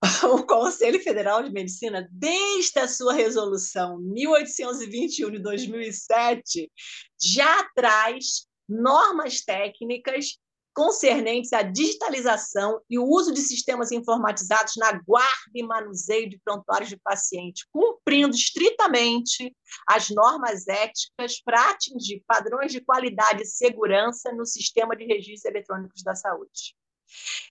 O 0.23 0.45
Conselho 0.45 0.99
Federal 0.99 1.41
de 1.41 1.51
Medicina, 1.51 2.07
desde 2.11 2.79
a 2.79 2.87
sua 2.87 3.13
resolução 3.13 3.97
1821 3.99 5.31
de 5.31 5.39
2007, 5.39 6.71
já 7.19 7.63
traz 7.73 8.45
normas 8.67 9.41
técnicas 9.41 10.37
concernentes 10.75 11.53
à 11.53 11.61
digitalização 11.61 12.81
e 12.89 12.99
o 12.99 13.05
uso 13.05 13.33
de 13.33 13.39
sistemas 13.39 13.93
informatizados 13.93 14.73
na 14.75 14.91
guarda 14.91 15.51
e 15.55 15.63
manuseio 15.63 16.29
de 16.29 16.37
prontuários 16.43 16.89
de 16.89 16.97
paciente, 16.97 17.65
cumprindo 17.71 18.35
estritamente 18.35 19.55
as 19.87 20.09
normas 20.09 20.67
éticas 20.67 21.41
para 21.41 21.71
atingir 21.71 22.21
padrões 22.27 22.73
de 22.73 22.81
qualidade 22.81 23.43
e 23.43 23.47
segurança 23.47 24.33
no 24.33 24.45
sistema 24.45 24.97
de 24.97 25.05
registros 25.05 25.45
eletrônicos 25.45 26.03
da 26.03 26.13
saúde. 26.13 26.75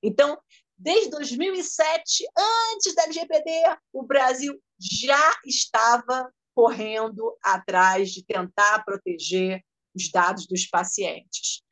Então, 0.02 0.38
desde 0.76 1.08
2007, 1.08 2.26
antes 2.72 2.94
da 2.94 3.04
LGPD, 3.04 3.50
o 3.90 4.02
Brasil 4.02 4.60
já 4.78 5.40
estava 5.46 6.30
correndo 6.54 7.36
atrás 7.42 8.10
de 8.10 8.22
tentar 8.22 8.84
proteger 8.84 9.64
os 9.94 10.10
dados 10.10 10.46
dos 10.46 10.66
pacientes. 10.66 11.64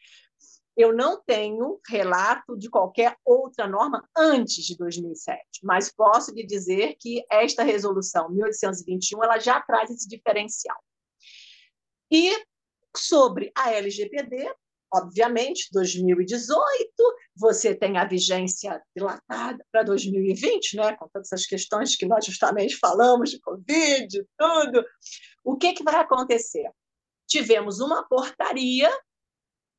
Eu 0.77 0.95
não 0.95 1.23
tenho 1.23 1.79
relato 1.87 2.57
de 2.57 2.71
qualquer 2.71 3.17
outra 3.25 3.69
norma 3.69 4.09
antes 4.17 4.65
de 4.65 4.77
2007, 4.77 5.43
mas 5.63 5.93
posso 5.93 6.33
lhe 6.33 6.47
dizer 6.47 6.97
que 6.99 7.23
esta 7.31 7.63
resolução 7.63 8.31
1821 8.31 9.23
ela 9.23 9.39
já 9.39 9.61
traz 9.61 9.91
esse 9.91 10.09
diferencial. 10.09 10.77
E 12.11 12.31
sobre 12.97 13.53
a 13.57 13.73
LGPD, 13.73 14.51
obviamente, 14.93 15.69
2018, 15.73 16.63
você 17.37 17.75
tem 17.75 17.97
a 17.97 18.07
vigência 18.07 18.83
dilatada 18.95 19.65
para 19.73 19.83
2020, 19.83 20.77
né, 20.77 20.97
com 20.97 21.09
todas 21.09 21.33
as 21.33 21.47
questões 21.47 21.97
que 21.97 22.07
nós 22.07 22.25
justamente 22.25 22.77
falamos 22.77 23.31
de 23.31 23.41
Covid 23.41 24.27
tudo. 24.39 24.85
O 25.45 25.57
que, 25.57 25.73
que 25.73 25.83
vai 25.83 25.97
acontecer? 25.97 26.71
Tivemos 27.27 27.81
uma 27.81 28.07
portaria 28.07 28.91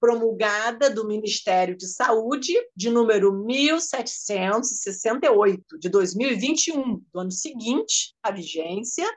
promulgada 0.04 0.90
do 0.90 1.08
Ministério 1.08 1.78
de 1.78 1.88
Saúde, 1.88 2.54
de 2.76 2.90
número 2.90 3.32
1768, 3.32 5.80
de 5.80 5.88
2021, 5.88 7.02
do 7.10 7.20
ano 7.22 7.32
seguinte, 7.32 8.14
a 8.22 8.30
vigência, 8.30 9.10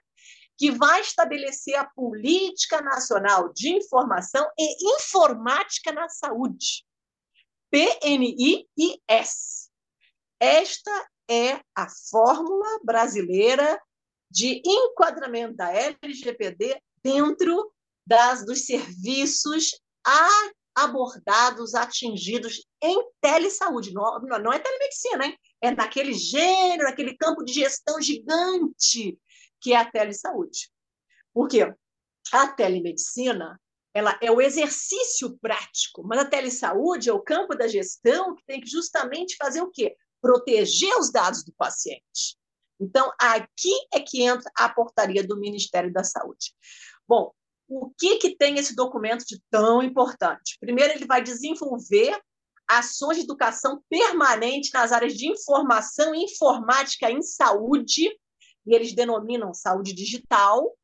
que 0.57 0.71
vai 0.71 1.01
estabelecer 1.01 1.75
a 1.75 1.87
Política 1.87 2.81
Nacional 2.83 3.53
de 3.53 3.71
Informação 3.71 4.49
e 4.57 4.95
Informática 4.95 5.91
na 5.91 6.09
Saúde, 6.09 6.87
PNIIS. 7.69 9.69
Esta 10.39 11.09
é 11.29 11.59
a 11.75 11.89
fórmula 12.09 12.79
brasileira 12.85 13.77
de 14.31 14.63
enquadramento 14.65 15.57
da 15.57 15.73
LGPD 15.73 16.81
dentro 17.03 17.73
das, 18.07 18.47
dos 18.47 18.67
serviços 18.67 19.73
a 20.07 20.29
abordados, 20.77 21.75
atingidos 21.75 22.67
em 22.83 23.03
telesaúde. 23.21 23.93
Não, 23.93 24.21
não 24.21 24.53
é 24.53 24.59
telemedicina, 24.59 25.27
hein? 25.27 25.39
é 25.61 25.71
naquele 25.71 26.13
gênero, 26.13 26.85
naquele 26.85 27.17
campo 27.17 27.43
de 27.43 27.53
gestão 27.53 28.01
gigante 28.01 29.19
que 29.61 29.73
é 29.73 29.77
a 29.77 29.91
telesaúde. 29.91 30.71
Por 31.33 31.49
quê? 31.49 31.73
A 32.33 32.49
telemedicina 32.49 33.61
ela 33.95 34.19
é 34.21 34.31
o 34.31 34.43
exercício 34.43 35.39
prático, 35.39 36.03
mas 36.05 36.19
a 36.19 36.25
telesaúde 36.27 37.09
é 37.09 37.13
o 37.13 37.23
campo 37.23 37.57
da 37.57 37.67
gestão 37.67 38.35
que 38.35 38.45
tem 38.45 38.61
que 38.61 38.69
justamente 38.69 39.37
fazer 39.37 39.63
o 39.63 39.71
quê? 39.71 39.97
Proteger 40.21 40.95
os 40.99 41.11
dados 41.11 41.43
do 41.43 41.53
paciente. 41.55 42.37
Então, 42.79 43.11
aqui 43.19 43.73
é 43.95 44.01
que 44.01 44.23
entra 44.23 44.51
a 44.55 44.69
portaria 44.69 45.27
do 45.27 45.39
Ministério 45.39 45.91
da 45.91 46.05
Saúde. 46.05 46.55
Bom, 47.09 47.33
o 47.69 47.91
que, 47.99 48.19
que 48.19 48.37
tem 48.37 48.59
esse 48.59 48.75
documento 48.75 49.25
de 49.27 49.41
tão 49.51 49.83
importante? 49.83 50.57
Primeiro, 50.61 50.93
ele 50.93 51.07
vai 51.07 51.23
desenvolver 51.23 52.19
ações 52.69 53.19
de 53.19 53.25
educação 53.25 53.83
permanente 53.89 54.71
nas 54.73 54.93
áreas 54.93 55.15
de 55.15 55.31
informação 55.31 56.15
e 56.15 56.25
informática 56.25 57.11
em 57.11 57.23
saúde, 57.23 58.09
e 58.67 58.75
eles 58.75 58.95
denominam 58.95 59.55
saúde 59.55 59.93
digital, 59.93 60.77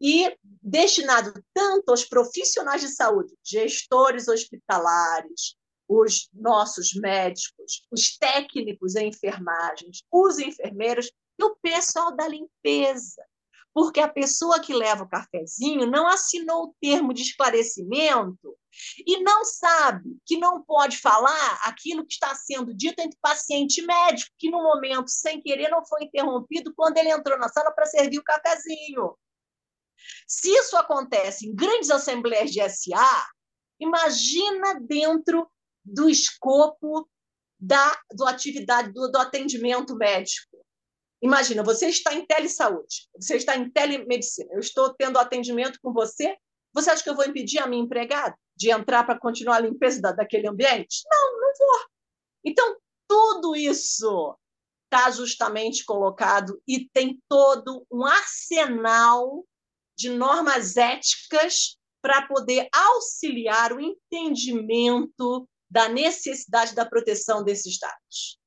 e 0.00 0.34
destinado 0.62 1.32
tanto 1.52 1.90
aos 1.90 2.04
profissionais 2.04 2.80
de 2.80 2.88
saúde, 2.88 3.34
gestores 3.44 4.28
hospitalares, 4.28 5.54
os 5.86 6.28
nossos 6.32 6.94
médicos, 6.94 7.82
os 7.90 8.16
técnicos 8.16 8.94
em 8.94 9.08
enfermagens, 9.08 10.02
os 10.10 10.38
enfermeiros 10.38 11.10
e 11.38 11.44
o 11.44 11.56
pessoal 11.56 12.14
da 12.14 12.26
limpeza 12.28 13.22
porque 13.72 14.00
a 14.00 14.08
pessoa 14.08 14.60
que 14.60 14.74
leva 14.74 15.04
o 15.04 15.08
cafezinho 15.08 15.86
não 15.86 16.06
assinou 16.08 16.64
o 16.64 16.74
termo 16.80 17.14
de 17.14 17.22
esclarecimento 17.22 18.56
e 19.06 19.22
não 19.22 19.44
sabe 19.44 20.16
que 20.26 20.36
não 20.36 20.62
pode 20.62 20.98
falar 20.98 21.60
aquilo 21.64 22.04
que 22.04 22.14
está 22.14 22.34
sendo 22.34 22.74
dito 22.74 23.00
entre 23.00 23.18
paciente 23.20 23.80
e 23.80 23.86
médico, 23.86 24.32
que 24.38 24.50
no 24.50 24.62
momento, 24.62 25.08
sem 25.08 25.40
querer, 25.40 25.68
não 25.68 25.84
foi 25.84 26.04
interrompido 26.04 26.72
quando 26.74 26.96
ele 26.98 27.10
entrou 27.10 27.38
na 27.38 27.48
sala 27.48 27.70
para 27.72 27.86
servir 27.86 28.18
o 28.18 28.24
cafezinho. 28.24 29.16
Se 30.26 30.48
isso 30.50 30.76
acontece 30.76 31.46
em 31.46 31.54
grandes 31.54 31.90
assembleias 31.90 32.50
de 32.50 32.60
SA, 32.68 33.28
imagina 33.78 34.80
dentro 34.80 35.50
do 35.84 36.08
escopo 36.08 37.08
da 37.58 37.94
do 38.12 38.26
atividade 38.26 38.92
do, 38.92 39.10
do 39.10 39.18
atendimento 39.18 39.94
médico. 39.94 40.64
Imagina, 41.22 41.62
você 41.62 41.88
está 41.88 42.14
em 42.14 42.24
telesaúde, 42.24 43.08
você 43.14 43.36
está 43.36 43.56
em 43.56 43.70
telemedicina, 43.70 44.54
eu 44.54 44.60
estou 44.60 44.94
tendo 44.94 45.18
atendimento 45.18 45.78
com 45.82 45.92
você, 45.92 46.36
você 46.72 46.90
acha 46.90 47.02
que 47.02 47.10
eu 47.10 47.16
vou 47.16 47.26
impedir 47.26 47.58
a 47.58 47.66
minha 47.66 47.82
empregada 47.82 48.34
de 48.56 48.70
entrar 48.70 49.04
para 49.04 49.18
continuar 49.18 49.56
a 49.56 49.60
limpeza 49.60 50.00
da, 50.00 50.12
daquele 50.12 50.48
ambiente? 50.48 51.02
Não, 51.10 51.40
não 51.40 51.52
vou. 51.58 51.86
Então, 52.44 52.76
tudo 53.08 53.54
isso 53.54 54.36
está 54.84 55.10
justamente 55.10 55.84
colocado 55.84 56.60
e 56.66 56.88
tem 56.88 57.20
todo 57.28 57.86
um 57.92 58.04
arsenal 58.04 59.44
de 59.96 60.10
normas 60.10 60.76
éticas 60.76 61.76
para 62.02 62.26
poder 62.26 62.68
auxiliar 62.72 63.72
o 63.72 63.80
entendimento 63.80 65.46
da 65.70 65.88
necessidade 65.88 66.74
da 66.74 66.86
proteção 66.86 67.44
desses 67.44 67.78
dados. 67.78 68.39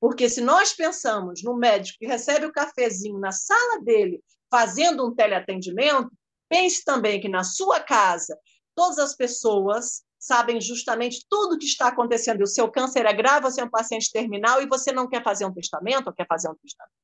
Porque 0.00 0.28
se 0.28 0.40
nós 0.40 0.72
pensamos 0.72 1.42
no 1.44 1.56
médico 1.56 1.98
que 1.98 2.06
recebe 2.06 2.46
o 2.46 2.52
cafezinho 2.52 3.18
na 3.18 3.30
sala 3.30 3.80
dele, 3.82 4.22
fazendo 4.50 5.06
um 5.06 5.14
teleatendimento, 5.14 6.10
pense 6.48 6.82
também 6.82 7.20
que 7.20 7.28
na 7.28 7.44
sua 7.44 7.80
casa 7.80 8.36
todas 8.74 8.98
as 8.98 9.14
pessoas 9.14 10.02
sabem 10.18 10.60
justamente 10.60 11.24
tudo 11.28 11.54
o 11.54 11.58
que 11.58 11.66
está 11.66 11.88
acontecendo. 11.88 12.42
O 12.42 12.46
seu 12.46 12.70
câncer 12.70 13.06
é 13.06 13.12
grave, 13.12 13.42
você 13.42 13.60
é 13.60 13.64
um 13.64 13.70
paciente 13.70 14.10
terminal 14.10 14.62
e 14.62 14.66
você 14.66 14.90
não 14.90 15.08
quer 15.08 15.22
fazer 15.22 15.44
um 15.44 15.52
testamento 15.52 16.06
ou 16.08 16.12
quer 16.12 16.26
fazer 16.26 16.48
um 16.48 16.54
testamento. 16.54 16.94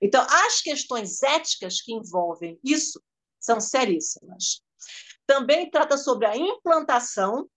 Então, 0.00 0.24
as 0.28 0.60
questões 0.60 1.22
éticas 1.22 1.80
que 1.80 1.92
envolvem 1.92 2.58
isso 2.64 3.00
são 3.40 3.60
seríssimas. 3.60 4.62
Também 5.26 5.70
trata 5.70 5.96
sobre 5.96 6.26
a 6.26 6.36
implantação, 6.36 7.48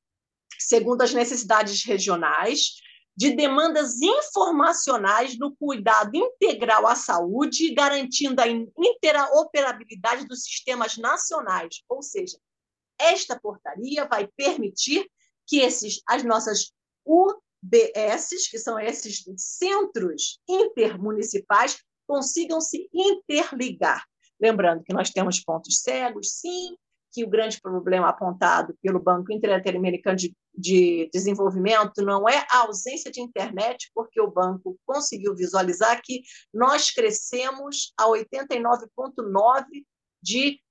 segundo 0.59 1.01
as 1.01 1.13
necessidades 1.13 1.83
regionais, 1.83 2.79
de 3.19 3.31
demandas 3.31 4.01
informacionais 4.01 5.37
no 5.37 5.53
cuidado 5.57 6.15
integral 6.15 6.87
à 6.87 6.95
saúde, 6.95 7.73
garantindo 7.73 8.41
a 8.41 8.47
interoperabilidade 8.47 10.25
dos 10.25 10.43
sistemas 10.43 10.97
nacionais. 10.97 11.83
Ou 11.89 12.01
seja, 12.01 12.37
esta 12.97 13.37
portaria 13.37 14.07
vai 14.07 14.25
permitir 14.37 15.05
que 15.45 15.59
esses, 15.59 16.01
as 16.07 16.23
nossas 16.23 16.71
UBS, 17.05 18.47
que 18.49 18.57
são 18.57 18.79
esses 18.79 19.25
centros 19.35 20.39
intermunicipais, 20.47 21.77
consigam 22.07 22.61
se 22.61 22.89
interligar. 22.93 24.05
Lembrando 24.39 24.81
que 24.81 24.93
nós 24.93 25.09
temos 25.09 25.41
pontos 25.41 25.81
cegos, 25.81 26.39
sim, 26.39 26.73
que 27.11 27.25
o 27.25 27.29
grande 27.29 27.59
problema 27.59 28.07
apontado 28.07 28.73
pelo 28.81 29.03
Banco 29.03 29.33
Interamericano 29.33 30.15
de 30.15 30.33
de 30.59 31.09
desenvolvimento 31.13 32.03
não 32.03 32.27
é 32.27 32.45
a 32.51 32.59
ausência 32.59 33.09
de 33.09 33.21
internet, 33.21 33.89
porque 33.95 34.19
o 34.19 34.29
banco 34.29 34.77
conseguiu 34.85 35.33
visualizar 35.33 36.01
que 36.03 36.21
nós 36.53 36.91
crescemos 36.91 37.93
a 37.97 38.05
89,9% 38.07 39.63
de 40.21 40.61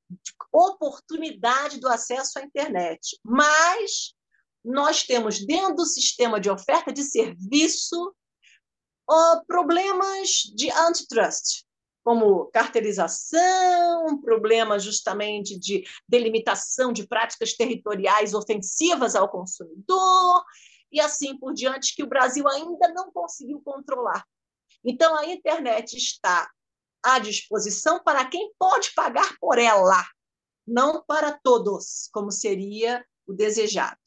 oportunidade 0.52 1.80
do 1.80 1.88
acesso 1.88 2.38
à 2.38 2.42
internet. 2.42 3.18
Mas 3.24 4.14
nós 4.64 5.04
temos 5.04 5.44
dentro 5.44 5.76
do 5.76 5.86
sistema 5.86 6.38
de 6.38 6.50
oferta 6.50 6.92
de 6.92 7.02
serviço 7.02 8.14
problemas 9.46 10.42
de 10.54 10.70
antitrust, 10.70 11.64
como 12.08 12.46
cartelização, 12.46 14.18
problemas 14.22 14.82
justamente 14.82 15.58
de 15.58 15.84
delimitação 16.08 16.90
de 16.90 17.06
práticas 17.06 17.52
territoriais 17.52 18.32
ofensivas 18.32 19.14
ao 19.14 19.28
consumidor, 19.28 20.42
e 20.90 21.02
assim 21.02 21.38
por 21.38 21.52
diante, 21.52 21.94
que 21.94 22.02
o 22.02 22.08
Brasil 22.08 22.48
ainda 22.48 22.88
não 22.94 23.12
conseguiu 23.12 23.60
controlar. 23.60 24.24
Então, 24.82 25.14
a 25.18 25.26
internet 25.26 25.98
está 25.98 26.50
à 27.02 27.18
disposição 27.18 28.02
para 28.02 28.24
quem 28.24 28.54
pode 28.58 28.94
pagar 28.94 29.36
por 29.38 29.58
ela, 29.58 30.02
não 30.66 31.04
para 31.04 31.38
todos, 31.42 32.08
como 32.10 32.32
seria 32.32 33.04
o 33.26 33.34
desejado. 33.34 34.00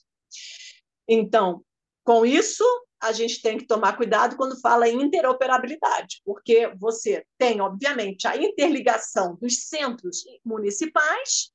Então, 1.08 1.64
Com 2.04 2.26
isso, 2.26 2.64
a 3.02 3.12
gente 3.12 3.42
tem 3.42 3.58
que 3.58 3.66
tomar 3.66 3.98
cuidado 3.98 4.38
quando 4.38 4.62
fala 4.62 4.88
em 4.88 5.02
interoperabilidade, 5.02 6.22
porque 6.24 6.72
você 6.80 7.26
tem, 7.38 7.60
obviamente, 7.60 8.26
a 8.28 8.38
interligação 8.38 9.36
dos 9.36 9.68
centros 9.68 10.24
municipais, 10.46 11.52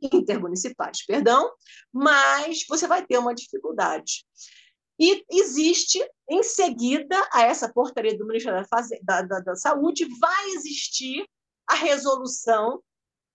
intermunicipais, 0.00 1.04
perdão, 1.04 1.50
mas 1.92 2.64
você 2.68 2.86
vai 2.86 3.04
ter 3.04 3.18
uma 3.18 3.34
dificuldade. 3.34 4.24
E 4.98 5.22
existe, 5.30 6.02
em 6.30 6.42
seguida 6.44 7.16
a 7.32 7.42
essa 7.42 7.72
portaria 7.72 8.16
do 8.16 8.26
Ministério 8.26 8.64
da, 9.02 9.22
da, 9.22 9.40
da 9.40 9.56
Saúde, 9.56 10.06
vai 10.20 10.50
existir 10.50 11.26
a 11.68 11.74
resolução 11.74 12.80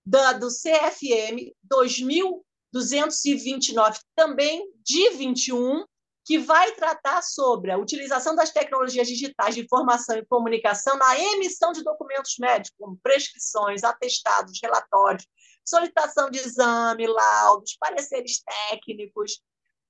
da, 0.05 0.31
do 0.33 0.47
CFM 0.47 1.51
2229, 1.63 3.99
também 4.15 4.71
de 4.81 5.09
21, 5.09 5.83
que 6.29 6.37
vai 6.37 6.73
tratar 6.73 7.23
sobre 7.23 7.71
a 7.71 7.77
utilização 7.79 8.35
das 8.35 8.51
tecnologias 8.51 9.07
digitais 9.07 9.55
de 9.55 9.61
informação 9.61 10.15
e 10.15 10.23
comunicação 10.27 10.95
na 10.95 11.19
emissão 11.19 11.71
de 11.71 11.83
documentos 11.83 12.37
médicos, 12.37 12.77
como 12.77 12.99
prescrições, 13.01 13.83
atestados, 13.83 14.59
relatórios, 14.61 15.25
solicitação 15.65 16.29
de 16.29 16.37
exame, 16.37 17.07
laudos, 17.07 17.75
pareceres 17.79 18.43
técnicos, 18.69 19.41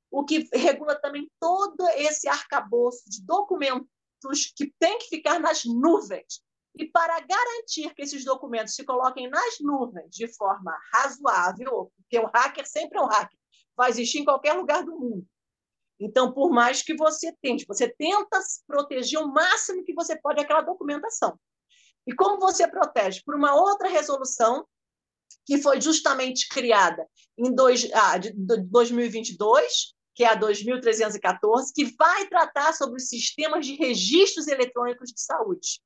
o 0.09 0.23
que 0.23 0.47
regula 0.53 0.95
também 0.95 1.29
todo 1.41 1.85
esse 1.97 2.29
arcabouço 2.29 3.03
de 3.09 3.21
documentos 3.25 3.89
que 4.55 4.73
tem 4.79 4.97
que 4.97 5.09
ficar 5.09 5.41
nas 5.41 5.65
nuvens. 5.65 6.41
E 6.73 6.85
para 6.85 7.19
garantir 7.19 7.93
que 7.93 8.01
esses 8.01 8.23
documentos 8.23 8.75
se 8.75 8.85
coloquem 8.85 9.29
nas 9.29 9.59
nuvens 9.59 10.09
de 10.09 10.33
forma 10.37 10.73
razoável, 10.93 11.91
porque 11.97 12.17
um 12.17 12.31
hacker 12.33 12.65
sempre 12.65 12.97
é 12.97 13.01
um 13.01 13.07
hacker, 13.07 13.37
vai 13.75 13.89
existir 13.89 14.19
em 14.19 14.23
qualquer 14.23 14.53
lugar 14.53 14.85
do 14.85 14.97
mundo. 14.97 15.27
Então, 16.00 16.32
por 16.32 16.50
mais 16.50 16.82
que 16.82 16.95
você 16.95 17.36
tente, 17.41 17.66
você 17.68 17.89
tenta 17.89 18.39
proteger 18.66 19.20
o 19.20 19.28
máximo 19.28 19.84
que 19.84 19.93
você 19.93 20.20
pode 20.20 20.41
aquela 20.41 20.62
documentação. 20.62 21.38
E 22.08 22.14
como 22.14 22.39
você 22.39 22.68
protege? 22.68 23.22
Por 23.26 23.36
uma 23.36 23.54
outra 23.54 23.89
resolução 23.89 24.66
que 25.45 25.62
foi 25.62 25.82
justamente 25.82 26.47
criada 26.47 27.08
em 27.38 27.54
dois, 27.54 27.89
ah, 27.93 28.18
de 28.18 28.32
2022, 28.34 29.93
que 30.16 30.24
é 30.24 30.28
a 30.28 30.36
2314, 30.36 31.74
que 31.74 31.86
vai 31.97 32.28
tratar 32.28 32.74
sobre 32.74 32.97
os 32.97 33.08
sistemas 33.10 33.66
de 33.66 33.76
registros 33.76 34.47
eletrônicos 34.47 35.10
de 35.10 35.22
saúde 35.22 35.82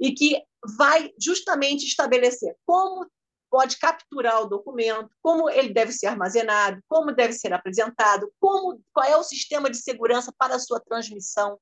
e 0.00 0.12
que 0.12 0.42
vai 0.76 1.12
justamente 1.20 1.86
estabelecer 1.86 2.56
como 2.64 3.06
pode 3.50 3.78
capturar 3.78 4.42
o 4.42 4.48
documento, 4.48 5.10
como 5.20 5.50
ele 5.50 5.72
deve 5.74 5.92
ser 5.92 6.06
armazenado, 6.06 6.80
como 6.88 7.12
deve 7.12 7.32
ser 7.32 7.52
apresentado, 7.52 8.32
como 8.38 8.80
qual 8.92 9.06
é 9.06 9.16
o 9.16 9.24
sistema 9.24 9.68
de 9.68 9.76
segurança 9.76 10.32
para 10.38 10.54
a 10.54 10.58
sua 10.58 10.80
transmissão, 10.80 11.58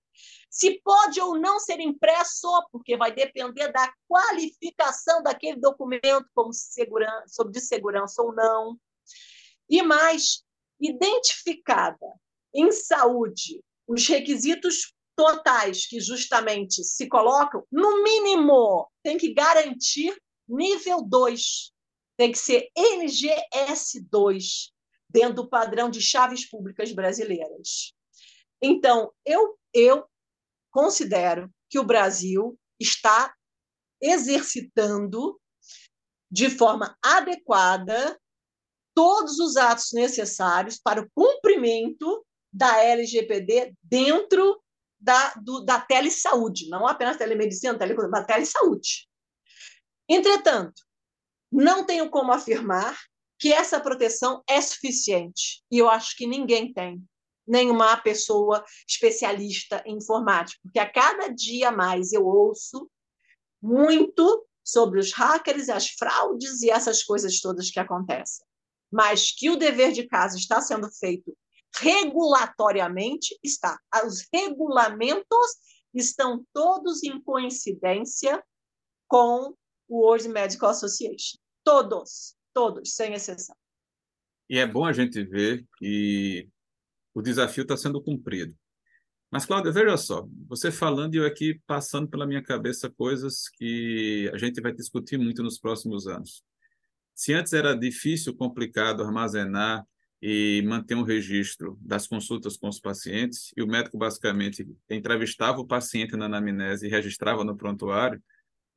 se 0.50 0.80
pode 0.82 1.20
ou 1.20 1.38
não 1.38 1.58
ser 1.58 1.80
impresso, 1.80 2.48
porque 2.70 2.96
vai 2.96 3.12
depender 3.12 3.72
da 3.72 3.92
qualificação 4.06 5.22
daquele 5.22 5.58
documento 5.58 6.26
como 6.34 6.52
segurança, 6.52 7.24
sobre 7.28 7.52
de 7.52 7.60
segurança 7.60 8.22
ou 8.22 8.34
não. 8.34 8.78
E 9.68 9.82
mais, 9.82 10.42
identificada 10.80 12.06
em 12.54 12.70
saúde 12.70 13.62
os 13.86 14.06
requisitos 14.06 14.92
totais 15.16 15.86
que 15.86 16.00
justamente 16.00 16.84
se 16.84 17.08
colocam, 17.08 17.64
no 17.72 18.02
mínimo, 18.02 18.88
tem 19.02 19.18
que 19.18 19.32
garantir 19.34 20.16
nível 20.48 21.02
2, 21.02 21.72
tem 22.18 22.32
que 22.32 22.38
ser 22.38 22.68
NGS2, 22.76 24.72
dentro 25.08 25.34
do 25.34 25.48
padrão 25.48 25.88
de 25.88 26.02
chaves 26.02 26.50
públicas 26.50 26.92
brasileiras. 26.92 27.94
Então, 28.60 29.12
eu, 29.24 29.56
eu 29.72 30.04
considero 30.70 31.48
que 31.70 31.78
o 31.78 31.84
Brasil 31.84 32.58
está 32.78 33.32
exercitando 34.02 35.40
de 36.30 36.50
forma 36.50 36.98
adequada 37.02 38.20
todos 38.94 39.38
os 39.38 39.56
atos 39.56 39.92
necessários 39.92 40.76
para 40.76 41.00
o 41.00 41.08
cumprimento 41.14 42.26
da 42.52 42.82
LGPD 42.82 43.74
dentro 43.82 44.60
da, 45.00 45.34
do, 45.34 45.64
da 45.64 45.80
telesaúde, 45.80 46.68
não 46.68 46.86
apenas 46.86 47.16
telemedicina, 47.16 47.78
tele, 47.78 47.94
mas 47.94 48.26
telesaúde. 48.26 49.08
Entretanto, 50.08 50.87
não 51.50 51.84
tenho 51.84 52.10
como 52.10 52.32
afirmar 52.32 52.96
que 53.38 53.52
essa 53.52 53.80
proteção 53.80 54.42
é 54.48 54.60
suficiente, 54.60 55.62
e 55.70 55.78
eu 55.78 55.88
acho 55.88 56.16
que 56.16 56.26
ninguém 56.26 56.72
tem, 56.72 57.02
nenhuma 57.46 57.96
pessoa 57.96 58.64
especialista 58.86 59.82
em 59.86 59.96
informática, 59.96 60.60
porque 60.62 60.78
a 60.78 60.90
cada 60.90 61.28
dia 61.28 61.70
mais 61.70 62.12
eu 62.12 62.26
ouço 62.26 62.90
muito 63.62 64.46
sobre 64.62 65.00
os 65.00 65.12
hackers, 65.12 65.70
as 65.70 65.88
fraudes 65.88 66.62
e 66.62 66.70
essas 66.70 67.02
coisas 67.02 67.40
todas 67.40 67.70
que 67.70 67.80
acontecem. 67.80 68.44
Mas 68.92 69.32
que 69.32 69.48
o 69.48 69.56
dever 69.56 69.92
de 69.92 70.06
casa 70.06 70.36
está 70.36 70.60
sendo 70.60 70.90
feito 70.90 71.34
regulatoriamente 71.76 73.38
está. 73.42 73.78
Os 74.04 74.26
regulamentos 74.32 75.56
estão 75.94 76.44
todos 76.52 77.02
em 77.02 77.20
coincidência 77.20 78.42
com 79.06 79.54
World 79.88 80.28
Medical 80.28 80.70
Association. 80.70 81.38
Todos, 81.64 82.34
todos, 82.52 82.94
sem 82.94 83.14
exceção. 83.14 83.56
E 84.48 84.58
é 84.58 84.66
bom 84.66 84.84
a 84.84 84.92
gente 84.92 85.22
ver 85.24 85.64
que 85.76 86.48
o 87.14 87.22
desafio 87.22 87.62
está 87.62 87.76
sendo 87.76 88.02
cumprido. 88.02 88.56
Mas, 89.30 89.44
Cláudia, 89.44 89.70
veja 89.70 89.96
só, 89.98 90.26
você 90.46 90.70
falando 90.70 91.14
e 91.14 91.18
eu 91.18 91.26
aqui 91.26 91.60
passando 91.66 92.08
pela 92.08 92.26
minha 92.26 92.42
cabeça 92.42 92.88
coisas 92.88 93.48
que 93.50 94.30
a 94.32 94.38
gente 94.38 94.60
vai 94.60 94.72
discutir 94.72 95.18
muito 95.18 95.42
nos 95.42 95.58
próximos 95.58 96.06
anos. 96.06 96.42
Se 97.14 97.34
antes 97.34 97.52
era 97.52 97.74
difícil, 97.74 98.34
complicado 98.34 99.02
armazenar 99.02 99.84
e 100.22 100.62
manter 100.66 100.94
um 100.94 101.02
registro 101.02 101.78
das 101.80 102.06
consultas 102.06 102.56
com 102.56 102.68
os 102.68 102.80
pacientes, 102.80 103.52
e 103.56 103.62
o 103.62 103.66
médico 103.66 103.98
basicamente 103.98 104.66
entrevistava 104.88 105.60
o 105.60 105.66
paciente 105.66 106.16
na 106.16 106.24
anamnese 106.24 106.86
e 106.86 106.90
registrava 106.90 107.44
no 107.44 107.56
prontuário, 107.56 108.22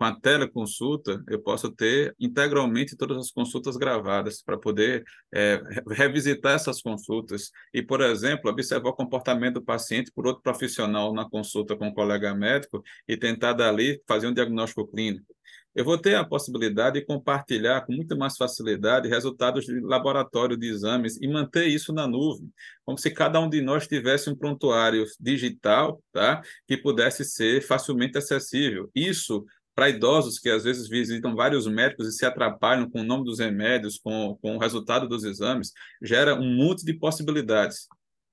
com 0.01 0.05
a 0.05 0.19
teleconsulta, 0.19 1.23
eu 1.29 1.39
posso 1.39 1.69
ter 1.71 2.15
integralmente 2.19 2.97
todas 2.97 3.17
as 3.17 3.29
consultas 3.29 3.77
gravadas 3.77 4.41
para 4.41 4.57
poder 4.57 5.03
é, 5.31 5.61
revisitar 5.91 6.55
essas 6.55 6.81
consultas 6.81 7.51
e, 7.71 7.83
por 7.83 8.01
exemplo, 8.01 8.49
observar 8.49 8.89
o 8.89 8.95
comportamento 8.95 9.55
do 9.55 9.61
paciente 9.61 10.11
por 10.11 10.25
outro 10.25 10.41
profissional 10.41 11.13
na 11.13 11.29
consulta 11.29 11.77
com 11.77 11.89
um 11.89 11.93
colega 11.93 12.33
médico 12.33 12.81
e 13.07 13.15
tentar 13.15 13.53
dali 13.53 14.01
fazer 14.07 14.25
um 14.25 14.33
diagnóstico 14.33 14.87
clínico 14.87 15.35
eu 15.73 15.85
vou 15.85 15.97
ter 15.97 16.15
a 16.15 16.25
possibilidade 16.25 16.99
de 16.99 17.05
compartilhar 17.05 17.85
com 17.85 17.93
muito 17.93 18.17
mais 18.17 18.35
facilidade 18.35 19.07
resultados 19.07 19.65
de 19.65 19.79
laboratório 19.79 20.57
de 20.57 20.67
exames 20.67 21.17
e 21.21 21.27
manter 21.27 21.67
isso 21.67 21.93
na 21.93 22.07
nuvem, 22.07 22.51
como 22.85 22.97
se 22.97 23.09
cada 23.09 23.39
um 23.39 23.49
de 23.49 23.61
nós 23.61 23.87
tivesse 23.87 24.29
um 24.29 24.35
prontuário 24.35 25.05
digital, 25.19 26.03
tá? 26.11 26.41
Que 26.67 26.75
pudesse 26.75 27.23
ser 27.23 27.61
facilmente 27.61 28.17
acessível. 28.17 28.89
Isso 28.93 29.45
para 29.81 29.89
idosos 29.89 30.37
que 30.37 30.47
às 30.47 30.63
vezes 30.63 30.87
visitam 30.87 31.35
vários 31.35 31.65
médicos 31.65 32.07
e 32.07 32.11
se 32.11 32.23
atrapalham 32.23 32.87
com 32.87 33.01
o 33.01 33.03
nome 33.03 33.25
dos 33.25 33.39
remédios, 33.39 33.97
com, 33.97 34.37
com 34.39 34.55
o 34.55 34.59
resultado 34.59 35.07
dos 35.07 35.23
exames, 35.23 35.71
gera 35.99 36.35
um 36.35 36.55
monte 36.55 36.85
de 36.85 36.93
possibilidades. 36.93 37.87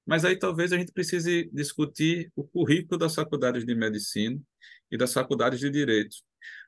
Mas 0.05 0.27
aí 0.27 0.39
talvez 0.39 0.75
a 0.75 0.77
gente 0.77 0.93
precise 0.93 1.49
discutir 1.51 2.31
o 2.37 2.45
currículo 2.45 2.99
das 2.99 3.15
faculdades 3.15 3.65
de 3.65 3.75
medicina 3.75 4.39
e 4.91 4.99
das 4.99 5.11
faculdades 5.11 5.59
de 5.59 5.71
direito 5.71 6.17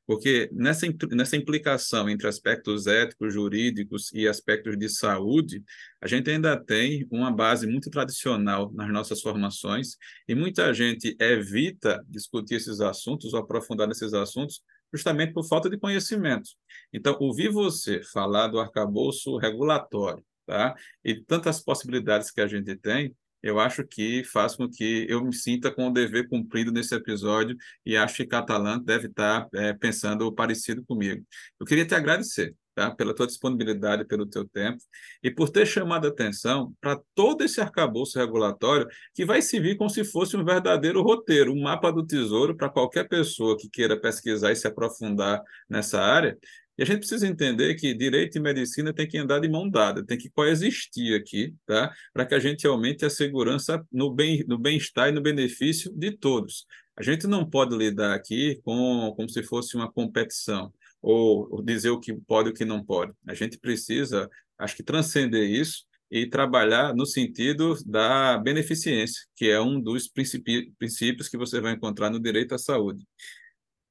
porque 0.07 0.51
nessa, 0.53 0.87
nessa 1.13 1.37
implicação 1.37 2.09
entre 2.09 2.27
aspectos 2.27 2.87
éticos, 2.87 3.33
jurídicos 3.33 4.13
e 4.13 4.27
aspectos 4.27 4.77
de 4.77 4.89
saúde, 4.89 5.63
a 6.01 6.07
gente 6.09 6.31
ainda 6.31 6.57
tem 6.57 7.07
uma 7.11 7.31
base 7.31 7.67
muito 7.67 7.91
tradicional 7.91 8.73
nas 8.73 8.91
nossas 8.93 9.21
formações 9.21 9.97
e 10.27 10.35
muita 10.35 10.73
gente 10.75 11.17
evita 11.21 12.05
discutir 12.09 12.57
esses 12.57 12.81
assuntos 12.81 13.33
ou 13.35 13.41
aprofundar 13.41 13.87
nesses 13.87 14.13
assuntos 14.13 14.63
justamente 14.93 15.33
por 15.33 15.47
falta 15.47 15.71
de 15.71 15.79
conhecimento. 15.79 16.51
Então, 16.93 17.17
ouvir 17.21 17.49
você 17.49 18.03
falar 18.03 18.49
do 18.49 18.59
arcabouço 18.59 19.37
regulatório, 19.37 20.25
tá? 20.47 20.75
E 21.05 21.15
tantas 21.15 21.63
possibilidades 21.63 22.31
que 22.31 22.41
a 22.41 22.49
gente 22.49 22.75
tem, 22.77 23.15
eu 23.43 23.59
acho 23.59 23.85
que 23.87 24.25
faz 24.25 24.57
com 24.57 24.69
que 24.69 25.07
eu 25.09 25.25
me 25.25 25.35
sinta 25.35 25.71
com 25.71 25.89
o 25.89 25.93
dever 25.93 26.29
cumprido 26.29 26.71
nesse 26.73 26.95
episódio 26.95 27.57
e 27.85 27.97
acho 27.97 28.17
que 28.17 28.27
Catalã 28.27 28.79
deve 28.79 29.07
estar 29.09 29.49
é, 29.55 29.73
pensando 29.73 30.33
parecido 30.33 30.85
comigo. 30.85 31.25
Eu 31.59 31.67
queria 31.67 31.87
te 31.87 31.95
agradecer 31.95 32.55
tá? 32.75 32.91
pela 32.91 33.15
tua 33.15 33.27
disponibilidade, 33.27 34.07
pelo 34.07 34.27
teu 34.27 34.47
tempo 34.49 34.83
e 35.23 35.31
por 35.31 35.51
ter 35.51 35.67
chamado 35.67 36.07
a 36.07 36.11
atenção 36.11 36.75
para 36.81 37.01
todo 37.15 37.45
esse 37.45 37.61
arcabouço 37.61 38.19
regulatório 38.19 38.87
que 39.15 39.25
vai 39.25 39.43
servir 39.43 39.77
como 39.77 39.91
se 39.91 40.05
fosse 40.05 40.37
um 40.37 40.45
verdadeiro 40.45 41.03
roteiro, 41.03 41.53
um 41.53 41.63
mapa 41.63 41.93
do 41.93 42.07
tesouro 42.07 42.57
para 42.57 42.69
qualquer 42.69 43.09
pessoa 43.09 43.57
que 43.57 43.69
queira 43.69 44.01
pesquisar 44.01 44.53
e 44.53 44.57
se 44.57 44.67
aprofundar 44.67 45.43
nessa 45.69 46.01
área 46.01 46.39
E 46.81 46.83
a 46.83 46.87
gente 46.87 47.01
precisa 47.01 47.29
entender 47.29 47.75
que 47.75 47.93
direito 47.93 48.39
e 48.39 48.41
medicina 48.41 48.91
tem 48.91 49.07
que 49.07 49.19
andar 49.19 49.39
de 49.39 49.51
mão 49.51 49.69
dada, 49.69 50.03
tem 50.03 50.17
que 50.17 50.31
coexistir 50.31 51.15
aqui, 51.15 51.55
tá? 51.67 51.93
Para 52.11 52.25
que 52.25 52.35
a 52.35 52.39
gente 52.39 52.67
aumente 52.67 53.05
a 53.05 53.11
segurança 53.11 53.87
no 53.93 54.11
bem, 54.11 54.43
no 54.49 54.57
bem-estar 54.57 55.11
e 55.11 55.13
no 55.13 55.21
benefício 55.21 55.93
de 55.95 56.11
todos. 56.11 56.65
A 56.97 57.03
gente 57.03 57.27
não 57.27 57.45
pode 57.45 57.77
lidar 57.77 58.15
aqui 58.15 58.59
com 58.65 59.13
como 59.15 59.29
se 59.29 59.43
fosse 59.43 59.77
uma 59.77 59.93
competição 59.93 60.73
ou 61.03 61.63
dizer 61.63 61.91
o 61.91 62.01
que 62.01 62.15
pode 62.15 62.49
e 62.49 62.53
o 62.53 62.55
que 62.55 62.65
não 62.65 62.83
pode. 62.83 63.13
A 63.29 63.35
gente 63.35 63.59
precisa, 63.59 64.27
acho 64.59 64.75
que 64.75 64.83
transcender 64.83 65.51
isso 65.51 65.85
e 66.11 66.27
trabalhar 66.27 66.95
no 66.95 67.05
sentido 67.05 67.77
da 67.85 68.39
beneficência, 68.39 69.21
que 69.37 69.51
é 69.51 69.61
um 69.61 69.79
dos 69.79 70.09
princípios 70.09 71.29
que 71.29 71.37
você 71.37 71.61
vai 71.61 71.75
encontrar 71.75 72.09
no 72.09 72.19
direito 72.19 72.55
à 72.55 72.59
saúde. 72.59 73.05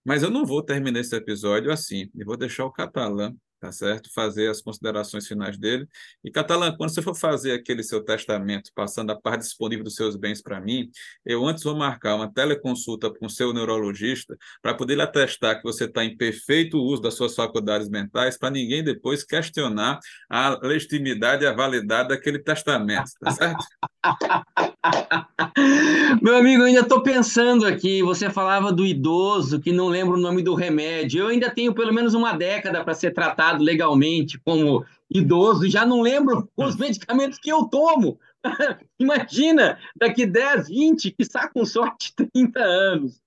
Mas 0.04 0.24
eu 0.24 0.30
não 0.30 0.46
vou 0.46 0.64
terminar 0.64 1.00
esse 1.00 1.16
episódio 1.16 1.72
assim, 1.72 2.10
eu 2.16 2.26
vou 2.26 2.38
deixar 2.38 2.66
o 2.66 2.72
Catalã 2.72 3.34
tá 3.60 3.72
certo? 3.72 4.12
Fazer 4.14 4.50
as 4.50 4.62
considerações 4.62 5.28
finais 5.28 5.58
dele. 5.58 5.88
E, 6.24 6.32
Catalã, 6.32 6.74
quando 6.76 6.94
você 6.94 7.02
for 7.02 7.16
fazer 7.16 7.52
aquele 7.52 7.84
seu 7.84 8.04
testamento, 8.04 8.72
passando 8.74 9.12
a 9.12 9.20
parte 9.20 9.42
disponível 9.42 9.84
dos 9.84 9.96
seus 9.96 10.16
bens 10.16 10.42
para 10.42 10.62
mim, 10.62 10.90
eu 11.26 11.46
antes 11.46 11.64
vou 11.64 11.76
marcar 11.76 12.16
uma 12.16 12.32
teleconsulta 12.32 13.14
com 13.14 13.26
o 13.26 13.30
seu 13.30 13.54
neurologista 13.54 14.38
para 14.62 14.74
poder 14.74 14.96
lhe 14.96 15.02
atestar 15.02 15.58
que 15.58 15.64
você 15.64 15.86
está 15.86 16.04
em 16.04 16.16
perfeito 16.16 16.78
uso 16.78 17.02
das 17.02 17.16
suas 17.16 17.36
faculdades 17.36 17.90
mentais, 17.90 18.38
para 18.38 18.50
ninguém 18.50 18.84
depois 18.84 19.24
questionar 19.24 20.00
a 20.30 20.58
legitimidade 20.62 21.44
e 21.44 21.48
a 21.48 21.54
validade 21.54 22.10
daquele 22.10 22.40
testamento, 22.40 23.12
tá 23.20 23.32
certo? 23.32 23.66
Meu 26.22 26.38
amigo, 26.38 26.62
eu 26.64 26.68
ainda 26.68 26.82
estou 26.82 27.02
pensando 27.02 27.66
aqui. 27.66 28.02
Você 28.02 28.30
falava 28.30 28.72
do 28.72 28.86
idoso 28.86 29.60
que 29.60 29.72
não 29.72 29.88
lembra 29.88 30.16
o 30.16 30.20
nome 30.20 30.42
do 30.42 30.56
remédio. 30.56 31.22
Eu 31.22 31.28
ainda 31.28 31.50
tenho 31.50 31.74
pelo 31.74 31.94
menos 31.94 32.14
uma 32.14 32.34
década 32.34 32.84
para 32.84 32.94
ser 32.94 33.12
tratado 33.12 33.64
legalmente 33.64 34.40
como 34.40 34.86
idoso 35.10 35.66
e 35.66 35.70
já 35.70 35.86
não 35.86 36.02
lembro 36.02 36.50
os 36.56 36.76
medicamentos 36.76 37.40
que 37.40 37.52
eu 37.52 37.66
tomo. 37.66 38.20
Imagina, 39.00 39.78
daqui 39.96 40.26
10, 40.26 40.68
20, 40.70 41.12
que 41.12 41.24
está 41.24 41.50
com 41.50 41.66
sorte 41.66 42.14
30 42.34 42.60
anos. 42.60 43.22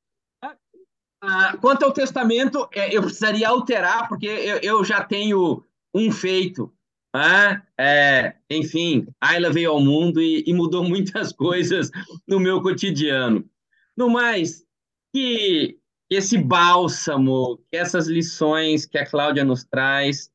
Ah, 1.25 1.57
quanto 1.61 1.85
ao 1.85 1.93
testamento, 1.93 2.69
é, 2.73 2.97
eu 2.97 3.03
precisaria 3.03 3.49
alterar, 3.49 4.09
porque 4.09 4.27
eu, 4.27 4.59
eu 4.59 4.85
já 4.85 5.05
tenho 5.05 5.63
um 5.95 6.11
feito. 6.11 6.73
Ah, 7.15 7.63
é, 7.79 8.37
enfim, 8.49 9.07
Ayla 9.21 9.51
veio 9.51 9.71
ao 9.71 9.81
mundo 9.81 10.21
e, 10.21 10.43
e, 10.47 10.55
mudou 10.55 10.83
muitas 10.89 11.33
coisas 11.33 11.91
no 12.27 12.41
meu 12.41 12.63
cotidiano. 12.63 13.49
No 13.97 14.09
mais, 14.09 14.65
que 15.13 15.79
esse 16.09 16.39
bálsamo, 16.39 17.59
que 17.71 17.77
essas 17.77 18.07
lições 18.07 18.87
que 18.87 18.97
a 18.97 19.07
Cláudia 19.07 19.45
nos 19.45 19.63
traz, 19.65 20.31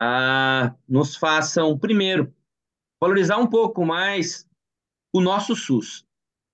ah, 0.00 0.74
nos 0.88 1.14
façam, 1.14 1.78
primeiro, 1.78 2.34
valorizar 3.00 3.36
um 3.36 3.46
pouco 3.46 3.84
mais 3.84 4.46
o 5.12 5.20
nosso 5.20 5.54
SUS. 5.54 6.06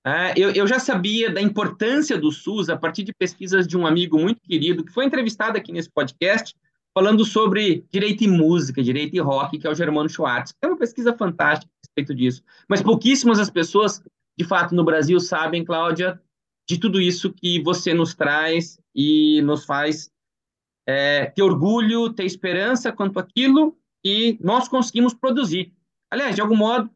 Ah, 0.04 0.32
eu, 0.36 0.50
eu 0.50 0.66
já 0.66 0.80
sabia 0.80 1.30
da 1.30 1.40
importância 1.40 2.18
do 2.18 2.32
SUS 2.32 2.68
a 2.68 2.76
partir 2.76 3.04
de 3.04 3.12
pesquisas 3.12 3.66
de 3.68 3.76
um 3.76 3.86
amigo 3.86 4.18
muito 4.18 4.40
querido, 4.40 4.84
que 4.84 4.92
foi 4.92 5.04
entrevistado 5.04 5.56
aqui 5.56 5.70
nesse 5.72 5.90
podcast, 5.90 6.56
falando 6.94 7.24
sobre 7.24 7.84
direito 7.90 8.24
e 8.24 8.28
música, 8.28 8.82
direito 8.82 9.14
e 9.14 9.20
rock, 9.20 9.58
que 9.58 9.66
é 9.66 9.70
o 9.70 9.74
Germano 9.74 10.08
Schwartz. 10.08 10.54
É 10.60 10.66
uma 10.66 10.76
pesquisa 10.76 11.16
fantástica 11.16 11.70
a 11.72 11.80
respeito 11.86 12.14
disso. 12.14 12.42
Mas 12.68 12.82
pouquíssimas 12.82 13.38
as 13.38 13.50
pessoas, 13.50 14.02
de 14.36 14.44
fato, 14.44 14.74
no 14.74 14.84
Brasil 14.84 15.18
sabem, 15.20 15.64
Cláudia, 15.64 16.20
de 16.68 16.78
tudo 16.78 17.00
isso 17.00 17.32
que 17.32 17.60
você 17.62 17.94
nos 17.94 18.14
traz 18.14 18.78
e 18.94 19.40
nos 19.42 19.64
faz 19.64 20.10
é, 20.86 21.26
ter 21.26 21.42
orgulho, 21.42 22.12
ter 22.12 22.24
esperança 22.24 22.92
quanto 22.92 23.18
àquilo 23.18 23.76
que 24.02 24.38
nós 24.40 24.68
conseguimos 24.68 25.14
produzir. 25.14 25.72
Aliás, 26.10 26.34
de 26.34 26.40
algum 26.40 26.56
modo, 26.56 26.90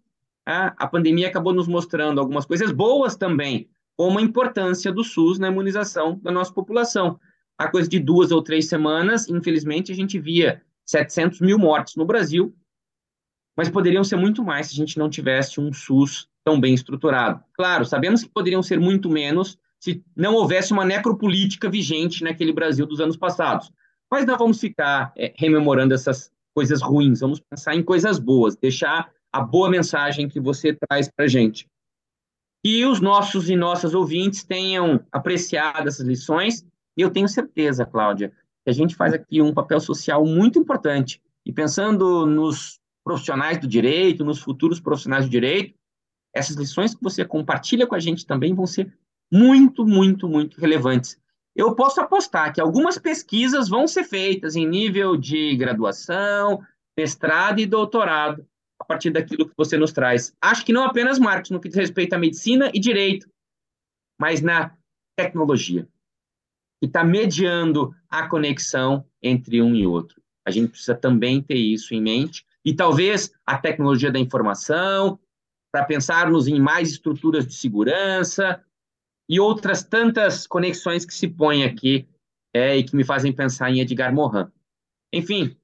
a, 0.46 0.74
a 0.84 0.86
pandemia 0.86 1.28
acabou 1.28 1.52
nos 1.52 1.68
mostrando 1.68 2.20
algumas 2.20 2.46
coisas 2.46 2.72
boas 2.72 3.16
também, 3.16 3.68
como 3.96 4.18
a 4.18 4.22
importância 4.22 4.92
do 4.92 5.04
SUS 5.04 5.38
na 5.38 5.48
imunização 5.48 6.18
da 6.22 6.32
nossa 6.32 6.52
população 6.52 7.18
a 7.58 7.68
coisa 7.68 7.88
de 7.88 7.98
duas 7.98 8.30
ou 8.30 8.42
três 8.42 8.68
semanas, 8.68 9.28
infelizmente, 9.28 9.92
a 9.92 9.94
gente 9.94 10.18
via 10.18 10.62
700 10.84 11.40
mil 11.40 11.58
mortes 11.58 11.96
no 11.96 12.04
Brasil, 12.04 12.54
mas 13.56 13.70
poderiam 13.70 14.02
ser 14.02 14.16
muito 14.16 14.42
mais 14.42 14.66
se 14.66 14.72
a 14.74 14.76
gente 14.76 14.98
não 14.98 15.08
tivesse 15.08 15.60
um 15.60 15.72
SUS 15.72 16.28
tão 16.44 16.60
bem 16.60 16.74
estruturado. 16.74 17.42
Claro, 17.54 17.84
sabemos 17.84 18.22
que 18.22 18.28
poderiam 18.28 18.62
ser 18.62 18.78
muito 18.78 19.08
menos 19.08 19.58
se 19.78 20.02
não 20.16 20.34
houvesse 20.34 20.72
uma 20.72 20.84
necropolítica 20.84 21.70
vigente 21.70 22.24
naquele 22.24 22.52
Brasil 22.52 22.86
dos 22.86 23.00
anos 23.00 23.16
passados. 23.16 23.70
Mas 24.10 24.26
não 24.26 24.36
vamos 24.36 24.60
ficar 24.60 25.12
é, 25.16 25.32
rememorando 25.36 25.94
essas 25.94 26.30
coisas 26.54 26.82
ruins, 26.82 27.20
vamos 27.20 27.40
pensar 27.40 27.74
em 27.74 27.82
coisas 27.82 28.18
boas, 28.18 28.56
deixar 28.56 29.10
a 29.32 29.40
boa 29.40 29.68
mensagem 29.68 30.28
que 30.28 30.40
você 30.40 30.76
traz 30.88 31.10
para 31.10 31.24
a 31.24 31.28
gente. 31.28 31.66
Que 32.64 32.86
os 32.86 33.00
nossos 33.00 33.50
e 33.50 33.56
nossas 33.56 33.94
ouvintes 33.94 34.44
tenham 34.44 35.04
apreciado 35.12 35.88
essas 35.88 36.06
lições 36.06 36.64
e 36.96 37.02
eu 37.02 37.10
tenho 37.10 37.28
certeza, 37.28 37.84
Cláudia, 37.84 38.30
que 38.64 38.70
a 38.70 38.72
gente 38.72 38.94
faz 38.94 39.12
aqui 39.12 39.42
um 39.42 39.52
papel 39.52 39.80
social 39.80 40.24
muito 40.24 40.58
importante. 40.58 41.20
E 41.44 41.52
pensando 41.52 42.24
nos 42.24 42.80
profissionais 43.04 43.58
do 43.58 43.66
direito, 43.66 44.24
nos 44.24 44.40
futuros 44.40 44.80
profissionais 44.80 45.26
do 45.26 45.30
direito, 45.30 45.74
essas 46.34 46.56
lições 46.56 46.94
que 46.94 47.02
você 47.02 47.24
compartilha 47.24 47.86
com 47.86 47.94
a 47.94 48.00
gente 48.00 48.26
também 48.26 48.54
vão 48.54 48.66
ser 48.66 48.92
muito, 49.30 49.86
muito, 49.86 50.28
muito 50.28 50.60
relevantes. 50.60 51.18
Eu 51.54 51.74
posso 51.74 52.00
apostar 52.00 52.52
que 52.52 52.60
algumas 52.60 52.98
pesquisas 52.98 53.68
vão 53.68 53.86
ser 53.86 54.04
feitas 54.04 54.56
em 54.56 54.66
nível 54.66 55.16
de 55.16 55.54
graduação, 55.56 56.60
mestrado 56.96 57.60
e 57.60 57.66
doutorado, 57.66 58.46
a 58.80 58.84
partir 58.84 59.10
daquilo 59.10 59.48
que 59.48 59.54
você 59.56 59.76
nos 59.76 59.92
traz. 59.92 60.34
Acho 60.40 60.64
que 60.64 60.72
não 60.72 60.84
apenas, 60.84 61.18
Marcos, 61.18 61.50
no 61.50 61.60
que 61.60 61.68
diz 61.68 61.76
respeito 61.76 62.14
à 62.14 62.18
medicina 62.18 62.70
e 62.74 62.80
direito, 62.80 63.28
mas 64.18 64.40
na 64.40 64.76
tecnologia 65.16 65.86
que 66.84 66.88
está 66.88 67.02
mediando 67.02 67.94
a 68.10 68.28
conexão 68.28 69.06
entre 69.22 69.62
um 69.62 69.74
e 69.74 69.86
outro. 69.86 70.20
A 70.46 70.50
gente 70.50 70.68
precisa 70.68 70.94
também 70.94 71.40
ter 71.40 71.56
isso 71.56 71.94
em 71.94 72.02
mente. 72.02 72.44
E 72.62 72.74
talvez 72.74 73.32
a 73.46 73.56
tecnologia 73.56 74.12
da 74.12 74.18
informação, 74.18 75.18
para 75.72 75.84
pensarmos 75.86 76.46
em 76.46 76.60
mais 76.60 76.90
estruturas 76.90 77.46
de 77.46 77.54
segurança 77.54 78.62
e 79.26 79.40
outras 79.40 79.82
tantas 79.82 80.46
conexões 80.46 81.06
que 81.06 81.14
se 81.14 81.26
põem 81.26 81.64
aqui 81.64 82.06
é, 82.52 82.76
e 82.76 82.84
que 82.84 82.94
me 82.94 83.02
fazem 83.02 83.32
pensar 83.32 83.70
em 83.70 83.80
Edgar 83.80 84.14
Morin. 84.14 84.46
Enfim, 85.10 85.56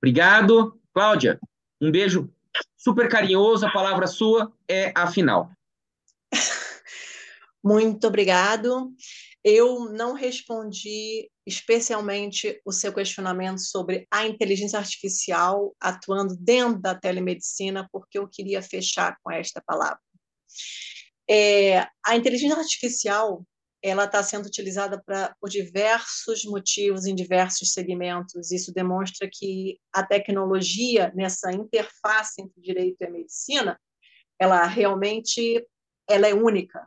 obrigado. 0.00 0.80
Cláudia, 0.94 1.40
um 1.80 1.90
beijo 1.90 2.32
super 2.76 3.08
carinhoso, 3.08 3.66
a 3.66 3.72
palavra 3.72 4.06
sua 4.06 4.52
é 4.68 4.92
a 4.94 5.08
final. 5.08 5.50
Muito 7.62 8.06
obrigado. 8.06 8.94
Eu 9.42 9.90
não 9.90 10.12
respondi 10.12 11.30
especialmente 11.46 12.60
o 12.64 12.72
seu 12.72 12.92
questionamento 12.92 13.60
sobre 13.60 14.06
a 14.10 14.26
inteligência 14.26 14.78
artificial 14.78 15.74
atuando 15.80 16.36
dentro 16.36 16.80
da 16.80 16.94
telemedicina, 16.94 17.88
porque 17.90 18.18
eu 18.18 18.28
queria 18.28 18.62
fechar 18.62 19.16
com 19.22 19.30
esta 19.30 19.62
palavra. 19.66 20.00
É, 21.28 21.80
a 22.04 22.16
inteligência 22.16 22.58
artificial 22.58 23.44
ela 23.82 24.04
está 24.04 24.22
sendo 24.22 24.46
utilizada 24.46 25.02
pra, 25.02 25.34
por 25.40 25.48
diversos 25.48 26.44
motivos 26.44 27.06
em 27.06 27.14
diversos 27.14 27.72
segmentos. 27.72 28.50
Isso 28.50 28.74
demonstra 28.74 29.28
que 29.32 29.80
a 29.92 30.04
tecnologia 30.04 31.10
nessa 31.14 31.50
interface 31.50 32.42
entre 32.42 32.60
direito 32.60 33.00
e 33.00 33.10
medicina, 33.10 33.80
ela 34.38 34.66
realmente 34.66 35.66
ela 36.08 36.28
é 36.28 36.34
única. 36.34 36.86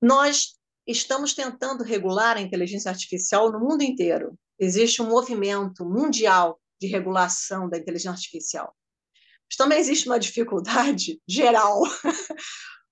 Nós 0.00 0.59
estamos 0.90 1.34
tentando 1.34 1.84
regular 1.84 2.36
a 2.36 2.40
inteligência 2.40 2.90
artificial 2.90 3.50
no 3.50 3.60
mundo 3.60 3.82
inteiro. 3.82 4.38
Existe 4.58 5.00
um 5.00 5.08
movimento 5.08 5.84
mundial 5.84 6.60
de 6.80 6.86
regulação 6.86 7.68
da 7.68 7.78
inteligência 7.78 8.10
artificial. 8.10 8.74
Mas 9.48 9.56
também 9.56 9.78
existe 9.78 10.06
uma 10.06 10.18
dificuldade 10.18 11.20
geral, 11.28 11.82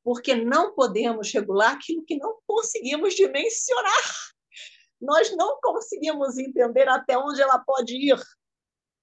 porque 0.02 0.34
não 0.34 0.74
podemos 0.74 1.32
regular 1.32 1.72
aquilo 1.72 2.04
que 2.04 2.16
não 2.16 2.38
conseguimos 2.46 3.14
dimensionar. 3.14 4.14
Nós 5.00 5.34
não 5.36 5.58
conseguimos 5.60 6.36
entender 6.38 6.88
até 6.88 7.16
onde 7.16 7.40
ela 7.40 7.58
pode 7.58 7.94
ir. 7.94 8.20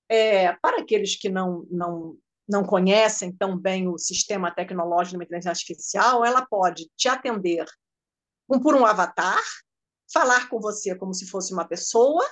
É, 0.08 0.54
para 0.58 0.82
aqueles 0.82 1.16
que 1.16 1.30
não, 1.30 1.66
não, 1.72 2.16
não 2.48 2.64
conhecem 2.64 3.32
tão 3.36 3.58
bem 3.58 3.88
o 3.88 3.98
sistema 3.98 4.52
tecnológico 4.52 5.18
da 5.18 5.24
inteligência 5.24 5.50
artificial, 5.50 6.24
ela 6.24 6.46
pode 6.46 6.88
te 6.96 7.08
atender 7.08 7.66
um, 8.50 8.60
por 8.60 8.76
um 8.76 8.86
avatar, 8.86 9.42
falar 10.12 10.50
com 10.50 10.60
você 10.60 10.96
como 10.96 11.14
se 11.14 11.28
fosse 11.28 11.54
uma 11.54 11.68
pessoa, 11.68 12.24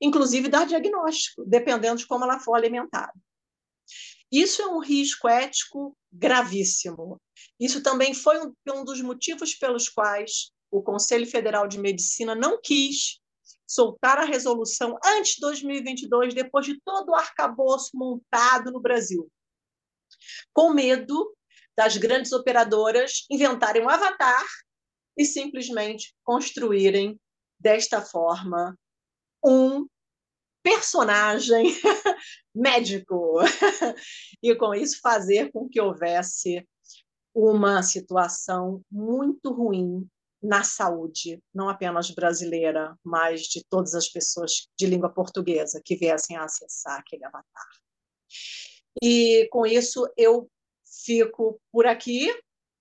inclusive 0.00 0.48
dar 0.48 0.66
diagnóstico, 0.66 1.44
dependendo 1.46 1.96
de 1.96 2.06
como 2.06 2.24
ela 2.24 2.38
for 2.38 2.54
alimentada. 2.54 3.12
Isso 4.30 4.62
é 4.62 4.66
um 4.66 4.80
risco 4.80 5.28
ético 5.28 5.96
gravíssimo. 6.12 7.20
Isso 7.58 7.82
também 7.82 8.12
foi 8.14 8.44
um, 8.44 8.52
um 8.74 8.84
dos 8.84 9.00
motivos 9.00 9.54
pelos 9.54 9.88
quais 9.88 10.50
o 10.70 10.82
Conselho 10.82 11.26
Federal 11.26 11.68
de 11.68 11.78
Medicina 11.78 12.34
não 12.34 12.60
quis 12.60 13.20
soltar 13.66 14.18
a 14.18 14.24
resolução 14.24 14.98
antes 15.04 15.34
de 15.34 15.40
2022, 15.40 16.34
depois 16.34 16.66
de 16.66 16.80
todo 16.84 17.10
o 17.10 17.14
arcabouço 17.14 17.90
montado 17.94 18.70
no 18.70 18.80
Brasil, 18.80 19.30
com 20.52 20.72
medo 20.72 21.34
das 21.76 21.96
grandes 21.96 22.32
operadoras 22.32 23.24
inventarem 23.30 23.82
um 23.82 23.88
avatar 23.88 24.44
e 25.16 25.24
simplesmente 25.24 26.14
construírem 26.22 27.18
desta 27.58 28.02
forma 28.02 28.78
um 29.44 29.86
personagem 30.62 31.64
médico 32.54 33.38
e 34.42 34.54
com 34.54 34.74
isso 34.74 35.00
fazer 35.00 35.52
com 35.52 35.68
que 35.68 35.80
houvesse 35.80 36.66
uma 37.34 37.82
situação 37.82 38.82
muito 38.90 39.52
ruim 39.52 40.08
na 40.42 40.62
saúde, 40.62 41.42
não 41.54 41.68
apenas 41.68 42.10
brasileira, 42.10 42.96
mas 43.02 43.42
de 43.42 43.64
todas 43.68 43.94
as 43.94 44.08
pessoas 44.08 44.68
de 44.78 44.86
língua 44.86 45.12
portuguesa 45.12 45.80
que 45.82 45.96
viessem 45.96 46.36
a 46.36 46.44
acessar 46.44 47.00
aquele 47.00 47.24
avatar. 47.24 47.68
E 49.02 49.48
com 49.50 49.66
isso 49.66 50.06
eu 50.16 50.48
fico 51.04 51.60
por 51.72 51.86
aqui, 51.86 52.30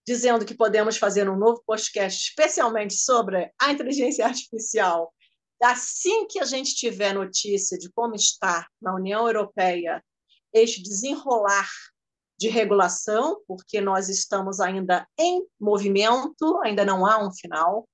dizendo 0.06 0.46
que 0.46 0.54
podemos 0.54 0.98
fazer 0.98 1.30
um 1.30 1.38
novo 1.38 1.64
podcast 1.66 2.30
especialmente 2.30 2.94
sobre 2.94 3.52
a 3.60 3.72
inteligência 3.72 4.26
artificial. 4.26 5.14
Assim 5.62 6.28
que 6.28 6.40
a 6.40 6.46
gente 6.46 6.76
tiver 6.76 7.14
notícia 7.14 7.78
de 7.78 7.90
como 7.92 8.16
está 8.16 8.68
na 8.82 8.94
União 8.94 9.26
Europeia 9.26 10.04
este 10.54 10.84
desenrolar 10.84 11.70
de 12.38 12.50
regulação, 12.50 13.42
porque 13.48 13.80
nós 13.80 14.10
estamos 14.10 14.60
ainda 14.60 15.08
em 15.18 15.46
movimento, 15.60 16.60
ainda 16.64 16.84
não 16.84 17.06
há 17.06 17.26
um 17.26 17.32
final. 17.32 17.88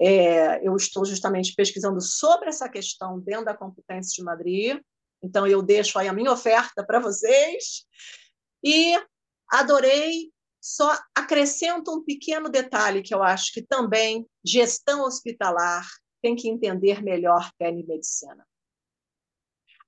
É, 0.00 0.66
eu 0.66 0.76
estou 0.76 1.04
justamente 1.04 1.54
pesquisando 1.54 2.00
sobre 2.00 2.48
essa 2.48 2.68
questão 2.68 3.18
dentro 3.18 3.46
da 3.46 3.56
Competência 3.56 4.14
de 4.14 4.22
Madrid, 4.22 4.78
então 5.22 5.46
eu 5.46 5.62
deixo 5.62 5.98
aí 5.98 6.06
a 6.06 6.12
minha 6.12 6.30
oferta 6.30 6.84
para 6.84 7.00
vocês. 7.00 7.86
E 8.62 8.94
adorei, 9.50 10.32
só 10.64 10.98
acrescento 11.14 11.94
um 11.94 12.02
pequeno 12.02 12.48
detalhe 12.48 13.02
que 13.02 13.14
eu 13.14 13.22
acho 13.22 13.52
que 13.52 13.60
também 13.60 14.26
gestão 14.42 15.04
hospitalar 15.04 15.86
tem 16.22 16.34
que 16.34 16.48
entender 16.48 17.02
melhor 17.02 17.52
telemedicina. 17.58 18.48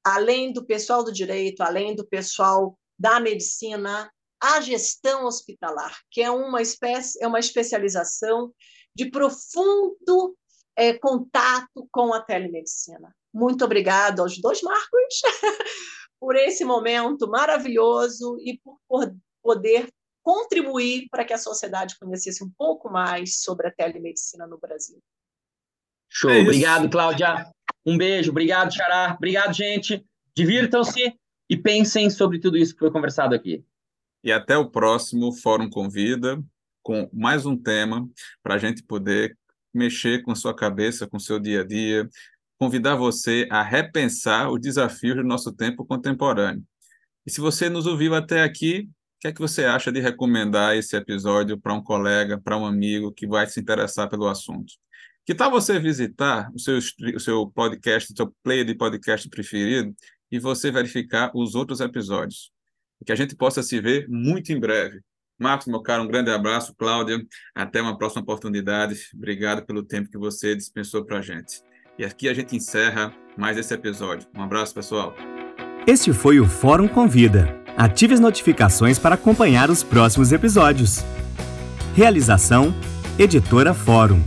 Além 0.05 0.53
do 0.53 0.67
pessoal 0.67 1.03
do 1.03 1.11
direito, 1.11 1.63
além 1.63 1.97
do 1.97 2.07
pessoal 2.07 2.79
da 2.99 3.19
medicina 3.19 4.13
à 4.39 4.61
gestão 4.61 5.25
hospitalar, 5.25 5.99
que 6.11 6.21
é 6.21 6.31
uma 6.31 6.61
espécie, 6.61 7.25
é 7.25 7.27
uma 7.27 7.39
especialização 7.39 8.55
de 8.95 9.11
profundo 9.11 10.37
é, 10.77 10.93
contato 10.93 11.89
com 11.91 12.13
a 12.13 12.21
telemedicina. 12.21 13.17
Muito 13.33 13.65
obrigado 13.65 14.21
aos 14.21 14.39
dois 14.39 14.61
Marcos 14.61 15.23
por 16.21 16.37
esse 16.37 16.67
momento 16.67 17.27
maravilhoso 17.27 18.37
e 18.41 18.61
por 18.63 18.79
poder 19.43 19.91
contribuir 20.27 21.07
para 21.09 21.25
que 21.25 21.33
a 21.33 21.39
sociedade 21.39 21.97
conhecesse 21.97 22.43
um 22.43 22.51
pouco 22.51 22.91
mais 22.91 23.43
sobre 23.43 23.69
a 23.69 23.71
telemedicina 23.71 24.45
no 24.45 24.59
Brasil. 24.59 25.01
Show, 26.11 26.33
é 26.33 26.41
obrigado, 26.41 26.91
Cláudia. 26.91 27.49
Um 27.87 27.97
beijo, 27.97 28.33
obrigado, 28.33 28.75
Xará. 28.75 29.15
Obrigado, 29.17 29.55
gente. 29.55 30.05
Divirtam-se 30.35 31.17
e 31.49 31.57
pensem 31.57 32.11
sobre 32.11 32.41
tudo 32.41 32.57
isso 32.57 32.73
que 32.73 32.81
foi 32.81 32.91
conversado 32.91 33.37
aqui. 33.37 33.65
E 34.25 34.33
até 34.33 34.59
o 34.59 34.69
próximo 34.69 35.33
Fórum 35.33 35.71
Convida, 35.71 36.43
com 36.83 37.09
mais 37.13 37.47
um 37.47 37.57
tema 37.57 38.05
para 38.43 38.57
a 38.57 38.59
gente 38.59 38.83
poder 38.83 39.39
mexer 39.73 40.25
com 40.25 40.35
sua 40.35 40.57
cabeça, 40.57 41.07
com 41.07 41.21
seu 41.21 41.39
dia 41.39 41.61
a 41.61 41.65
dia, 41.65 42.11
convidar 42.59 42.97
você 42.97 43.47
a 43.49 43.63
repensar 43.63 44.51
os 44.51 44.61
desafios 44.61 45.19
do 45.19 45.23
nosso 45.23 45.53
tempo 45.53 45.87
contemporâneo. 45.87 46.65
E 47.25 47.31
se 47.31 47.41
você 47.41 47.69
nos 47.69 47.87
ouviu 47.87 48.13
até 48.13 48.43
aqui, 48.43 48.89
o 49.17 49.19
que 49.21 49.29
é 49.29 49.33
que 49.33 49.41
você 49.41 49.65
acha 49.65 49.91
de 49.91 49.99
recomendar 49.99 50.77
esse 50.77 50.95
episódio 50.95 51.59
para 51.59 51.73
um 51.73 51.83
colega, 51.83 52.39
para 52.39 52.57
um 52.57 52.67
amigo 52.67 53.11
que 53.11 53.27
vai 53.27 53.47
se 53.47 53.59
interessar 53.59 54.11
pelo 54.11 54.29
assunto? 54.29 54.75
Que 55.25 55.35
tal 55.35 55.51
você 55.51 55.79
visitar 55.79 56.51
o 56.55 56.59
seu, 56.59 56.79
o 56.79 57.21
seu 57.21 57.51
podcast, 57.51 58.13
o 58.13 58.17
seu 58.17 58.35
player 58.43 58.65
de 58.65 58.75
podcast 58.75 59.29
preferido 59.29 59.95
e 60.31 60.39
você 60.39 60.71
verificar 60.71 61.31
os 61.35 61.55
outros 61.55 61.81
episódios. 61.81 62.53
Que 63.05 63.13
a 63.13 63.17
gente 63.17 63.35
possa 63.35 63.63
se 63.63 63.81
ver 63.81 64.07
muito 64.09 64.53
em 64.53 64.61
breve. 64.61 65.01
Marcos, 65.39 65.67
meu 65.67 65.81
caro, 65.81 66.03
um 66.03 66.09
grande 66.09 66.31
abraço. 66.31 66.75
Cláudia, 66.77 67.19
até 67.55 67.81
uma 67.81 67.97
próxima 67.97 68.23
oportunidade. 68.23 69.09
Obrigado 69.15 69.65
pelo 69.65 69.83
tempo 69.83 70.11
que 70.11 70.19
você 70.19 70.55
dispensou 70.55 71.05
para 71.05 71.19
a 71.19 71.23
gente. 71.23 71.63
E 71.99 72.05
aqui 72.05 72.29
a 72.29 72.35
gente 72.35 72.55
encerra 72.55 73.15
mais 73.37 73.57
esse 73.57 73.73
episódio. 73.73 74.29
Um 74.35 74.43
abraço, 74.43 74.75
pessoal. 74.75 75.15
Este 75.87 76.13
foi 76.13 76.41
o 76.41 76.49
Fórum 76.49 76.89
Convida. 76.89 77.55
Ative 77.77 78.13
as 78.13 78.19
notificações 78.19 78.99
para 78.99 79.15
acompanhar 79.15 79.71
os 79.71 79.85
próximos 79.85 80.33
episódios. 80.33 81.05
Realização: 81.95 82.75
Editora 83.17 83.73
Fórum. 83.73 84.21